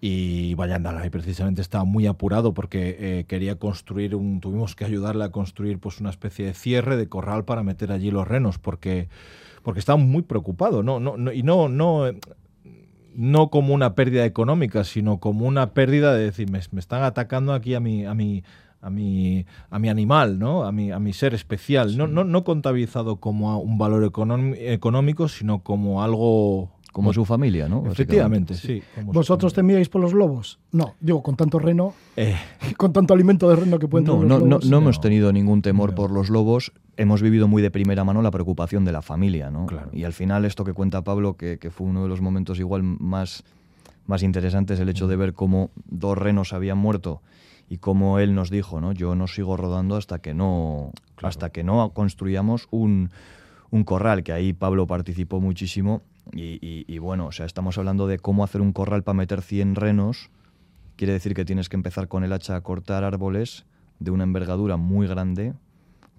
y 0.03 0.55
Vallandalay 0.55 1.11
precisamente 1.11 1.61
estaba 1.61 1.83
muy 1.83 2.07
apurado 2.07 2.55
porque 2.55 2.97
eh, 2.99 3.25
quería 3.27 3.57
construir 3.59 4.15
un 4.15 4.41
tuvimos 4.41 4.75
que 4.75 4.83
ayudarle 4.83 5.23
a 5.23 5.29
construir 5.29 5.77
pues 5.77 6.01
una 6.01 6.09
especie 6.09 6.43
de 6.47 6.55
cierre 6.55 6.97
de 6.97 7.07
corral 7.07 7.45
para 7.45 7.61
meter 7.61 7.91
allí 7.91 8.09
los 8.09 8.27
renos 8.27 8.57
porque 8.57 9.09
porque 9.61 9.79
estaba 9.79 9.97
muy 9.97 10.23
preocupado 10.23 10.81
no 10.81 10.99
no, 10.99 11.17
no 11.17 11.31
y 11.31 11.43
no 11.43 11.69
no 11.69 12.05
no 13.13 13.49
como 13.51 13.75
una 13.75 13.93
pérdida 13.93 14.25
económica 14.25 14.83
sino 14.83 15.19
como 15.19 15.45
una 15.45 15.73
pérdida 15.73 16.15
de 16.15 16.23
decir 16.23 16.49
me, 16.49 16.59
me 16.71 16.79
están 16.79 17.03
atacando 17.03 17.53
aquí 17.53 17.75
a 17.75 17.79
mi 17.79 18.05
a 18.05 18.15
mi 18.15 18.43
a 18.83 18.89
mi, 18.89 19.45
a 19.69 19.77
mi 19.77 19.89
animal, 19.89 20.39
¿no? 20.39 20.63
a, 20.63 20.71
mi, 20.71 20.91
a 20.91 20.97
mi 20.97 21.13
ser 21.13 21.35
especial, 21.35 21.91
sí. 21.91 21.97
no, 21.97 22.07
no, 22.07 22.23
no 22.23 22.43
contabilizado 22.43 23.17
como 23.17 23.59
un 23.59 23.77
valor 23.77 24.03
económico, 24.03 25.27
sino 25.27 25.59
como 25.59 26.03
algo 26.03 26.71
como 26.91 27.13
su 27.13 27.23
familia, 27.23 27.69
¿no? 27.69 27.89
Efectivamente, 27.89 28.53
sí. 28.53 28.83
¿Vosotros 29.05 29.53
temíais 29.53 29.87
por 29.87 30.01
los 30.01 30.13
lobos? 30.13 30.59
No, 30.71 30.95
digo, 30.99 31.23
con 31.23 31.35
tanto 31.35 31.57
reno, 31.57 31.93
eh. 32.17 32.35
con 32.77 32.91
tanto 32.91 33.13
alimento 33.13 33.49
de 33.49 33.55
reno 33.55 33.79
que 33.79 33.87
pueden 33.87 34.05
no, 34.05 34.13
tener 34.13 34.27
no, 34.27 34.33
los 34.33 34.49
lobos. 34.49 34.65
No, 34.65 34.71
no, 34.71 34.77
hemos 34.77 34.99
tenido 34.99 35.31
ningún 35.31 35.61
temor 35.61 35.95
por 35.95 36.11
los 36.11 36.29
lobos. 36.29 36.73
Hemos 36.97 37.21
vivido 37.21 37.47
muy 37.47 37.61
de 37.61 37.71
primera 37.71 38.03
mano 38.03 38.21
la 38.21 38.31
preocupación 38.31 38.83
de 38.83 38.91
la 38.91 39.01
familia, 39.01 39.49
¿no? 39.49 39.67
Claro. 39.67 39.89
Y 39.93 40.03
al 40.03 40.13
final 40.13 40.43
esto 40.43 40.65
que 40.65 40.73
cuenta 40.73 41.01
Pablo, 41.03 41.37
que, 41.37 41.57
que, 41.59 41.71
fue 41.71 41.87
uno 41.87 42.03
de 42.03 42.09
los 42.09 42.19
momentos 42.19 42.59
igual 42.59 42.83
más, 42.83 43.45
más 44.05 44.21
interesantes, 44.21 44.79
el 44.79 44.89
hecho 44.89 45.07
de 45.07 45.15
ver 45.15 45.33
cómo 45.33 45.71
dos 45.85 46.17
renos 46.17 46.51
habían 46.51 46.77
muerto 46.77 47.21
y 47.69 47.77
cómo 47.77 48.19
él 48.19 48.35
nos 48.35 48.49
dijo, 48.49 48.81
¿no? 48.81 48.91
Yo 48.91 49.15
no 49.15 49.27
sigo 49.27 49.55
rodando 49.55 49.95
hasta 49.95 50.19
que 50.19 50.33
no, 50.33 50.91
claro. 51.15 51.29
hasta 51.29 51.51
que 51.51 51.63
no 51.63 51.91
construyamos 51.91 52.67
un, 52.69 53.11
un 53.69 53.85
corral, 53.85 54.23
que 54.23 54.33
ahí 54.33 54.51
Pablo 54.51 54.87
participó 54.87 55.39
muchísimo 55.39 56.01
y, 56.33 56.59
y, 56.65 56.85
y, 56.87 56.97
bueno, 56.99 57.27
o 57.27 57.31
sea, 57.31 57.45
estamos 57.45 57.77
hablando 57.77 58.07
de 58.07 58.19
cómo 58.19 58.43
hacer 58.43 58.61
un 58.61 58.73
corral 58.73 59.03
para 59.03 59.17
meter 59.17 59.41
100 59.41 59.75
renos. 59.75 60.29
Quiere 60.95 61.13
decir 61.13 61.33
que 61.33 61.45
tienes 61.45 61.69
que 61.69 61.75
empezar 61.75 62.07
con 62.07 62.23
el 62.23 62.33
hacha 62.33 62.55
a 62.55 62.61
cortar 62.61 63.03
árboles 63.03 63.65
de 63.99 64.11
una 64.11 64.23
envergadura 64.23 64.77
muy 64.77 65.07
grande, 65.07 65.53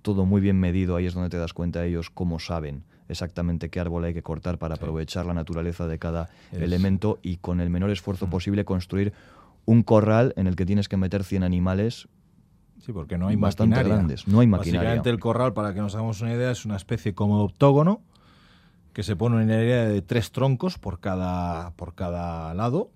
todo 0.03 0.27
muy 0.27 0.41
bien 0.41 0.59
medido. 0.59 0.97
Ahí 0.97 1.07
es 1.07 1.15
donde 1.15 1.31
te 1.31 1.39
das 1.39 1.53
cuenta 1.53 1.85
ellos 1.85 2.11
cómo 2.11 2.39
saben 2.39 2.85
exactamente 3.09 3.69
qué 3.69 3.79
árbol 3.79 4.05
hay 4.05 4.15
que 4.15 4.23
cortar 4.23 4.59
para 4.59 4.77
sí. 4.77 4.83
aprovechar 4.83 5.27
la 5.27 5.35
naturaleza 5.35 5.87
de 5.87 5.99
cada 5.99 6.31
es... 6.51 6.63
elemento 6.63 7.19
y 7.23 7.37
con 7.37 7.61
el 7.61 7.69
menor 7.71 7.91
esfuerzo 7.91 8.27
mm. 8.27 8.31
posible 8.31 8.65
construir 8.65 9.13
un 9.65 9.83
corral 9.83 10.33
en 10.37 10.47
el 10.47 10.57
que 10.57 10.67
tienes 10.67 10.89
que 10.89 10.97
meter 10.97 11.23
100 11.23 11.45
animales 11.45 12.09
Sí, 12.85 12.93
porque 12.93 13.17
no 13.17 13.29
hay 13.29 13.37
bastante 13.37 13.77
maquinaria. 13.77 13.95
grandes. 13.95 14.27
No 14.27 14.41
hay 14.41 14.49
maquinaria. 14.49 14.81
Básicamente 14.81 15.11
el 15.11 15.21
corral, 15.21 15.53
para 15.53 15.73
que 15.73 15.81
nos 15.81 15.95
hagamos 15.95 16.21
una 16.21 16.35
idea, 16.35 16.51
es 16.51 16.65
una 16.65 16.75
especie 16.75 17.15
como 17.15 17.41
octógono 17.45 18.03
que 18.93 19.03
se 19.03 19.17
pone 19.17 19.43
una 19.43 19.55
área 19.55 19.87
de 19.87 20.03
tres 20.03 20.33
troncos 20.33 20.79
por 20.79 21.01
cada, 21.01 21.73
por 21.77 21.95
cada 21.95 22.53
lado. 22.55 22.91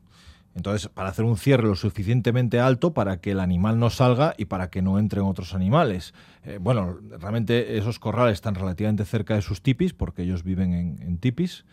Entonces, 0.54 0.88
para 0.88 1.10
hacer 1.10 1.26
un 1.26 1.36
cierre 1.36 1.64
lo 1.64 1.76
suficientemente 1.76 2.60
alto 2.60 2.94
para 2.94 3.18
que 3.20 3.32
el 3.32 3.40
animal 3.40 3.78
no 3.78 3.90
salga 3.90 4.34
y 4.38 4.46
para 4.46 4.70
que 4.70 4.80
no 4.80 4.98
entren 4.98 5.24
otros 5.24 5.54
animales. 5.54 6.14
Eh, 6.44 6.58
bueno, 6.60 6.98
realmente 7.20 7.76
esos 7.76 7.98
corrales 7.98 8.34
están 8.34 8.54
relativamente 8.54 9.04
cerca 9.04 9.34
de 9.34 9.42
sus 9.42 9.60
tipis, 9.60 9.92
porque 9.92 10.22
ellos 10.22 10.44
viven 10.44 10.72
en, 10.72 11.02
en 11.02 11.18
tipis. 11.18 11.66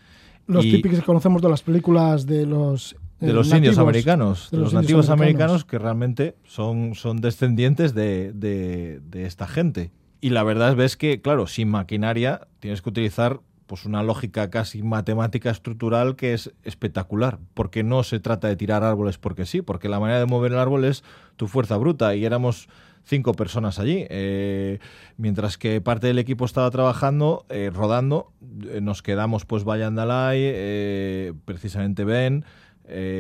Los 0.47 0.65
y... 0.65 0.71
tipis 0.71 0.99
que 0.99 1.05
conocemos 1.05 1.41
de 1.41 1.47
las 1.47 1.61
películas 1.61 2.26
de 2.26 2.45
los 2.45 2.97
de 3.21 3.32
los 3.32 3.47
nativos, 3.47 3.57
indios 3.57 3.78
americanos, 3.78 4.49
de 4.51 4.57
los, 4.57 4.74
los 4.74 4.82
nativos 4.82 5.09
americanos. 5.09 5.11
americanos. 5.11 5.65
que 5.65 5.80
realmente 5.80 6.36
son, 6.43 6.93
son 6.95 7.21
descendientes 7.21 7.93
de, 7.93 8.34
de, 8.34 8.99
de, 9.01 9.26
esta 9.26 9.47
gente. 9.47 9.91
Y 10.19 10.32
la 10.32 10.43
verdad 10.43 10.71
es 10.71 10.76
ves 10.76 10.97
que, 10.97 11.21
claro, 11.21 11.47
sin 11.47 11.69
maquinaria 11.69 12.47
tienes 12.59 12.82
que 12.82 12.89
utilizar 12.89 13.39
pues 13.68 13.86
una 13.86 14.03
lógica 14.03 14.49
casi 14.49 14.84
matemática 14.84 15.49
estructural 15.49 16.16
que 16.16 16.34
es 16.34 16.53
espectacular, 16.64 17.39
porque 17.53 17.84
no 17.84 18.03
se 18.03 18.20
trata 18.20 18.47
de 18.47 18.55
tirar 18.55 18.84
árboles 18.84 19.18
porque 19.18 19.45
sí, 19.45 19.61
porque 19.61 19.89
la 19.89 19.99
manera 19.99 20.20
de 20.20 20.26
mover 20.26 20.51
el 20.51 20.59
árbol 20.59 20.86
es 20.86 21.03
tu 21.36 21.47
fuerza 21.47 21.78
bruta 21.78 22.16
y 22.16 22.26
éramos 22.26 22.68
cinco 23.03 23.34
personas 23.34 23.80
allí, 23.80 24.05
eh, 24.09 24.80
mientras 25.18 25.57
que 25.57 25.82
parte 25.82 26.07
del 26.07 26.20
equipo 26.20 26.45
estaba 26.45 26.70
trabajando, 26.72 27.45
eh, 27.49 27.70
rodando, 27.74 28.32
eh, 28.70 28.80
nos 28.82 29.01
quedamos 29.01 29.45
pues 29.45 29.64
Vallandalay, 29.66 31.34
precisamente 31.45 32.05
Ben, 32.05 32.45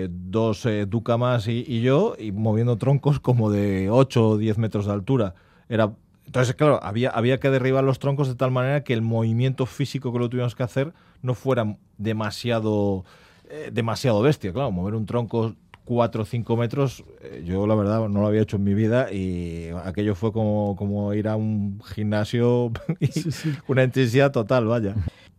dos 0.09 0.65
eh, 0.65 0.85
Ducamas 0.85 1.47
y, 1.47 1.63
y, 1.67 1.81
yo, 1.81 2.15
y 2.17 2.31
moviendo 2.31 2.77
troncos 2.77 3.19
como 3.19 3.49
de 3.49 3.89
8 3.89 4.29
o 4.29 4.37
10 4.37 4.57
metros 4.57 4.85
de 4.85 4.93
altura. 4.93 5.35
Era, 5.69 5.93
entonces, 6.25 6.55
claro, 6.55 6.79
había, 6.83 7.09
había 7.09 7.39
que 7.39 7.49
derribar 7.49 7.83
los 7.83 7.99
troncos 7.99 8.27
de 8.27 8.35
tal 8.35 8.51
manera 8.51 8.83
que 8.83 8.93
el 8.93 9.01
movimiento 9.01 9.65
físico 9.65 10.11
que 10.13 10.19
lo 10.19 10.29
tuvimos 10.29 10.55
que 10.55 10.63
hacer 10.63 10.93
no 11.21 11.33
fuera 11.33 11.77
demasiado, 11.97 13.05
eh, 13.49 13.69
demasiado 13.71 14.21
bestia. 14.21 14.53
Claro, 14.53 14.71
mover 14.71 14.95
un 14.95 15.05
tronco 15.05 15.55
4 15.85 16.23
o 16.23 16.25
5 16.25 16.57
metros, 16.57 17.03
eh, 17.21 17.43
yo 17.45 17.67
la 17.67 17.75
verdad 17.75 18.07
no 18.07 18.21
lo 18.21 18.27
había 18.27 18.41
hecho 18.41 18.55
en 18.55 18.63
mi 18.63 18.73
vida 18.73 19.11
y 19.11 19.69
aquello 19.83 20.15
fue 20.15 20.31
como, 20.31 20.75
como 20.77 21.13
ir 21.13 21.27
a 21.27 21.35
un 21.35 21.81
gimnasio 21.93 22.71
y 22.99 23.07
sí, 23.07 23.31
sí. 23.31 23.53
una 23.67 23.83
intensidad 23.83 24.31
total, 24.31 24.65
vaya. 24.65 24.95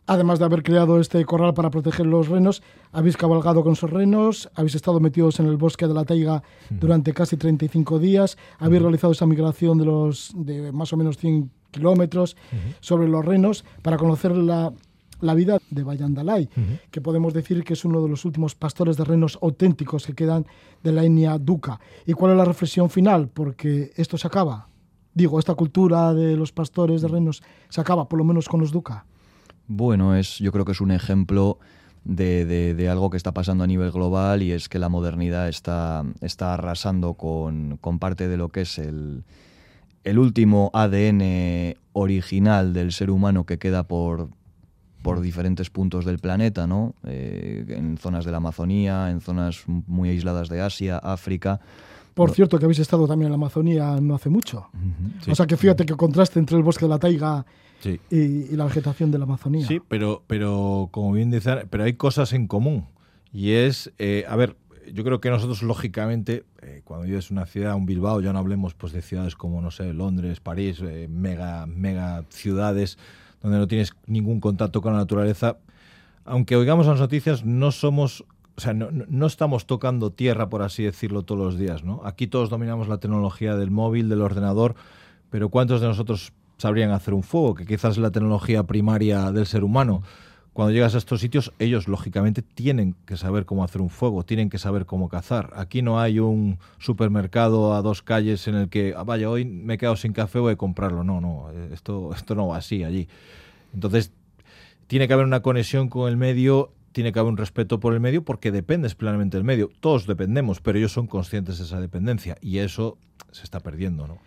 Además 0.07 0.39
de 0.39 0.45
haber 0.45 0.63
creado 0.63 1.01
este 1.01 1.25
corral 1.25 1.55
para 1.55 1.71
proteger 1.71 2.05
los 2.05 2.29
renos, 2.29 2.63
habéis 2.93 3.17
cabalgado 3.17 3.63
con 3.63 3.73
esos 3.73 3.91
renos, 3.91 4.51
habéis 4.55 4.75
estado 4.75 5.01
metidos 5.01 5.41
en 5.41 5.47
el 5.47 5.57
bosque 5.57 5.87
de 5.87 5.95
la 5.95 6.05
taiga 6.05 6.43
durante 6.69 7.15
casi 7.15 7.39
35 7.39 7.99
días, 7.99 8.37
habéis 8.59 8.83
realizado 8.83 9.13
esa 9.13 9.25
migración 9.27 9.79
de, 9.79 9.87
los, 9.87 10.33
de 10.35 10.73
más 10.73 10.93
o 10.93 10.99
menos 10.99 11.17
100 11.17 11.51
kilómetros 11.71 12.37
sobre 12.81 13.09
los 13.09 13.25
renos 13.25 13.65
para 13.81 13.97
conocer 13.97 14.37
la, 14.37 14.73
la 15.21 15.35
vida 15.35 15.59
de 15.71 15.83
Bayandalay, 15.83 16.51
que 16.91 17.01
podemos 17.01 17.33
decir 17.33 17.65
que 17.65 17.73
es 17.73 17.85
uno 17.85 18.03
de 18.03 18.09
los 18.09 18.27
últimos 18.27 18.55
pastores 18.55 18.97
de 18.99 19.05
reinos 19.05 19.39
auténticos 19.41 20.07
que 20.07 20.15
quedan 20.15 20.47
de 20.83 20.93
la 20.93 21.05
etnia 21.05 21.39
duca. 21.39 21.81
¿Y 22.05 22.13
cuál 22.13 22.33
es 22.33 22.39
la 22.39 22.45
reflexión 22.45 22.91
final? 22.91 23.29
Porque 23.29 23.93
esto 23.97 24.19
se 24.19 24.27
acaba. 24.27 24.69
Digo, 25.15 25.39
esta 25.39 25.55
cultura 25.55 26.13
de 26.13 26.37
los 26.37 26.53
pastores 26.53 27.01
de 27.01 27.09
reinos 27.09 27.43
se 27.71 27.81
acaba, 27.81 28.09
por 28.09 28.19
lo 28.19 28.25
menos 28.25 28.49
con 28.49 28.61
los 28.61 28.71
duca. 28.71 29.07
Bueno, 29.67 30.15
es, 30.15 30.39
yo 30.39 30.53
creo 30.53 30.65
que 30.65 30.73
es 30.73 30.81
un 30.81 30.91
ejemplo 30.91 31.59
de, 32.05 32.89
algo 32.91 33.11
que 33.11 33.17
está 33.17 33.33
pasando 33.33 33.65
a 33.65 33.67
nivel 33.67 33.91
global 33.91 34.43
y 34.43 34.53
es 34.53 34.69
que 34.69 34.79
la 34.79 34.89
modernidad 34.89 35.49
está, 35.49 36.05
está 36.21 36.55
arrasando 36.55 37.15
con, 37.15 37.79
con 37.79 37.99
parte 37.99 38.29
de 38.29 38.37
lo 38.37 38.51
que 38.51 38.63
es 38.63 38.79
el, 38.79 39.25
el 40.05 40.19
último 40.19 40.71
ADN 40.75 41.77
original 41.93 42.73
del 42.73 42.93
ser 42.93 43.11
humano 43.11 43.45
que 43.47 43.59
queda 43.59 43.85
por, 43.85 44.29
por 45.03 45.21
diferentes 45.21 45.71
puntos 45.71 46.05
del 46.05 46.19
planeta, 46.19 46.67
¿no? 46.67 46.95
Eh, 47.05 47.65
en 47.69 47.97
zonas 47.99 48.25
de 48.25 48.31
la 48.31 48.39
Amazonía, 48.39 49.11
en 49.11 49.21
zonas 49.21 49.65
muy 49.67 50.11
aisladas 50.11 50.49
de 50.49 50.61
Asia, 50.61 50.99
África. 50.99 51.61
Por 52.15 52.31
cierto, 52.31 52.59
que 52.59 52.65
habéis 52.65 52.79
estado 52.79 53.07
también 53.07 53.27
en 53.27 53.33
la 53.33 53.37
Amazonía 53.37 53.99
no 54.01 54.15
hace 54.15 54.31
mucho. 54.31 54.69
O 55.29 55.35
sea 55.35 55.47
que 55.47 55.57
fíjate 55.57 55.85
que 55.85 55.95
contraste 55.95 56.39
entre 56.39 56.57
el 56.57 56.63
bosque 56.63 56.85
de 56.85 56.89
la 56.89 56.99
taiga 56.99 57.45
y, 58.11 58.55
la 58.57 58.65
vegetación 58.65 59.11
de 59.11 59.19
la 59.19 59.25
Amazonía. 59.25 59.67
Sí, 59.67 59.81
pero, 59.87 60.23
pero 60.27 60.89
como 60.91 61.13
bien 61.13 61.31
dice, 61.31 61.67
pero 61.69 61.85
hay 61.85 61.95
cosas 61.95 62.33
en 62.33 62.47
común. 62.47 62.87
Y 63.33 63.53
es, 63.53 63.93
eh, 63.99 64.25
a 64.29 64.37
ver, 64.37 64.57
yo 64.93 65.03
creo 65.03 65.21
que 65.21 65.29
nosotros, 65.29 65.63
lógicamente, 65.63 66.45
eh, 66.63 66.83
cuando 66.85 67.07
vives 67.07 67.31
una 67.31 67.47
ciudad, 67.47 67.75
un 67.75 67.85
Bilbao, 67.85 68.21
ya 68.21 68.33
no 68.33 68.39
hablemos 68.39 68.75
pues 68.75 68.93
de 68.93 69.03
ciudades 69.03 69.35
como, 69.35 69.61
no 69.61 69.71
sé, 69.71 69.93
Londres, 69.93 70.39
París, 70.41 70.81
mega, 71.09 71.67
mega 71.67 72.25
ciudades 72.29 72.97
donde 73.45 73.59
no 73.59 73.69
tienes 73.69 73.95
ningún 74.07 74.41
contacto 74.41 74.81
con 74.81 74.95
la 74.95 75.01
naturaleza, 75.01 75.59
aunque 76.25 76.57
oigamos 76.57 76.87
las 76.87 76.99
noticias, 76.99 77.45
no 77.45 77.73
somos, 77.73 78.25
o 78.57 78.61
sea, 78.61 78.73
no, 78.75 79.27
estamos 79.27 79.67
tocando 79.67 80.11
tierra, 80.11 80.49
por 80.49 80.63
así 80.63 80.85
decirlo, 80.85 81.23
todos 81.23 81.41
los 81.41 81.59
días, 81.59 81.83
¿no? 81.83 82.03
Aquí 82.05 82.27
todos 82.27 82.51
dominamos 82.51 82.89
la 82.89 82.99
tecnología 82.99 83.57
del 83.57 83.71
móvil, 83.71 84.09
del 84.09 84.23
ordenador, 84.23 84.75
pero 85.31 85.49
¿cuántos 85.49 85.81
de 85.81 85.89
nosotros 85.89 86.33
sabrían 86.57 86.91
hacer 86.91 87.15
un 87.15 87.23
fuego? 87.23 87.55
Que 87.55 87.67
quizás 87.67 87.93
es 87.93 87.99
la 87.99 88.11
tecnología 88.11 88.63
primaria 88.63 89.33
del 89.33 89.47
ser 89.47 89.65
humano 89.65 90.03
cuando 90.55 90.73
llegas 90.73 90.95
a 90.95 90.99
estos 90.99 91.21
sitios, 91.21 91.53
ellos 91.59 91.89
lógicamente 91.89 92.41
tienen 92.41 92.95
que 93.07 93.17
saber 93.17 93.45
cómo 93.45 93.65
hacer 93.65 93.83
un 93.83 93.91
fuego, 93.91 94.23
tienen 94.23 94.51
que 94.51 94.59
saber 94.59 94.87
cómo 94.87 95.09
cazar. 95.09 95.51
Aquí 95.57 95.83
no 95.83 95.99
hay 95.99 96.21
un 96.21 96.59
supermercado 96.79 97.75
a 97.75 97.83
dos 97.83 98.03
calles 98.03 98.47
en 98.47 98.55
el 98.55 98.69
que, 98.69 98.95
ah, 98.97 99.03
vaya, 99.03 99.29
hoy 99.29 99.45
me 99.45 99.75
he 99.75 99.79
quedado 99.79 99.97
sin 99.97 100.13
café, 100.13 100.39
voy 100.39 100.53
a 100.53 100.57
comprarlo. 100.57 101.03
No, 101.03 101.21
no, 101.21 101.51
esto, 101.73 102.15
esto 102.15 102.37
no 102.37 102.47
va 102.47 102.59
así 102.59 102.85
allí. 102.85 103.09
Entonces, 103.75 104.13
tiene 104.87 105.09
que 105.09 105.15
haber 105.15 105.27
una 105.27 105.43
conexión 105.43 105.89
con 105.89 106.09
el 106.09 106.17
medio, 106.17 106.71
tiene 106.95 107.13
que 107.13 107.19
haber 107.19 107.33
un 107.33 107.37
respeto 107.37 107.81
por 107.81 107.93
el 107.93 108.01
medio, 108.01 108.25
porque 108.25 108.53
dependes 108.53 108.95
plenamente 108.95 109.37
del 109.37 109.45
medio. 109.45 109.69
Todos 109.81 110.07
dependemos, 110.07 110.61
pero 110.61 110.79
ellos 110.79 110.93
son 110.93 111.09
conscientes 111.09 111.59
de 111.59 111.65
esa 111.65 111.81
dependencia 111.81 112.39
y 112.41 112.59
eso 112.59 112.97
se 113.33 113.43
está 113.43 113.61
perdiendo, 113.61 114.07
¿no? 114.07 114.19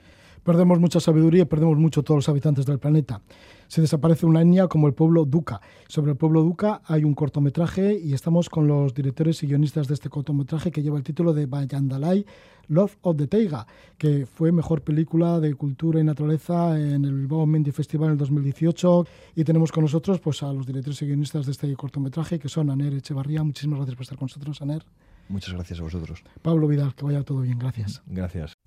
Perdemos 0.47 0.79
mucha 0.79 1.01
sabiduría 1.01 1.41
y 1.41 1.45
perdemos 1.45 1.77
mucho 1.77 2.03
todos 2.03 2.19
los 2.19 2.29
habitantes 2.29 2.65
del 2.65 2.79
planeta 2.79 3.21
se 3.67 3.81
desaparece 3.81 4.25
una 4.25 4.41
etnia 4.41 4.67
como 4.67 4.87
el 4.87 4.93
pueblo 4.93 5.25
Duca. 5.25 5.61
Sobre 5.87 6.11
el 6.11 6.17
pueblo 6.17 6.41
Duca 6.41 6.81
hay 6.85 7.03
un 7.03 7.13
cortometraje 7.13 7.99
y 7.99 8.13
estamos 8.13 8.49
con 8.49 8.67
los 8.67 8.93
directores 8.93 9.43
y 9.43 9.47
guionistas 9.47 9.87
de 9.87 9.93
este 9.93 10.09
cortometraje 10.09 10.71
que 10.71 10.81
lleva 10.81 10.97
el 10.97 11.03
título 11.03 11.33
de 11.33 11.45
Bayandalay, 11.45 12.25
Love 12.69 12.97
of 13.01 13.17
the 13.17 13.27
Taiga, 13.27 13.65
que 13.97 14.25
fue 14.25 14.51
mejor 14.51 14.81
película 14.81 15.39
de 15.39 15.53
cultura 15.55 15.99
y 15.99 16.03
naturaleza 16.03 16.79
en 16.79 17.05
el 17.05 17.13
Bilbao 17.13 17.45
Mendy 17.45 17.71
Festival 17.71 18.07
en 18.07 18.11
el 18.13 18.17
2018. 18.17 19.05
Y 19.35 19.43
tenemos 19.43 19.71
con 19.71 19.83
nosotros 19.83 20.19
pues, 20.19 20.43
a 20.43 20.51
los 20.51 20.65
directores 20.65 21.01
y 21.01 21.07
guionistas 21.07 21.45
de 21.45 21.51
este 21.51 21.75
cortometraje, 21.75 22.39
que 22.39 22.49
son 22.49 22.69
Aner 22.69 22.93
Echevarría. 22.93 23.43
Muchísimas 23.43 23.77
gracias 23.79 23.95
por 23.95 24.03
estar 24.03 24.17
con 24.17 24.25
nosotros, 24.25 24.61
Aner. 24.61 24.83
Muchas 25.29 25.53
gracias 25.53 25.79
a 25.79 25.83
vosotros. 25.83 26.23
Pablo 26.41 26.67
Vidal, 26.67 26.95
que 26.95 27.03
vaya 27.03 27.23
todo 27.23 27.41
bien. 27.41 27.59
Gracias. 27.59 28.01
Gracias. 28.05 28.57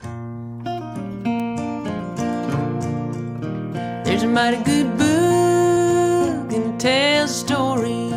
There's 4.11 4.25
a 4.25 4.27
mighty 4.27 4.57
good 4.65 4.99
book 4.99 6.53
and 6.53 6.81
tells 6.81 7.31
a 7.31 7.33
story. 7.33 8.11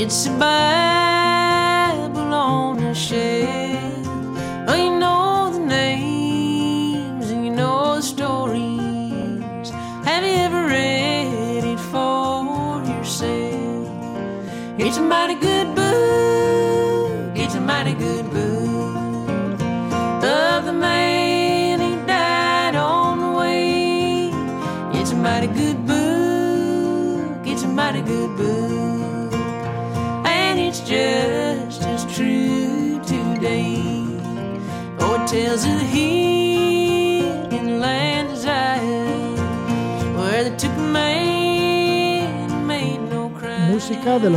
It's 0.00 0.26
a 0.26 0.30
Bible 0.38 2.32
on 2.32 2.78
a 2.78 2.94
shelf. 2.94 3.59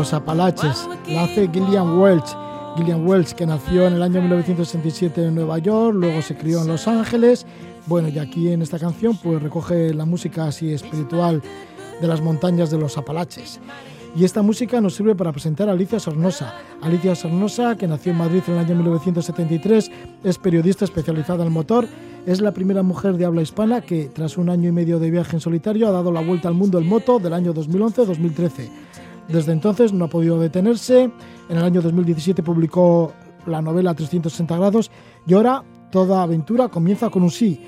Los 0.04 0.14
Apalaches. 0.14 0.90
La 1.08 1.24
hace 1.24 1.48
Gillian 1.48 1.98
Welch. 1.98 2.36
Gillian 2.76 3.08
Welch, 3.08 3.32
que 3.32 3.46
nació 3.46 3.88
en 3.88 3.94
el 3.94 4.04
año 4.04 4.20
1967 4.20 5.28
en 5.28 5.36
Nueva 5.36 5.60
York, 5.60 5.96
luego 5.96 6.22
se 6.22 6.36
crió 6.36 6.62
en 6.62 6.68
Los 6.68 6.90
Ángeles 6.90 7.46
bueno, 7.86 8.10
y 8.10 8.20
aquí 8.20 8.50
en 8.50 8.62
esta 8.62 8.80
canción 8.80 9.18
pues 9.18 9.42
recoge 9.42 9.94
la 9.94 10.04
música 10.04 10.48
así 10.48 10.74
espiritual 10.74 11.42
de 12.02 12.08
las 12.08 12.22
montañas 12.22 12.70
de 12.70 12.78
los 12.78 12.98
Apalaches. 12.98 13.62
Y 14.14 14.26
esta 14.26 14.42
música 14.42 14.82
nos 14.82 14.96
sirve 14.96 15.16
para 15.16 15.32
presentar 15.32 15.70
a 15.70 15.72
Alicia 15.72 16.00
Sornosa. 16.00 16.54
Alicia 16.82 17.16
Sornosa, 17.16 17.78
que 17.78 17.88
nació 17.88 18.12
en 18.12 18.18
Madrid 18.18 18.44
en 18.48 18.54
el 18.54 18.60
año 18.60 18.76
1973, 18.76 19.92
es 20.24 20.38
periodista 20.38 20.84
especializada 20.84 21.46
en 21.46 21.52
motor, 21.52 21.88
es 22.26 22.42
la 22.42 22.52
primera 22.52 22.84
mujer 22.84 23.18
de 23.18 23.26
habla 23.26 23.42
hispana 23.42 23.82
que, 23.82 24.10
tras 24.14 24.38
un 24.38 24.50
año 24.50 24.70
y 24.70 24.72
medio 24.74 25.00
de 25.00 25.12
viaje 25.12 25.38
en 25.38 25.42
solitario, 25.42 25.88
ha 25.88 25.92
dado 25.92 26.12
la 26.12 26.22
vuelta 26.22 26.48
al 26.50 26.54
mundo 26.54 26.78
en 26.78 26.88
moto 26.88 27.20
del 27.20 27.34
año 27.34 27.54
2011-2013. 27.54 28.70
Desde 29.28 29.52
entonces 29.52 29.94
no 29.94 30.06
ha 30.06 30.10
podido 30.10 30.40
detenerse. 30.40 31.12
En 31.50 31.58
el 31.58 31.64
año 31.64 31.82
2017 31.82 32.44
publicó 32.44 33.14
la 33.46 33.62
novela 33.62 33.94
360 33.94 34.58
grados 34.58 34.92
y 35.26 35.34
ahora 35.34 35.64
Toda 35.94 36.24
aventura 36.24 36.70
comienza 36.70 37.12
con 37.12 37.22
un 37.22 37.30
sí. 37.30 37.62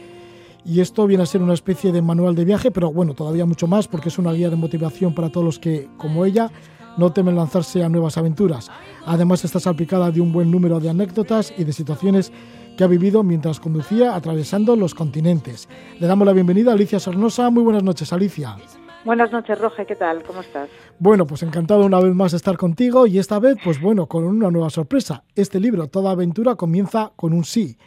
Y 0.66 0.80
esto 0.80 1.06
viene 1.06 1.22
a 1.22 1.28
ser 1.28 1.44
una 1.44 1.54
especie 1.54 1.92
de 1.92 2.02
manual 2.02 2.34
de 2.34 2.44
viaje, 2.44 2.72
pero 2.72 2.92
bueno, 2.92 3.14
todavía 3.14 3.46
mucho 3.46 3.68
más 3.68 3.88
porque 3.88 4.10
es 4.10 4.18
una 4.18 4.34
guía 4.34 4.50
de 4.50 4.56
motivación 4.56 5.14
para 5.14 5.30
todos 5.30 5.46
los 5.46 5.60
que, 5.60 5.88
como 5.96 6.26
ella, 6.26 6.50
no 6.98 7.14
temen 7.14 7.36
lanzarse 7.36 7.84
a 7.84 7.90
nuevas 7.90 8.18
aventuras. 8.18 8.72
Además 9.06 9.46
está 9.46 9.60
salpicada 9.60 10.10
de 10.10 10.22
un 10.22 10.32
buen 10.32 10.50
número 10.50 10.80
de 10.80 10.90
anécdotas 10.90 11.54
y 11.56 11.66
de 11.66 11.72
situaciones 11.72 12.32
que 12.76 12.84
ha 12.84 12.88
vivido 12.88 13.22
mientras 13.22 13.60
conducía 13.60 14.16
atravesando 14.16 14.76
los 14.76 14.96
continentes. 14.96 15.70
Le 16.00 16.08
damos 16.08 16.26
la 16.26 16.34
bienvenida 16.34 16.72
a 16.72 16.74
Alicia 16.74 17.00
Sornosa. 17.00 17.52
Muy 17.52 17.62
buenas 17.62 17.84
noches, 17.84 18.12
Alicia. 18.12 18.58
Buenas 19.06 19.32
noches, 19.32 19.62
Roge, 19.62 19.86
¿qué 19.86 19.96
tal? 19.96 20.24
¿Cómo 20.24 20.42
estás? 20.42 20.68
Bueno, 20.98 21.28
pues 21.28 21.44
encantado 21.44 21.86
una 21.86 22.00
vez 22.00 22.16
más 22.16 22.32
de 22.32 22.38
estar 22.38 22.58
contigo 22.58 23.06
y 23.06 23.20
esta 23.20 23.40
vez, 23.40 23.56
pues 23.64 23.80
bueno, 23.80 24.08
con 24.08 24.24
una 24.24 24.50
nueva 24.50 24.72
sorpresa. 24.72 25.24
Este 25.36 25.60
libro, 25.60 25.88
Toda 25.88 26.10
aventura, 26.12 26.56
comienza 26.56 27.12
con 27.16 27.32
un 27.32 27.44
sí. 27.44 27.78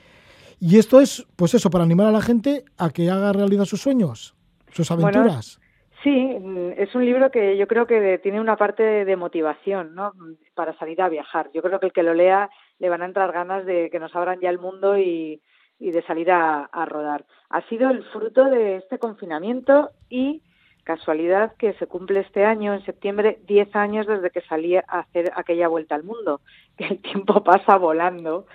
Y 0.60 0.78
esto 0.78 1.00
es, 1.00 1.26
pues 1.34 1.54
eso, 1.54 1.70
para 1.70 1.82
animar 1.82 2.06
a 2.06 2.12
la 2.12 2.20
gente 2.20 2.64
a 2.78 2.90
que 2.90 3.10
haga 3.10 3.32
realidad 3.32 3.64
sus 3.64 3.82
sueños, 3.82 4.36
sus 4.70 4.92
aventuras. 4.92 5.60
sí, 6.04 6.36
es 6.76 6.94
un 6.94 7.04
libro 7.04 7.32
que 7.32 7.56
yo 7.56 7.66
creo 7.66 7.88
que 7.88 8.18
tiene 8.22 8.40
una 8.40 8.56
parte 8.56 9.04
de 9.04 9.16
motivación, 9.16 9.96
¿no? 9.96 10.12
Para 10.54 10.78
salir 10.78 11.02
a 11.02 11.08
viajar. 11.08 11.50
Yo 11.52 11.62
creo 11.62 11.80
que 11.80 11.86
el 11.86 11.92
que 11.92 12.04
lo 12.04 12.14
lea 12.14 12.48
le 12.78 12.88
van 12.88 13.02
a 13.02 13.06
entrar 13.06 13.32
ganas 13.32 13.66
de 13.66 13.90
que 13.90 13.98
nos 13.98 14.14
abran 14.14 14.38
ya 14.40 14.50
el 14.50 14.60
mundo 14.60 14.96
y, 14.96 15.42
y 15.80 15.90
de 15.90 16.02
salir 16.02 16.30
a, 16.30 16.64
a 16.66 16.84
rodar. 16.84 17.24
Ha 17.50 17.62
sido 17.68 17.90
el 17.90 18.04
fruto 18.12 18.44
de 18.44 18.76
este 18.76 19.00
confinamiento 19.00 19.90
y 20.08 20.42
casualidad 20.88 21.54
que 21.58 21.74
se 21.74 21.86
cumple 21.86 22.20
este 22.20 22.46
año, 22.46 22.72
en 22.72 22.82
septiembre, 22.86 23.40
10 23.46 23.76
años 23.76 24.06
desde 24.06 24.30
que 24.30 24.40
salí 24.40 24.74
a 24.74 24.84
hacer 24.88 25.30
aquella 25.36 25.68
vuelta 25.68 25.94
al 25.94 26.02
mundo, 26.02 26.40
que 26.78 26.86
el 26.86 27.02
tiempo 27.02 27.44
pasa 27.44 27.76
volando 27.76 28.46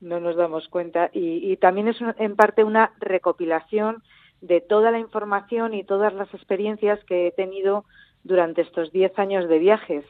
no 0.00 0.20
nos 0.20 0.36
damos 0.36 0.68
cuenta. 0.68 1.10
Y, 1.12 1.56
también 1.56 1.88
es 1.88 1.96
en 2.18 2.36
parte 2.36 2.62
una 2.64 2.92
recopilación 3.00 4.02
de 4.40 4.60
toda 4.60 4.92
la 4.92 5.00
información 5.00 5.74
y 5.74 5.84
todas 5.84 6.14
las 6.14 6.32
experiencias 6.32 7.04
que 7.04 7.26
he 7.26 7.32
tenido 7.32 7.84
durante 8.22 8.62
estos 8.62 8.92
10 8.92 9.18
años 9.18 9.48
de 9.48 9.58
viajes. 9.58 10.04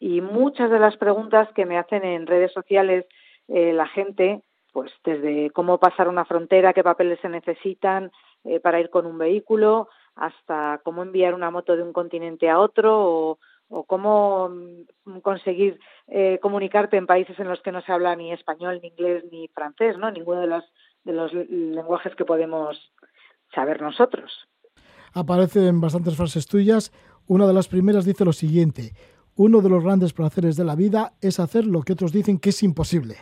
Y 0.00 0.22
muchas 0.22 0.70
de 0.70 0.80
las 0.80 0.96
preguntas 0.96 1.48
que 1.54 1.66
me 1.66 1.78
hacen 1.78 2.02
en 2.02 2.26
redes 2.26 2.52
sociales 2.52 3.04
eh, 3.48 3.72
la 3.74 3.86
gente, 3.86 4.40
pues 4.72 4.90
desde 5.04 5.50
cómo 5.50 5.78
pasar 5.78 6.08
una 6.08 6.24
frontera, 6.24 6.72
qué 6.72 6.82
papeles 6.82 7.20
se 7.20 7.28
necesitan 7.28 8.10
eh, 8.44 8.58
para 8.58 8.80
ir 8.80 8.90
con 8.90 9.06
un 9.06 9.18
vehículo, 9.18 9.88
hasta 10.16 10.80
cómo 10.82 11.02
enviar 11.02 11.34
una 11.34 11.50
moto 11.50 11.76
de 11.76 11.82
un 11.82 11.92
continente 11.92 12.48
a 12.48 12.58
otro 12.58 13.38
o, 13.68 13.84
cómo 13.84 14.48
mm, 14.48 15.18
conseguir 15.20 15.78
eh, 16.08 16.38
comunicarte 16.40 16.96
en 16.96 17.06
países 17.06 17.38
en 17.38 17.48
los 17.48 17.60
que 17.62 17.72
no 17.72 17.82
se 17.82 17.92
habla 17.92 18.16
ni 18.16 18.32
español, 18.32 18.80
ni 18.82 18.88
inglés, 18.88 19.24
ni 19.30 19.48
francés, 19.48 19.98
¿no? 19.98 20.10
Ninguno 20.10 20.40
de 20.40 20.46
los, 20.46 20.64
de 21.04 21.12
los 21.12 21.32
lenguajes 21.32 22.14
que 22.14 22.24
podemos 22.24 22.92
saber 23.54 23.82
nosotros. 23.82 24.32
Aparecen 25.12 25.80
bastantes 25.80 26.16
frases 26.16 26.46
tuyas. 26.46 26.92
Una 27.26 27.46
de 27.46 27.54
las 27.54 27.68
primeras 27.68 28.04
dice 28.04 28.24
lo 28.24 28.32
siguiente, 28.32 28.92
uno 29.34 29.60
de 29.60 29.68
los 29.68 29.82
grandes 29.82 30.12
placeres 30.12 30.56
de 30.56 30.64
la 30.64 30.76
vida 30.76 31.14
es 31.20 31.40
hacer 31.40 31.66
lo 31.66 31.82
que 31.82 31.94
otros 31.94 32.12
dicen 32.12 32.38
que 32.38 32.50
es 32.50 32.62
imposible. 32.62 33.16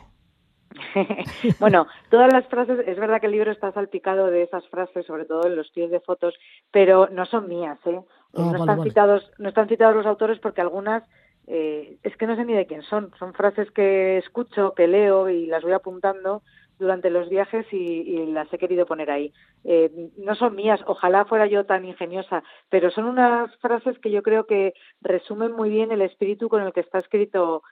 bueno, 1.60 1.86
todas 2.10 2.32
las 2.32 2.46
frases, 2.48 2.86
es 2.86 2.98
verdad 2.98 3.20
que 3.20 3.26
el 3.26 3.32
libro 3.32 3.52
está 3.52 3.72
salpicado 3.72 4.26
de 4.26 4.42
esas 4.42 4.66
frases, 4.68 5.06
sobre 5.06 5.24
todo 5.24 5.46
en 5.46 5.56
los 5.56 5.70
pies 5.70 5.90
de 5.90 6.00
fotos, 6.00 6.34
pero 6.70 7.08
no 7.10 7.26
son 7.26 7.48
mías, 7.48 7.78
¿eh? 7.86 8.00
Ah, 8.34 8.40
no, 8.40 8.46
vale, 8.46 8.58
están 8.58 8.78
vale. 8.78 8.90
citados, 8.90 9.30
no 9.38 9.48
están 9.48 9.68
citados 9.68 9.96
los 9.96 10.06
autores 10.06 10.38
porque 10.40 10.60
algunas 10.60 11.04
eh, 11.46 11.98
es 12.02 12.16
que 12.16 12.26
no 12.26 12.36
sé 12.36 12.44
ni 12.44 12.54
de 12.54 12.66
quién 12.66 12.82
son. 12.82 13.12
Son 13.18 13.32
frases 13.34 13.70
que 13.70 14.18
escucho, 14.18 14.74
que 14.74 14.88
leo 14.88 15.28
y 15.28 15.46
las 15.46 15.62
voy 15.62 15.72
apuntando 15.72 16.42
durante 16.78 17.10
los 17.10 17.28
viajes 17.28 17.66
y, 17.72 17.76
y 17.76 18.26
las 18.32 18.52
he 18.52 18.58
querido 18.58 18.86
poner 18.86 19.10
ahí. 19.10 19.32
Eh, 19.64 20.10
no 20.16 20.34
son 20.34 20.56
mías, 20.56 20.80
ojalá 20.86 21.24
fuera 21.24 21.46
yo 21.46 21.64
tan 21.64 21.84
ingeniosa, 21.84 22.42
pero 22.68 22.90
son 22.90 23.04
unas 23.04 23.54
frases 23.58 23.98
que 24.00 24.10
yo 24.10 24.22
creo 24.22 24.46
que 24.46 24.74
resumen 25.00 25.52
muy 25.52 25.70
bien 25.70 25.92
el 25.92 26.02
espíritu 26.02 26.48
con 26.48 26.62
el 26.62 26.72
que 26.72 26.80
está 26.80 26.98
escrito 26.98 27.62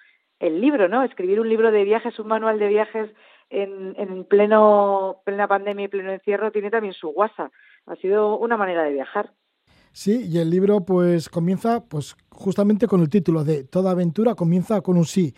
el 0.42 0.60
libro, 0.60 0.88
¿no? 0.88 1.04
Escribir 1.04 1.40
un 1.40 1.48
libro 1.48 1.70
de 1.70 1.84
viajes, 1.84 2.18
un 2.18 2.26
manual 2.26 2.58
de 2.58 2.66
viajes 2.66 3.10
en, 3.48 3.94
en 3.96 4.24
pleno 4.24 5.22
plena 5.24 5.46
pandemia 5.46 5.84
y 5.84 5.88
pleno 5.88 6.10
encierro 6.10 6.50
tiene 6.50 6.68
también 6.68 6.94
su 6.94 7.08
guasa. 7.08 7.52
Ha 7.86 7.96
sido 7.96 8.36
una 8.38 8.56
manera 8.56 8.82
de 8.82 8.92
viajar. 8.92 9.32
Sí, 9.92 10.26
y 10.28 10.38
el 10.38 10.50
libro 10.50 10.84
pues 10.84 11.28
comienza 11.28 11.84
pues 11.84 12.16
justamente 12.30 12.88
con 12.88 13.00
el 13.02 13.08
título 13.08 13.44
de 13.44 13.62
Toda 13.64 13.92
aventura 13.92 14.34
comienza 14.34 14.80
con 14.80 14.96
un 14.96 15.04
sí. 15.04 15.32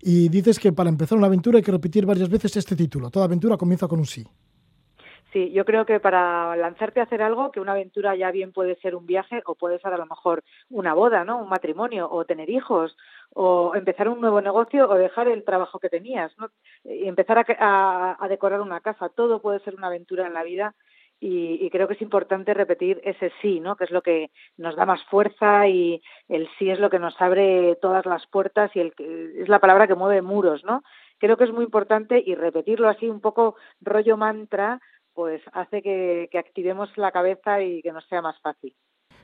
Y 0.00 0.30
dices 0.30 0.58
que 0.58 0.72
para 0.72 0.88
empezar 0.88 1.18
una 1.18 1.26
aventura 1.26 1.58
hay 1.58 1.62
que 1.62 1.72
repetir 1.72 2.06
varias 2.06 2.30
veces 2.30 2.56
este 2.56 2.74
título. 2.74 3.10
Toda 3.10 3.26
aventura 3.26 3.58
comienza 3.58 3.86
con 3.86 3.98
un 3.98 4.06
sí. 4.06 4.24
Sí, 5.32 5.50
yo 5.52 5.66
creo 5.66 5.84
que 5.84 6.00
para 6.00 6.56
lanzarte 6.56 7.00
a 7.00 7.02
hacer 7.02 7.20
algo, 7.20 7.52
que 7.52 7.60
una 7.60 7.72
aventura 7.72 8.16
ya 8.16 8.30
bien 8.30 8.50
puede 8.52 8.76
ser 8.76 8.94
un 8.94 9.04
viaje 9.04 9.42
o 9.44 9.54
puede 9.56 9.78
ser 9.78 9.92
a 9.92 9.98
lo 9.98 10.06
mejor 10.06 10.42
una 10.70 10.94
boda, 10.94 11.22
¿no? 11.22 11.38
Un 11.38 11.50
matrimonio 11.50 12.08
o 12.10 12.24
tener 12.24 12.48
hijos 12.48 12.96
o 13.34 13.74
empezar 13.74 14.08
un 14.08 14.22
nuevo 14.22 14.40
negocio 14.40 14.88
o 14.88 14.94
dejar 14.94 15.28
el 15.28 15.44
trabajo 15.44 15.78
que 15.80 15.90
tenías, 15.90 16.32
¿no? 16.38 16.48
Y 16.84 17.06
empezar 17.06 17.44
a, 17.58 18.26
decorar 18.28 18.62
una 18.62 18.80
casa. 18.80 19.10
Todo 19.10 19.42
puede 19.42 19.60
ser 19.60 19.74
una 19.74 19.88
aventura 19.88 20.26
en 20.26 20.32
la 20.32 20.44
vida 20.44 20.74
y, 21.20 21.58
y, 21.62 21.68
creo 21.68 21.88
que 21.88 21.94
es 21.94 22.02
importante 22.02 22.54
repetir 22.54 23.00
ese 23.04 23.30
sí, 23.42 23.60
¿no? 23.60 23.76
Que 23.76 23.84
es 23.84 23.90
lo 23.90 24.00
que 24.00 24.30
nos 24.56 24.76
da 24.76 24.86
más 24.86 25.02
fuerza 25.10 25.68
y 25.68 26.00
el 26.28 26.48
sí 26.58 26.70
es 26.70 26.78
lo 26.78 26.88
que 26.88 27.00
nos 27.00 27.20
abre 27.20 27.76
todas 27.82 28.06
las 28.06 28.26
puertas 28.28 28.70
y 28.74 28.80
el 28.80 28.94
es 29.36 29.48
la 29.48 29.58
palabra 29.58 29.86
que 29.86 29.94
mueve 29.94 30.22
muros, 30.22 30.64
¿no? 30.64 30.82
Creo 31.18 31.36
que 31.36 31.44
es 31.44 31.52
muy 31.52 31.64
importante 31.64 32.22
y 32.24 32.34
repetirlo 32.34 32.88
así 32.88 33.08
un 33.08 33.20
poco 33.20 33.56
rollo 33.80 34.16
mantra 34.16 34.80
pues 35.18 35.42
hace 35.52 35.82
que, 35.82 36.28
que, 36.30 36.38
activemos 36.38 36.90
la 36.94 37.10
cabeza 37.10 37.60
y 37.60 37.82
que 37.82 37.90
nos 37.90 38.06
sea 38.06 38.22
más 38.22 38.36
fácil. 38.40 38.72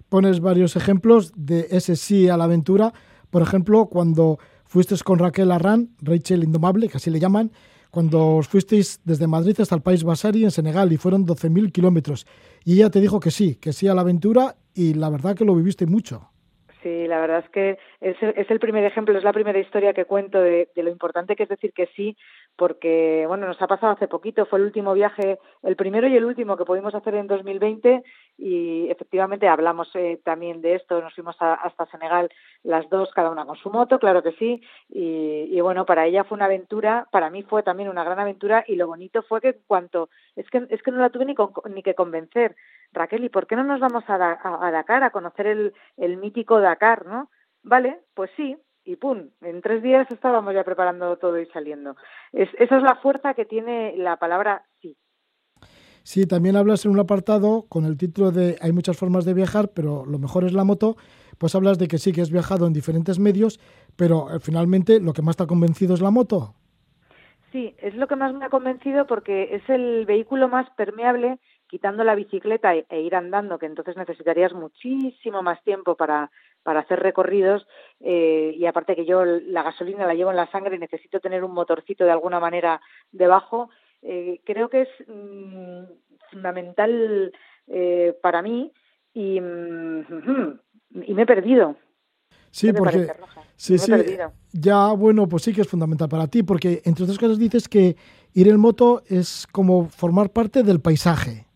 Pones 0.08 0.40
varios 0.40 0.74
ejemplos 0.74 1.32
de 1.36 1.68
ese 1.70 1.94
sí 1.94 2.28
a 2.28 2.36
la 2.36 2.44
aventura. 2.44 2.92
Por 3.30 3.42
ejemplo, 3.42 3.86
cuando 3.86 4.40
fuiste 4.64 4.96
con 5.04 5.20
Raquel 5.20 5.52
Arran, 5.52 5.90
Rachel 6.02 6.42
Indomable, 6.42 6.88
que 6.88 6.96
así 6.96 7.10
le 7.10 7.20
llaman, 7.20 7.52
cuando 7.92 8.38
os 8.38 8.48
fuisteis 8.48 9.00
desde 9.04 9.28
Madrid 9.28 9.54
hasta 9.60 9.76
el 9.76 9.82
país 9.82 10.02
Basari 10.02 10.42
en 10.42 10.50
Senegal 10.50 10.92
y 10.92 10.96
fueron 10.96 11.24
12.000 11.24 11.70
kilómetros. 11.70 12.26
Y 12.64 12.74
ella 12.74 12.90
te 12.90 13.00
dijo 13.00 13.20
que 13.20 13.30
sí, 13.30 13.54
que 13.54 13.72
sí 13.72 13.86
a 13.86 13.94
la 13.94 14.00
aventura 14.00 14.56
y 14.74 14.94
la 14.94 15.10
verdad 15.10 15.36
que 15.36 15.44
lo 15.44 15.54
viviste 15.54 15.86
mucho. 15.86 16.28
Sí, 16.84 17.06
la 17.08 17.18
verdad 17.18 17.38
es 17.38 17.48
que 17.48 17.78
es 18.02 18.50
el, 18.50 18.60
primer 18.60 18.84
ejemplo, 18.84 19.16
es 19.16 19.24
la 19.24 19.32
primera 19.32 19.58
historia 19.58 19.94
que 19.94 20.04
cuento 20.04 20.38
de, 20.38 20.68
de, 20.76 20.82
lo 20.82 20.90
importante 20.90 21.34
que 21.34 21.44
es 21.44 21.48
decir 21.48 21.72
que 21.72 21.86
sí, 21.96 22.14
porque 22.56 23.24
bueno, 23.26 23.46
nos 23.46 23.62
ha 23.62 23.66
pasado 23.66 23.94
hace 23.94 24.06
poquito, 24.06 24.44
fue 24.44 24.58
el 24.58 24.66
último 24.66 24.92
viaje, 24.92 25.38
el 25.62 25.76
primero 25.76 26.06
y 26.08 26.14
el 26.14 26.26
último 26.26 26.58
que 26.58 26.66
pudimos 26.66 26.94
hacer 26.94 27.14
en 27.14 27.26
2020 27.26 28.02
y 28.36 28.90
efectivamente 28.90 29.48
hablamos 29.48 29.88
eh, 29.94 30.20
también 30.24 30.60
de 30.60 30.74
esto, 30.74 31.00
nos 31.00 31.14
fuimos 31.14 31.36
a, 31.40 31.54
hasta 31.54 31.86
Senegal 31.86 32.30
las 32.62 32.88
dos, 32.88 33.10
cada 33.12 33.30
una 33.30 33.44
con 33.44 33.56
su 33.56 33.70
moto, 33.70 33.98
claro 33.98 34.22
que 34.22 34.32
sí, 34.32 34.60
y, 34.88 35.60
bueno, 35.60 35.86
para 35.86 36.06
ella 36.06 36.24
fue 36.24 36.36
una 36.36 36.46
aventura, 36.46 37.06
para 37.10 37.30
mí 37.30 37.42
fue 37.42 37.62
también 37.62 37.88
una 37.88 38.04
gran 38.04 38.18
aventura 38.18 38.64
y 38.66 38.76
lo 38.76 38.86
bonito 38.86 39.22
fue 39.22 39.40
que 39.40 39.58
cuanto, 39.66 40.08
es 40.36 40.48
que, 40.50 40.66
es 40.70 40.82
que 40.82 40.90
no 40.90 40.98
la 40.98 41.10
tuve 41.10 41.26
ni, 41.26 41.34
con, 41.34 41.52
ni 41.72 41.82
que 41.82 41.94
convencer, 41.94 42.56
Raquel, 42.92 43.24
¿y 43.24 43.28
por 43.28 43.46
qué 43.46 43.56
no 43.56 43.64
nos 43.64 43.80
vamos 43.80 44.04
a, 44.08 44.14
a, 44.14 44.70
Dakar 44.70 45.02
a 45.02 45.10
conocer 45.10 45.46
el, 45.46 45.74
el 45.96 46.16
mítico 46.16 46.60
Dakar, 46.60 47.06
no? 47.06 47.30
Vale, 47.62 48.00
pues 48.14 48.30
sí, 48.36 48.56
y 48.84 48.96
pum, 48.96 49.30
en 49.40 49.62
tres 49.62 49.82
días 49.82 50.10
estábamos 50.10 50.54
ya 50.54 50.64
preparando 50.64 51.16
todo 51.16 51.38
y 51.38 51.46
saliendo. 51.46 51.96
Es, 52.32 52.48
esa 52.58 52.76
es 52.76 52.82
la 52.82 52.96
fuerza 52.96 53.34
que 53.34 53.46
tiene 53.46 53.94
la 53.96 54.18
palabra 54.18 54.64
sí. 54.80 54.96
Sí, 56.04 56.26
también 56.26 56.54
hablas 56.54 56.84
en 56.84 56.90
un 56.90 57.00
apartado 57.00 57.64
con 57.70 57.86
el 57.86 57.96
título 57.96 58.30
de 58.30 58.58
Hay 58.60 58.72
muchas 58.72 58.96
formas 58.96 59.24
de 59.24 59.32
viajar, 59.32 59.70
pero 59.74 60.04
lo 60.04 60.18
mejor 60.18 60.44
es 60.44 60.52
la 60.52 60.62
moto. 60.62 60.96
Pues 61.38 61.54
hablas 61.54 61.78
de 61.78 61.88
que 61.88 61.96
sí, 61.96 62.12
que 62.12 62.20
has 62.20 62.30
viajado 62.30 62.66
en 62.66 62.74
diferentes 62.74 63.18
medios, 63.18 63.58
pero 63.96 64.28
eh, 64.30 64.38
finalmente 64.38 65.00
lo 65.00 65.14
que 65.14 65.22
más 65.22 65.38
te 65.38 65.44
ha 65.44 65.46
convencido 65.46 65.94
es 65.94 66.02
la 66.02 66.10
moto. 66.10 66.54
Sí, 67.52 67.74
es 67.78 67.94
lo 67.94 68.06
que 68.06 68.16
más 68.16 68.34
me 68.34 68.44
ha 68.44 68.50
convencido 68.50 69.06
porque 69.06 69.54
es 69.54 69.68
el 69.70 70.04
vehículo 70.04 70.46
más 70.48 70.68
permeable 70.76 71.38
quitando 71.68 72.04
la 72.04 72.14
bicicleta 72.14 72.74
e, 72.74 72.84
e, 72.90 73.00
ir 73.00 73.14
andando, 73.14 73.58
que 73.58 73.66
entonces 73.66 73.96
necesitarías 73.96 74.52
muchísimo 74.52 75.42
más 75.42 75.62
tiempo 75.64 75.96
para, 75.96 76.30
para 76.62 76.80
hacer 76.80 77.00
recorridos 77.00 77.66
eh, 78.00 78.54
y 78.56 78.66
aparte 78.66 78.94
que 78.94 79.06
yo 79.06 79.24
la 79.24 79.62
gasolina 79.62 80.06
la 80.06 80.14
llevo 80.14 80.30
en 80.30 80.36
la 80.36 80.50
sangre 80.50 80.76
y 80.76 80.80
necesito 80.80 81.18
tener 81.20 81.42
un 81.44 81.52
motorcito 81.52 82.04
de 82.04 82.10
alguna 82.10 82.40
manera 82.40 82.80
debajo, 83.10 83.70
eh, 84.04 84.40
creo 84.44 84.68
que 84.68 84.82
es 84.82 84.88
mmm, 85.08 85.84
fundamental 86.30 87.32
eh, 87.66 88.16
para 88.22 88.42
mí 88.42 88.72
y, 89.12 89.40
mmm, 89.40 90.02
y 91.06 91.14
me 91.14 91.22
he 91.22 91.26
perdido. 91.26 91.76
Sí, 92.50 92.72
porque 92.72 93.12
sí, 93.56 93.78
sí, 93.78 93.92
ya 94.52 94.92
bueno, 94.92 95.28
pues 95.28 95.42
sí 95.42 95.52
que 95.52 95.62
es 95.62 95.68
fundamental 95.68 96.08
para 96.08 96.28
ti, 96.28 96.44
porque 96.44 96.82
entre 96.84 97.02
otras 97.02 97.18
cosas 97.18 97.36
dices 97.36 97.68
que 97.68 97.96
ir 98.32 98.46
en 98.46 98.60
moto 98.60 99.02
es 99.08 99.48
como 99.50 99.88
formar 99.88 100.30
parte 100.30 100.62
del 100.62 100.80
paisaje. 100.80 101.46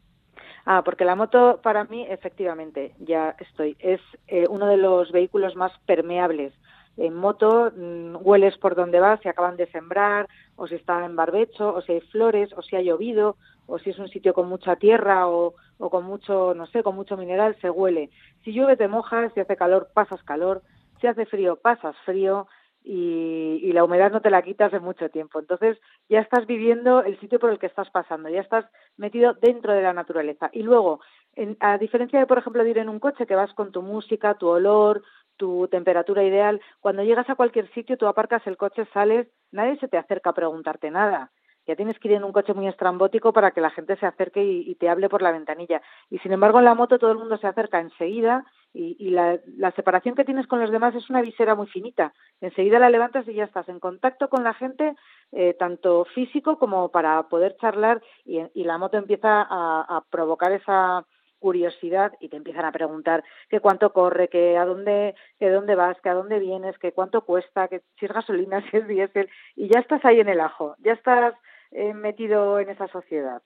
Ah, 0.67 0.83
porque 0.85 1.05
la 1.05 1.15
moto 1.15 1.61
para 1.63 1.85
mí, 1.85 2.05
efectivamente, 2.11 2.95
ya 2.99 3.37
estoy, 3.39 3.77
es 3.79 4.01
eh, 4.27 4.47
uno 4.51 4.67
de 4.67 4.77
los 4.77 5.13
vehículos 5.13 5.57
más 5.57 5.73
permeables. 5.87 6.53
En 6.99 7.15
moto 7.15 7.73
mmm, 7.75 8.17
hueles 8.21 8.59
por 8.59 8.75
donde 8.75 9.01
vas, 9.01 9.21
si 9.21 9.29
acaban 9.29 9.57
de 9.57 9.71
sembrar, 9.71 10.29
o 10.57 10.67
si 10.67 10.75
está 10.75 11.05
en 11.05 11.17
barbecho, 11.17 11.75
o 11.75 11.81
si 11.81 11.93
hay 11.93 12.01
flores, 12.01 12.51
o 12.57 12.63
si 12.63 12.77
ha 12.77 12.83
llovido, 12.83 13.37
o 13.67 13.79
si 13.79 13.91
es 13.91 13.99
un 13.99 14.09
sitio 14.09 14.35
con 14.35 14.49
mucha 14.49 14.77
tierra 14.77 15.29
o, 15.29 15.55
con 15.79 16.05
mucho, 16.05 16.55
no 16.55 16.67
sé, 16.67 16.83
con 16.83 16.97
mucho 16.97 17.17
mineral, 17.17 17.57
se 17.61 17.71
huele. 17.71 18.11
Si 18.43 18.53
llueve 18.53 18.77
te 18.77 18.89
mojas, 18.89 19.33
si 19.33 19.41
hace 19.41 19.57
calor 19.57 19.91
pasas 19.95 20.23
calor, 20.25 20.63
si 21.01 21.07
hace 21.07 21.25
frío 21.27 21.57
pasas 21.57 21.97
frío, 22.05 22.49
y, 22.83 23.73
la 23.73 23.85
humedad 23.85 24.11
no 24.11 24.23
te 24.23 24.31
la 24.31 24.43
quitas 24.43 24.73
de 24.73 24.81
mucho 24.81 25.11
tiempo. 25.11 25.39
Entonces 25.39 25.79
ya 26.09 26.21
estás 26.21 26.47
viviendo 26.47 27.03
el 27.03 27.21
sitio 27.21 27.39
por 27.39 27.51
el 27.51 27.59
que 27.59 27.67
estás 27.67 27.91
pasando, 27.91 28.29
ya 28.29 28.41
estás 28.41 28.65
metido 28.97 29.35
dentro 29.35 29.73
de 29.73 29.83
la 29.83 29.93
naturaleza. 29.93 30.49
Y 30.53 30.63
luego, 30.63 31.01
en, 31.35 31.57
a 31.61 31.77
diferencia 31.79 32.19
de, 32.19 32.27
por 32.27 32.39
ejemplo, 32.39 32.65
de 32.65 32.71
ir 32.71 32.79
en 32.79 32.89
un 32.89 32.99
coche 32.99 33.27
que 33.27 33.35
vas 33.35 33.53
con 33.53 33.73
tu 33.73 33.83
música, 33.83 34.35
tu 34.35 34.49
olor, 34.49 35.03
tu 35.39 35.69
temperatura 35.69 36.23
ideal, 36.23 36.61
cuando 36.81 37.03
llegas 37.03 37.31
a 37.31 37.35
cualquier 37.35 37.73
sitio, 37.73 37.97
tú 37.97 38.07
aparcas 38.07 38.47
el 38.47 38.59
coche, 38.59 38.87
sales, 38.93 39.27
nadie 39.51 39.79
se 39.79 39.89
te 39.89 39.97
acerca 39.97 40.31
a 40.31 40.35
preguntarte 40.35 40.91
nada. 40.91 41.31
Ya 41.69 41.77
tienes 41.77 41.99
que 41.99 42.09
ir 42.09 42.15
en 42.15 42.25
un 42.25 42.33
coche 42.33 42.55
muy 42.55 42.67
estrambótico 42.67 43.35
para 43.35 43.51
que 43.51 43.61
la 43.61 43.69
gente 43.69 43.95
se 43.97 44.07
acerque 44.07 44.43
y, 44.43 44.75
te 44.77 44.89
hable 44.89 45.11
por 45.11 45.21
la 45.21 45.33
ventanilla. 45.33 45.83
Y 46.09 46.19
sin 46.21 46.33
embargo, 46.33 46.59
en 46.59 46.65
la 46.65 46.75
moto 46.75 46.99
todo 46.99 47.13
el 47.13 47.19
mundo 47.19 47.37
se 47.37 47.47
acerca 47.47 47.79
enseguida 47.79 48.47
y, 48.73 49.11
la, 49.11 49.39
la, 49.59 49.71
separación 49.73 50.15
que 50.15 50.25
tienes 50.25 50.47
con 50.47 50.61
los 50.61 50.71
demás 50.71 50.95
es 50.95 51.11
una 51.11 51.21
visera 51.21 51.55
muy 51.55 51.67
finita. 51.67 52.15
Enseguida 52.41 52.79
la 52.79 52.89
levantas 52.89 53.29
y 53.29 53.35
ya 53.35 53.45
estás 53.45 53.69
en 53.69 53.81
contacto 53.81 54.31
con 54.31 54.45
la 54.45 54.55
gente, 54.55 54.95
eh, 55.33 55.55
tanto 55.59 56.07
físico 56.15 56.59
como 56.59 56.89
para 56.91 57.25
poder 57.25 57.55
charlar 57.61 58.01
y, 58.25 58.65
la 58.65 58.79
moto 58.79 58.97
empieza 58.97 59.47
a, 59.51 60.03
provocar 60.11 60.53
esa 60.53 61.05
curiosidad 61.39 62.13
y 62.21 62.29
te 62.29 62.37
empiezan 62.37 62.65
a 62.65 62.73
preguntar 62.73 63.25
que 63.49 63.61
cuánto 63.61 63.93
corre, 63.93 64.29
que 64.29 64.57
a 64.57 64.65
dónde, 64.65 65.15
que 65.39 65.51
dónde 65.51 65.75
vas, 65.75 65.97
que 66.03 66.09
a 66.09 66.15
dónde 66.15 66.39
vienes, 66.39 66.79
que 66.79 66.93
cuánto 66.93 67.23
cuesta, 67.23 67.69
que 67.69 67.83
si 67.99 68.07
es 68.07 68.13
gasolina, 68.13 68.63
si 68.71 68.77
es 68.77 68.89
diésel, 68.89 69.29
y 69.57 69.69
ya 69.69 69.81
estás 69.81 70.05
ahí 70.05 70.21
en 70.21 70.29
el 70.29 70.41
ajo, 70.41 70.75
ya 70.85 70.93
estás 70.93 71.35
eh, 71.71 71.95
metido 71.95 72.59
en 72.59 72.71
esa 72.71 72.89
sociedad. 72.89 73.43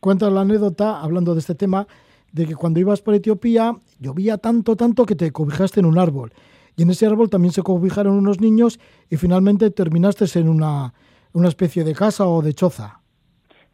Cuentas 0.00 0.32
la 0.32 0.42
anécdota, 0.42 1.00
hablando 1.00 1.34
de 1.34 1.40
este 1.40 1.54
tema, 1.54 1.86
de 2.32 2.46
que 2.46 2.54
cuando 2.54 2.80
ibas 2.80 3.00
por 3.00 3.14
Etiopía 3.14 3.74
llovía 3.98 4.38
tanto, 4.38 4.76
tanto 4.76 5.06
que 5.06 5.14
te 5.14 5.32
cobijaste 5.32 5.80
en 5.80 5.86
un 5.86 5.98
árbol. 5.98 6.32
Y 6.76 6.82
en 6.82 6.90
ese 6.90 7.06
árbol 7.06 7.28
también 7.28 7.52
se 7.52 7.62
cobijaron 7.62 8.14
unos 8.14 8.40
niños 8.40 8.78
y 9.10 9.16
finalmente 9.16 9.70
terminaste 9.70 10.26
en 10.38 10.48
una, 10.48 10.94
una 11.32 11.48
especie 11.48 11.82
de 11.82 11.94
casa 11.94 12.26
o 12.26 12.40
de 12.40 12.54
choza. 12.54 12.97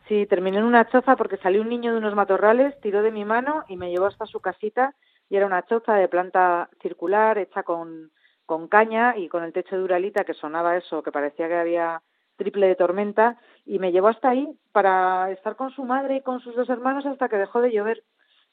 Sí, 0.08 0.26
terminé 0.26 0.58
en 0.58 0.64
una 0.64 0.86
choza 0.88 1.16
porque 1.16 1.38
salió 1.38 1.62
un 1.62 1.68
niño 1.70 1.92
de 1.92 1.98
unos 1.98 2.14
matorrales, 2.14 2.78
tiró 2.80 3.02
de 3.02 3.10
mi 3.10 3.24
mano 3.24 3.64
y 3.68 3.76
me 3.76 3.90
llevó 3.90 4.06
hasta 4.06 4.26
su 4.26 4.40
casita 4.40 4.94
y 5.30 5.36
era 5.36 5.46
una 5.46 5.64
choza 5.64 5.94
de 5.94 6.08
planta 6.08 6.68
circular 6.82 7.38
hecha 7.38 7.62
con, 7.62 8.10
con 8.44 8.68
caña 8.68 9.16
y 9.16 9.28
con 9.28 9.42
el 9.44 9.52
techo 9.54 9.76
de 9.76 9.82
uralita 9.82 10.24
que 10.24 10.34
sonaba 10.34 10.76
eso, 10.76 11.02
que 11.02 11.10
parecía 11.10 11.48
que 11.48 11.54
había 11.54 12.02
triple 12.36 12.66
de 12.68 12.76
tormenta 12.76 13.38
y 13.64 13.78
me 13.78 13.92
llevó 13.92 14.08
hasta 14.08 14.28
ahí 14.28 14.46
para 14.72 15.30
estar 15.30 15.56
con 15.56 15.70
su 15.70 15.84
madre 15.84 16.16
y 16.16 16.22
con 16.22 16.40
sus 16.40 16.54
dos 16.54 16.68
hermanos 16.68 17.06
hasta 17.06 17.28
que 17.30 17.36
dejó 17.38 17.62
de 17.62 17.72
llover. 17.72 18.02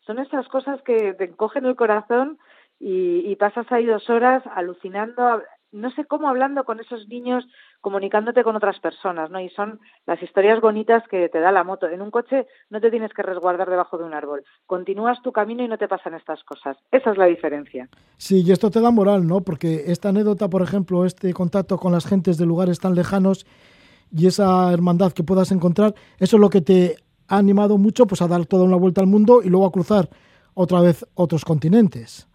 Son 0.05 0.19
esas 0.19 0.47
cosas 0.47 0.81
que 0.83 1.13
te 1.15 1.25
encogen 1.25 1.65
el 1.65 1.75
corazón 1.75 2.39
y, 2.79 3.29
y 3.29 3.35
pasas 3.35 3.69
ahí 3.71 3.85
dos 3.85 4.09
horas 4.09 4.41
alucinando, 4.55 5.43
no 5.71 5.91
sé 5.91 6.05
cómo 6.05 6.29
hablando 6.29 6.63
con 6.63 6.79
esos 6.79 7.07
niños, 7.07 7.45
comunicándote 7.79 8.43
con 8.43 8.55
otras 8.55 8.79
personas, 8.79 9.29
¿no? 9.31 9.39
Y 9.39 9.49
son 9.49 9.79
las 10.05 10.21
historias 10.21 10.59
bonitas 10.61 11.03
que 11.09 11.29
te 11.29 11.39
da 11.39 11.51
la 11.51 11.63
moto. 11.63 11.87
En 11.87 12.01
un 12.01 12.11
coche 12.11 12.47
no 12.69 12.81
te 12.81 12.91
tienes 12.91 13.13
que 13.13 13.23
resguardar 13.23 13.69
debajo 13.69 13.97
de 13.97 14.03
un 14.03 14.13
árbol. 14.13 14.43
Continúas 14.65 15.21
tu 15.21 15.31
camino 15.31 15.63
y 15.63 15.67
no 15.67 15.77
te 15.77 15.87
pasan 15.87 16.13
estas 16.13 16.43
cosas. 16.43 16.77
Esa 16.91 17.11
es 17.11 17.17
la 17.17 17.25
diferencia. 17.25 17.89
Sí, 18.17 18.43
y 18.45 18.51
esto 18.51 18.69
te 18.69 18.81
da 18.81 18.91
moral, 18.91 19.25
¿no? 19.25 19.41
Porque 19.41 19.83
esta 19.87 20.09
anécdota, 20.09 20.49
por 20.49 20.61
ejemplo, 20.61 21.05
este 21.05 21.33
contacto 21.33 21.77
con 21.77 21.91
las 21.91 22.05
gentes 22.05 22.37
de 22.37 22.45
lugares 22.45 22.79
tan 22.79 22.95
lejanos 22.95 23.45
y 24.11 24.27
esa 24.27 24.71
hermandad 24.73 25.13
que 25.13 25.23
puedas 25.23 25.51
encontrar, 25.51 25.95
eso 26.19 26.35
es 26.35 26.41
lo 26.41 26.49
que 26.49 26.61
te 26.61 26.97
ha 27.27 27.37
animado 27.37 27.77
mucho 27.77 28.05
pues 28.05 28.21
a 28.21 28.27
dar 28.27 28.45
toda 28.45 28.65
una 28.65 28.75
vuelta 28.75 28.99
al 28.99 29.07
mundo 29.07 29.41
y 29.41 29.49
luego 29.49 29.65
a 29.65 29.71
cruzar 29.71 30.09
otra 30.53 30.81
vez 30.81 31.05
otros 31.15 31.45
continentes. 31.45 32.27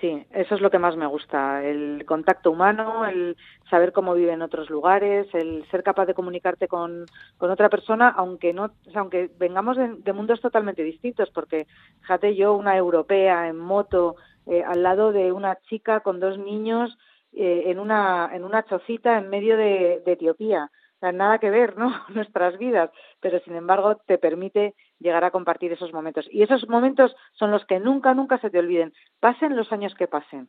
Sí, 0.00 0.24
eso 0.30 0.54
es 0.54 0.60
lo 0.60 0.70
que 0.70 0.78
más 0.78 0.96
me 0.96 1.06
gusta, 1.06 1.64
el 1.64 2.04
contacto 2.06 2.52
humano, 2.52 3.04
el 3.04 3.36
saber 3.68 3.92
cómo 3.92 4.14
vive 4.14 4.32
en 4.32 4.42
otros 4.42 4.70
lugares, 4.70 5.26
el 5.34 5.68
ser 5.72 5.82
capaz 5.82 6.06
de 6.06 6.14
comunicarte 6.14 6.68
con, 6.68 7.04
otra 7.38 7.68
persona, 7.68 8.08
aunque 8.16 8.52
no, 8.52 8.70
aunque 8.94 9.28
vengamos 9.38 9.76
de, 9.76 10.12
mundos 10.12 10.40
totalmente 10.40 10.84
distintos, 10.84 11.30
porque 11.30 11.66
fíjate 12.02 12.36
yo, 12.36 12.54
una 12.54 12.76
europea 12.76 13.48
en 13.48 13.58
moto, 13.58 14.14
eh, 14.46 14.62
al 14.62 14.84
lado 14.84 15.10
de 15.10 15.32
una 15.32 15.56
chica 15.68 15.98
con 16.00 16.20
dos 16.20 16.38
niños 16.38 16.96
eh, 17.32 17.64
en 17.66 17.80
una 17.80 18.30
en 18.32 18.44
una 18.44 18.64
chocita 18.64 19.18
en 19.18 19.28
medio 19.28 19.56
de 19.56 20.02
Etiopía. 20.06 20.70
O 20.98 21.00
sea, 21.00 21.12
nada 21.12 21.38
que 21.38 21.50
ver, 21.50 21.78
¿no? 21.78 21.92
Nuestras 22.14 22.58
vidas, 22.58 22.90
pero 23.20 23.38
sin 23.40 23.54
embargo 23.54 23.96
te 24.06 24.18
permite 24.18 24.74
llegar 24.98 25.24
a 25.24 25.30
compartir 25.30 25.72
esos 25.72 25.92
momentos. 25.92 26.26
Y 26.30 26.42
esos 26.42 26.68
momentos 26.68 27.14
son 27.38 27.52
los 27.52 27.64
que 27.66 27.78
nunca, 27.78 28.14
nunca 28.14 28.38
se 28.40 28.50
te 28.50 28.58
olviden, 28.58 28.92
pasen 29.20 29.56
los 29.56 29.70
años 29.72 29.94
que 29.96 30.08
pasen. 30.08 30.48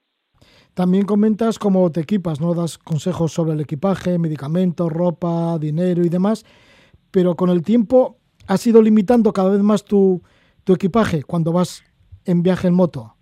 También 0.74 1.06
comentas 1.06 1.60
cómo 1.60 1.91
te 1.91 2.02
equipas, 2.02 2.41
¿no? 2.41 2.56
Das 2.56 2.78
consejos 2.78 3.34
sobre 3.34 3.54
el 3.54 3.62
equipaje, 3.62 4.18
medicamentos, 4.18 4.91
ropa, 4.91 5.58
dinero 5.60 6.02
y 6.04 6.10
demás, 6.10 6.45
pero 7.12 7.36
con 7.36 7.50
el 7.50 7.62
tiempo 7.62 8.18
has 8.47 8.66
ido 8.66 8.82
limitando 8.82 9.34
cada 9.34 9.52
vez 9.52 9.62
más 9.62 9.84
tu, 9.84 10.24
tu 10.64 10.74
equipaje 10.74 11.24
cuando 11.24 11.52
vas 11.52 11.84
en 12.26 12.41
viaje 12.41 12.68
en 12.68 12.74
moto. 12.74 13.16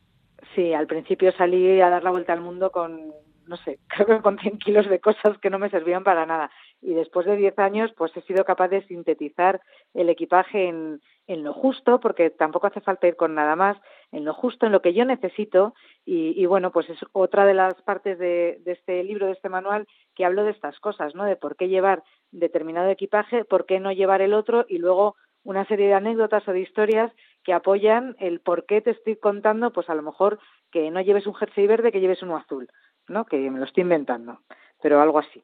Sí, 0.56 0.74
al 0.74 0.88
principio 0.88 1.32
salí 1.38 1.82
a 1.82 1.90
dar 1.90 2.04
la 2.04 2.12
vuelta 2.12 2.34
al 2.34 2.42
mundo 2.42 2.72
con, 2.72 3.12
no 3.48 3.58
sé, 3.58 3.80
creo 3.88 4.08
que 4.08 4.22
con 4.22 4.38
100 4.38 4.60
kilos 4.60 4.90
de 4.90 5.00
cosas 5.00 5.38
que 5.42 5.50
no 5.50 5.60
me 5.60 5.70
servían 5.70 6.04
para 6.04 6.26
nada. 6.26 6.50
Y 6.82 6.94
después 6.94 7.26
de 7.26 7.36
10 7.36 7.58
años, 7.60 7.92
pues 7.98 8.16
he 8.16 8.22
sido 8.22 8.46
capaz 8.46 8.68
de 8.68 8.86
sintetizar 8.88 9.62
el 9.94 10.10
equipaje 10.10 10.68
en, 10.68 11.02
en 11.26 11.44
lo 11.44 11.54
justo, 11.54 12.00
porque 12.00 12.30
tampoco 12.30 12.68
hace 12.68 12.82
falta 12.82 13.08
ir 13.08 13.16
con 13.16 13.36
nada 13.36 13.56
más, 13.56 13.78
en 14.12 14.26
lo 14.26 14.34
justo, 14.34 14.66
en 14.66 14.72
lo 14.72 14.82
que 14.82 14.94
yo 14.94 15.04
necesito. 15.04 15.74
Y, 16.06 16.46
bueno, 16.46 16.72
pues 16.72 16.90
es 16.90 17.00
otra 17.12 17.46
de 17.46 17.54
las 17.54 17.74
partes 17.82 18.18
de, 18.20 18.60
de, 18.64 18.72
este 18.72 19.04
libro, 19.04 19.26
de 19.26 19.34
este 19.34 19.50
manual, 19.50 19.88
que 20.16 20.26
hablo 20.26 20.44
de 20.44 20.52
estas 20.52 20.80
cosas, 20.80 21.16
¿no? 21.16 21.26
De 21.26 21.36
por 21.36 21.56
qué 21.56 21.68
llevar 21.68 22.04
determinado 22.32 22.90
equipaje, 22.90 23.44
por 23.44 23.66
qué 23.66 23.80
no 23.80 23.92
llevar 23.92 24.22
el 24.22 24.34
otro 24.34 24.66
y 24.70 24.78
luego 24.78 25.16
una 25.48 25.66
serie 25.66 25.88
de 25.88 25.94
anécdotas 25.94 26.46
o 26.48 26.52
de 26.52 26.60
historias 26.60 27.12
que 27.44 27.54
apoyan 27.54 28.18
el 28.20 28.42
por 28.42 28.66
qué 28.66 28.82
te 28.82 28.92
estoy 28.92 29.16
contando, 29.16 29.72
pues 29.72 29.90
a 29.90 29.96
lo 29.96 30.02
mejor 30.02 30.40
que 30.72 30.92
no 30.92 31.00
lleves 31.00 31.26
un 31.26 31.36
jersey 31.36 31.68
verde, 31.68 31.92
que 31.92 32.02
lleves 32.02 32.22
uno 32.22 32.36
azul, 32.36 32.70
¿no? 33.08 33.26
Que 33.26 33.50
me 33.50 33.58
lo 33.58 33.66
estoy 33.66 33.84
inventando, 33.84 34.42
pero 34.82 35.02
algo 35.02 35.20
así. 35.20 35.44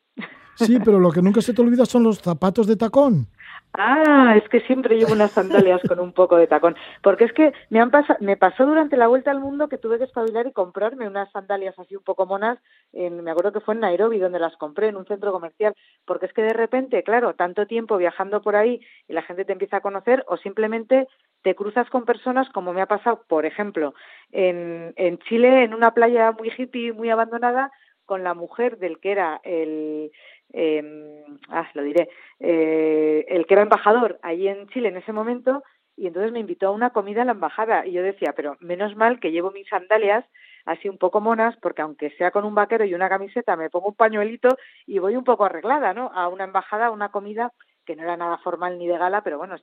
Sí, 0.55 0.77
pero 0.83 0.99
lo 0.99 1.11
que 1.11 1.21
nunca 1.21 1.41
se 1.41 1.53
te 1.53 1.61
olvida 1.61 1.85
son 1.85 2.03
los 2.03 2.19
zapatos 2.19 2.67
de 2.67 2.75
tacón. 2.75 3.27
Ah, 3.75 4.35
es 4.37 4.47
que 4.49 4.59
siempre 4.61 4.97
llevo 4.97 5.13
unas 5.13 5.31
sandalias 5.31 5.81
con 5.87 5.99
un 5.99 6.13
poco 6.13 6.37
de 6.37 6.45
tacón, 6.45 6.75
porque 7.01 7.23
es 7.23 7.33
que 7.33 7.53
me 7.71 7.79
han 7.79 7.89
pasado, 7.89 8.19
me 8.21 8.37
pasó 8.37 8.67
durante 8.67 8.97
la 8.97 9.07
vuelta 9.07 9.31
al 9.31 9.39
mundo 9.39 9.67
que 9.67 9.79
tuve 9.79 9.97
que 9.97 10.03
espabilar 10.03 10.45
y 10.45 10.51
comprarme 10.51 11.07
unas 11.07 11.31
sandalias 11.31 11.77
así 11.79 11.95
un 11.95 12.03
poco 12.03 12.27
monas, 12.27 12.59
en, 12.91 13.23
me 13.23 13.31
acuerdo 13.31 13.51
que 13.51 13.61
fue 13.61 13.73
en 13.73 13.79
Nairobi 13.79 14.19
donde 14.19 14.37
las 14.37 14.55
compré 14.57 14.89
en 14.89 14.95
un 14.95 15.07
centro 15.07 15.31
comercial, 15.31 15.73
porque 16.05 16.27
es 16.27 16.33
que 16.33 16.43
de 16.43 16.53
repente, 16.53 17.01
claro, 17.01 17.33
tanto 17.33 17.65
tiempo 17.65 17.97
viajando 17.97 18.43
por 18.43 18.55
ahí 18.55 18.79
y 19.07 19.13
la 19.13 19.23
gente 19.23 19.43
te 19.43 19.53
empieza 19.53 19.77
a 19.77 19.81
conocer 19.81 20.23
o 20.27 20.37
simplemente 20.37 21.07
te 21.41 21.55
cruzas 21.55 21.89
con 21.89 22.05
personas 22.05 22.47
como 22.49 22.73
me 22.73 22.81
ha 22.81 22.85
pasado, 22.85 23.23
por 23.27 23.47
ejemplo, 23.47 23.95
en, 24.31 24.93
en 24.97 25.17
Chile 25.17 25.63
en 25.63 25.73
una 25.73 25.95
playa 25.95 26.31
muy 26.31 26.51
hippie, 26.55 26.93
muy 26.93 27.09
abandonada, 27.09 27.71
con 28.05 28.23
la 28.23 28.33
mujer 28.33 28.77
del 28.77 28.99
que 28.99 29.11
era 29.11 29.41
el 29.43 30.11
eh, 30.53 31.23
ah, 31.49 31.69
lo 31.73 31.83
diré, 31.83 32.09
eh, 32.39 33.25
el 33.27 33.45
que 33.45 33.53
era 33.55 33.63
embajador 33.63 34.19
allí 34.21 34.47
en 34.47 34.67
Chile 34.69 34.89
en 34.89 34.97
ese 34.97 35.11
momento, 35.11 35.63
y 35.95 36.07
entonces 36.07 36.31
me 36.31 36.39
invitó 36.39 36.67
a 36.67 36.71
una 36.71 36.91
comida 36.91 37.21
en 37.21 37.27
la 37.27 37.33
embajada, 37.33 37.85
y 37.85 37.91
yo 37.91 38.03
decía, 38.03 38.33
pero 38.35 38.55
menos 38.59 38.95
mal 38.95 39.19
que 39.19 39.31
llevo 39.31 39.51
mis 39.51 39.67
sandalias 39.67 40.25
así 40.65 40.87
un 40.87 40.97
poco 40.97 41.21
monas, 41.21 41.55
porque 41.57 41.81
aunque 41.81 42.11
sea 42.11 42.31
con 42.31 42.45
un 42.45 42.55
vaquero 42.55 42.85
y 42.85 42.93
una 42.93 43.09
camiseta, 43.09 43.55
me 43.55 43.69
pongo 43.69 43.89
un 43.89 43.95
pañuelito 43.95 44.57
y 44.85 44.99
voy 44.99 45.15
un 45.15 45.23
poco 45.23 45.45
arreglada, 45.45 45.93
¿no? 45.93 46.11
A 46.13 46.29
una 46.29 46.45
embajada, 46.45 46.87
a 46.87 46.91
una 46.91 47.09
comida 47.09 47.51
que 47.85 47.95
no 47.95 48.03
era 48.03 48.15
nada 48.15 48.37
formal 48.37 48.77
ni 48.77 48.87
de 48.87 48.97
gala, 48.97 49.23
pero 49.23 49.37
bueno, 49.37 49.55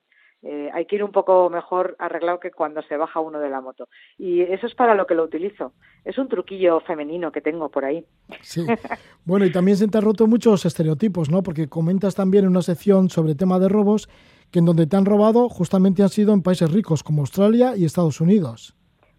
eh, 0.42 0.70
hay 0.72 0.86
que 0.86 0.96
ir 0.96 1.04
un 1.04 1.12
poco 1.12 1.50
mejor 1.50 1.96
arreglado 1.98 2.40
que 2.40 2.50
cuando 2.50 2.82
se 2.82 2.96
baja 2.96 3.20
uno 3.20 3.38
de 3.40 3.50
la 3.50 3.60
moto. 3.60 3.88
Y 4.18 4.40
eso 4.40 4.66
es 4.66 4.74
para 4.74 4.94
lo 4.94 5.06
que 5.06 5.14
lo 5.14 5.24
utilizo. 5.24 5.72
Es 6.04 6.16
un 6.18 6.28
truquillo 6.28 6.80
femenino 6.80 7.30
que 7.30 7.40
tengo 7.40 7.68
por 7.68 7.84
ahí. 7.84 8.04
Sí. 8.42 8.66
Bueno, 9.24 9.44
y 9.44 9.52
también 9.52 9.76
se 9.76 9.86
te 9.86 9.98
han 9.98 10.04
roto 10.04 10.26
muchos 10.26 10.64
estereotipos, 10.64 11.30
¿no? 11.30 11.42
Porque 11.42 11.68
comentas 11.68 12.14
también 12.14 12.44
en 12.44 12.50
una 12.50 12.62
sección 12.62 13.10
sobre 13.10 13.34
tema 13.34 13.58
de 13.58 13.68
robos 13.68 14.08
que 14.50 14.58
en 14.58 14.64
donde 14.64 14.86
te 14.86 14.96
han 14.96 15.04
robado 15.04 15.48
justamente 15.48 16.02
han 16.02 16.08
sido 16.08 16.32
en 16.32 16.42
países 16.42 16.72
ricos 16.72 17.02
como 17.02 17.20
Australia 17.22 17.76
y 17.76 17.84
Estados 17.84 18.20
Unidos. 18.20 18.74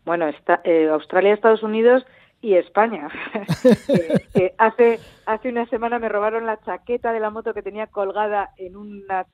Bueno, 0.06 0.26
eh, 0.64 0.90
Australia, 0.90 1.34
Estados 1.34 1.64
Unidos 1.64 2.04
y 2.42 2.56
España. 2.56 3.08
eh, 3.64 4.26
eh, 4.34 4.54
hace, 4.58 5.00
hace 5.26 5.50
una 5.50 5.68
semana 5.68 6.00
me 6.00 6.10
robaron 6.10 6.46
la 6.46 6.60
chaqueta 6.62 7.14
de 7.14 7.20
la 7.20 7.30
moto 7.30 7.54
que 7.54 7.62
tenía 7.62 7.88
colgada 7.88 8.50
en 8.58 8.76
una 8.76 9.28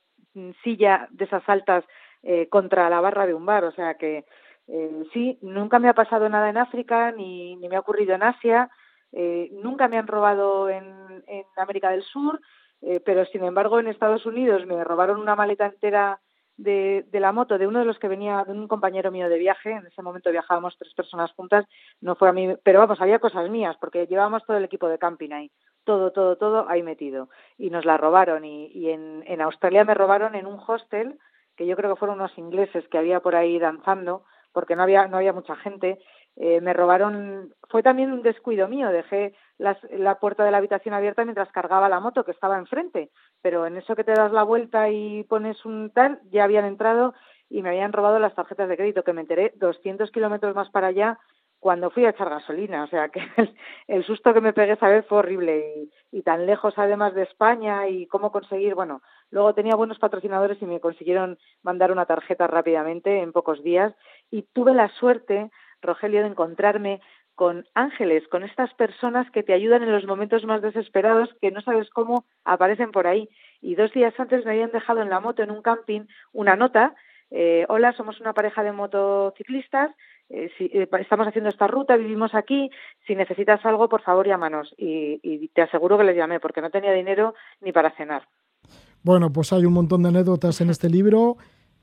silla 0.62 1.08
de 1.10 1.24
esas 1.24 1.46
altas 1.48 1.84
eh, 2.22 2.48
contra 2.48 2.90
la 2.90 3.00
barra 3.00 3.26
de 3.26 3.34
un 3.34 3.46
bar. 3.46 3.64
O 3.64 3.72
sea 3.72 3.94
que 3.94 4.24
eh, 4.68 5.02
sí, 5.12 5.38
nunca 5.40 5.78
me 5.78 5.88
ha 5.88 5.94
pasado 5.94 6.28
nada 6.28 6.50
en 6.50 6.58
África 6.58 7.12
ni, 7.12 7.56
ni 7.56 7.68
me 7.68 7.76
ha 7.76 7.80
ocurrido 7.80 8.14
en 8.14 8.22
Asia. 8.22 8.70
Eh, 9.12 9.48
nunca 9.52 9.88
me 9.88 9.98
han 9.98 10.06
robado 10.06 10.68
en, 10.68 10.84
en 11.26 11.44
América 11.56 11.90
del 11.90 12.02
Sur, 12.02 12.40
eh, 12.82 13.00
pero 13.04 13.24
sin 13.26 13.44
embargo 13.44 13.80
en 13.80 13.88
Estados 13.88 14.26
Unidos 14.26 14.66
me 14.66 14.84
robaron 14.84 15.20
una 15.20 15.34
maleta 15.34 15.66
entera 15.66 16.20
de, 16.58 17.06
de, 17.10 17.20
la 17.20 17.32
moto 17.32 17.56
de 17.56 17.66
uno 17.66 17.78
de 17.78 17.84
los 17.84 17.98
que 17.98 18.08
venía, 18.08 18.44
de 18.44 18.52
un 18.52 18.68
compañero 18.68 19.10
mío 19.10 19.28
de 19.28 19.38
viaje, 19.38 19.70
en 19.70 19.86
ese 19.86 20.02
momento 20.02 20.30
viajábamos 20.30 20.76
tres 20.76 20.92
personas 20.92 21.32
juntas, 21.32 21.64
no 22.00 22.16
fue 22.16 22.28
a 22.28 22.32
mí, 22.32 22.54
pero 22.62 22.80
vamos, 22.80 23.00
había 23.00 23.20
cosas 23.20 23.48
mías, 23.48 23.76
porque 23.80 24.06
llevábamos 24.06 24.44
todo 24.44 24.56
el 24.56 24.64
equipo 24.64 24.88
de 24.88 24.98
camping 24.98 25.30
ahí, 25.30 25.50
todo, 25.84 26.12
todo, 26.12 26.36
todo 26.36 26.68
ahí 26.68 26.82
metido, 26.82 27.30
y 27.56 27.70
nos 27.70 27.84
la 27.84 27.96
robaron, 27.96 28.44
y, 28.44 28.66
y 28.66 28.90
en, 28.90 29.24
en 29.26 29.40
Australia 29.40 29.84
me 29.84 29.94
robaron 29.94 30.34
en 30.34 30.46
un 30.46 30.60
hostel, 30.66 31.18
que 31.56 31.66
yo 31.66 31.76
creo 31.76 31.94
que 31.94 31.98
fueron 31.98 32.18
unos 32.18 32.36
ingleses 32.36 32.86
que 32.88 32.98
había 32.98 33.20
por 33.20 33.34
ahí 33.34 33.58
danzando, 33.58 34.24
porque 34.52 34.74
no 34.74 34.82
había, 34.82 35.06
no 35.06 35.16
había 35.16 35.32
mucha 35.32 35.54
gente, 35.56 36.00
eh, 36.40 36.60
me 36.60 36.72
robaron, 36.72 37.52
fue 37.68 37.82
también 37.82 38.12
un 38.12 38.22
descuido 38.22 38.68
mío, 38.68 38.90
dejé 38.90 39.34
las, 39.58 39.76
la 39.90 40.20
puerta 40.20 40.44
de 40.44 40.52
la 40.52 40.58
habitación 40.58 40.94
abierta 40.94 41.24
mientras 41.24 41.50
cargaba 41.50 41.88
la 41.88 41.98
moto 41.98 42.24
que 42.24 42.30
estaba 42.30 42.58
enfrente, 42.58 43.10
pero 43.42 43.66
en 43.66 43.76
eso 43.76 43.96
que 43.96 44.04
te 44.04 44.12
das 44.12 44.30
la 44.30 44.44
vuelta 44.44 44.88
y 44.88 45.24
pones 45.24 45.64
un 45.64 45.90
tal, 45.90 46.20
ya 46.30 46.44
habían 46.44 46.64
entrado 46.64 47.12
y 47.50 47.62
me 47.62 47.70
habían 47.70 47.92
robado 47.92 48.20
las 48.20 48.36
tarjetas 48.36 48.68
de 48.68 48.76
crédito, 48.76 49.02
que 49.02 49.12
me 49.12 49.22
enteré 49.22 49.52
200 49.56 50.12
kilómetros 50.12 50.54
más 50.54 50.70
para 50.70 50.88
allá 50.88 51.18
cuando 51.60 51.90
fui 51.90 52.04
a 52.04 52.10
echar 52.10 52.30
gasolina, 52.30 52.84
o 52.84 52.86
sea 52.86 53.08
que 53.08 53.20
el, 53.36 53.54
el 53.88 54.04
susto 54.04 54.32
que 54.32 54.40
me 54.40 54.52
pegué 54.52 54.74
esa 54.74 54.88
vez 54.88 55.04
fue 55.06 55.18
horrible 55.18 55.90
y, 56.12 56.18
y 56.18 56.22
tan 56.22 56.46
lejos 56.46 56.74
además 56.76 57.14
de 57.14 57.24
España 57.24 57.88
y 57.88 58.06
cómo 58.06 58.30
conseguir, 58.30 58.76
bueno, 58.76 59.02
luego 59.30 59.54
tenía 59.54 59.74
buenos 59.74 59.98
patrocinadores 59.98 60.62
y 60.62 60.66
me 60.66 60.78
consiguieron 60.78 61.36
mandar 61.64 61.90
una 61.90 62.06
tarjeta 62.06 62.46
rápidamente 62.46 63.20
en 63.20 63.32
pocos 63.32 63.62
días 63.64 63.92
y 64.30 64.42
tuve 64.42 64.72
la 64.72 64.88
suerte 65.00 65.50
Rogelio, 65.82 66.22
de 66.22 66.28
encontrarme 66.28 67.00
con 67.38 67.64
ángeles, 67.74 68.26
con 68.26 68.42
estas 68.42 68.74
personas 68.74 69.30
que 69.30 69.44
te 69.44 69.52
ayudan 69.52 69.84
en 69.84 69.92
los 69.92 70.04
momentos 70.06 70.44
más 70.44 70.60
desesperados, 70.60 71.28
que 71.40 71.52
no 71.52 71.60
sabes 71.60 71.88
cómo 71.90 72.24
aparecen 72.44 72.90
por 72.90 73.06
ahí. 73.06 73.28
Y 73.60 73.76
dos 73.76 73.92
días 73.92 74.12
antes 74.18 74.44
me 74.44 74.50
habían 74.50 74.72
dejado 74.72 75.02
en 75.02 75.08
la 75.08 75.20
moto, 75.20 75.44
en 75.44 75.52
un 75.52 75.62
camping, 75.62 76.02
una 76.32 76.56
nota. 76.56 76.96
Eh, 77.30 77.64
Hola, 77.68 77.92
somos 77.92 78.20
una 78.20 78.32
pareja 78.32 78.64
de 78.64 78.72
motociclistas. 78.72 79.92
Eh, 80.30 80.50
si, 80.58 80.64
eh, 80.64 80.88
estamos 80.98 81.28
haciendo 81.28 81.48
esta 81.48 81.68
ruta, 81.68 81.96
vivimos 81.96 82.34
aquí. 82.34 82.70
Si 83.06 83.14
necesitas 83.14 83.64
algo, 83.64 83.88
por 83.88 84.02
favor, 84.02 84.26
llámanos. 84.26 84.74
Y, 84.76 85.20
y 85.22 85.46
te 85.48 85.62
aseguro 85.62 85.96
que 85.96 86.04
les 86.04 86.16
llamé, 86.16 86.40
porque 86.40 86.60
no 86.60 86.70
tenía 86.70 86.92
dinero 86.92 87.34
ni 87.60 87.70
para 87.70 87.92
cenar. 87.92 88.26
Bueno, 89.04 89.32
pues 89.32 89.52
hay 89.52 89.64
un 89.64 89.74
montón 89.74 90.02
de 90.02 90.08
anécdotas 90.08 90.60
en 90.60 90.70
este 90.70 90.90
libro 90.90 91.36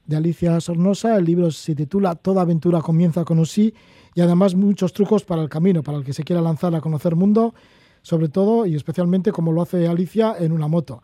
de 0.06 0.16
Alicia 0.16 0.60
Sornosa. 0.60 1.16
El 1.18 1.26
libro 1.26 1.52
se 1.52 1.76
titula 1.76 2.16
Toda 2.16 2.42
aventura 2.42 2.82
comienza 2.82 3.24
con 3.26 3.40
un 3.40 3.46
sí 3.46 3.74
y 4.14 4.22
además 4.22 4.56
muchos 4.56 4.94
trucos 4.94 5.24
para 5.24 5.42
el 5.42 5.50
camino, 5.50 5.84
para 5.84 5.98
el 5.98 6.04
que 6.04 6.14
se 6.14 6.24
quiera 6.24 6.42
lanzar 6.42 6.74
a 6.76 6.82
conocer 6.82 7.16
mundo, 7.16 7.54
sobre 8.02 8.30
todo 8.30 8.66
y 8.66 8.76
especialmente 8.76 9.32
como 9.32 9.52
lo 9.52 9.62
hace 9.62 9.88
Alicia 9.88 10.36
en 10.40 10.52
una 10.52 10.68
moto. 10.68 11.02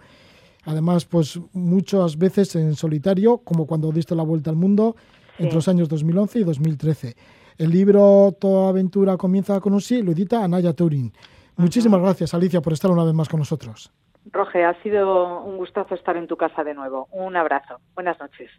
Además, 0.65 1.05
pues 1.05 1.39
muchas 1.53 2.17
veces 2.17 2.55
en 2.55 2.75
solitario, 2.75 3.39
como 3.39 3.65
cuando 3.65 3.91
diste 3.91 4.15
la 4.15 4.23
vuelta 4.23 4.49
al 4.49 4.55
mundo 4.55 4.95
entre 5.37 5.55
los 5.55 5.67
años 5.67 5.89
2011 5.89 6.39
y 6.39 6.43
2013. 6.43 7.15
El 7.57 7.71
libro 7.71 8.35
Toda 8.39 8.69
aventura 8.69 9.17
comienza 9.17 9.59
con 9.59 9.73
un 9.73 9.81
sí 9.81 10.01
lo 10.01 10.11
edita 10.11 10.43
Anaya 10.43 10.73
Turing. 10.73 11.11
Muchísimas 11.57 12.01
gracias, 12.01 12.33
Alicia, 12.33 12.61
por 12.61 12.73
estar 12.73 12.91
una 12.91 13.03
vez 13.03 13.13
más 13.13 13.27
con 13.27 13.39
nosotros. 13.39 13.91
Roge, 14.25 14.63
ha 14.63 14.81
sido 14.83 15.43
un 15.43 15.57
gustazo 15.57 15.95
estar 15.95 16.15
en 16.15 16.27
tu 16.27 16.37
casa 16.37 16.63
de 16.63 16.73
nuevo. 16.73 17.07
Un 17.11 17.35
abrazo. 17.35 17.79
Buenas 17.95 18.19
noches. 18.19 18.49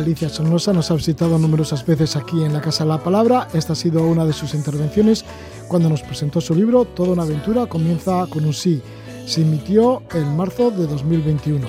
Alicia 0.00 0.28
Sonosa 0.28 0.72
nos 0.72 0.90
ha 0.90 0.94
visitado 0.94 1.38
numerosas 1.38 1.84
veces 1.84 2.16
aquí 2.16 2.42
en 2.42 2.52
la 2.52 2.60
Casa 2.60 2.84
de 2.84 2.90
la 2.90 2.98
Palabra. 2.98 3.48
Esta 3.52 3.74
ha 3.74 3.76
sido 3.76 4.04
una 4.06 4.24
de 4.24 4.32
sus 4.32 4.54
intervenciones 4.54 5.24
cuando 5.68 5.88
nos 5.88 6.02
presentó 6.02 6.40
su 6.40 6.54
libro 6.54 6.84
Toda 6.84 7.12
una 7.12 7.22
aventura 7.22 7.66
comienza 7.66 8.26
con 8.26 8.44
un 8.44 8.54
sí. 8.54 8.80
Se 9.26 9.42
emitió 9.42 10.02
en 10.14 10.36
marzo 10.36 10.70
de 10.70 10.86
2021. 10.86 11.66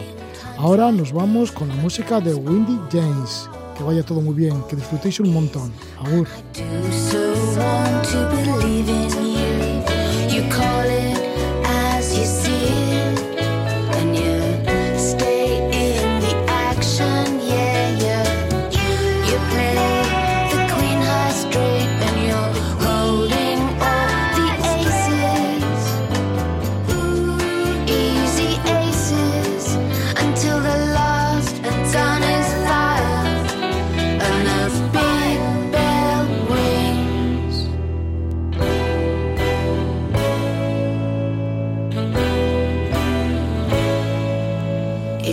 Ahora 0.58 0.92
nos 0.92 1.12
vamos 1.12 1.52
con 1.52 1.68
la 1.68 1.76
música 1.76 2.20
de 2.20 2.34
Windy 2.34 2.80
James. 2.92 3.50
Que 3.78 3.84
vaya 3.84 4.04
todo 4.04 4.22
muy 4.22 4.34
bien, 4.34 4.64
que 4.70 4.76
disfrutéis 4.76 5.20
un 5.20 5.34
montón. 5.34 5.72
Agur. 6.00 6.28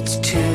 It's 0.09 0.17
too 0.17 0.48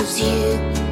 chose 0.00 0.20
you. 0.20 0.83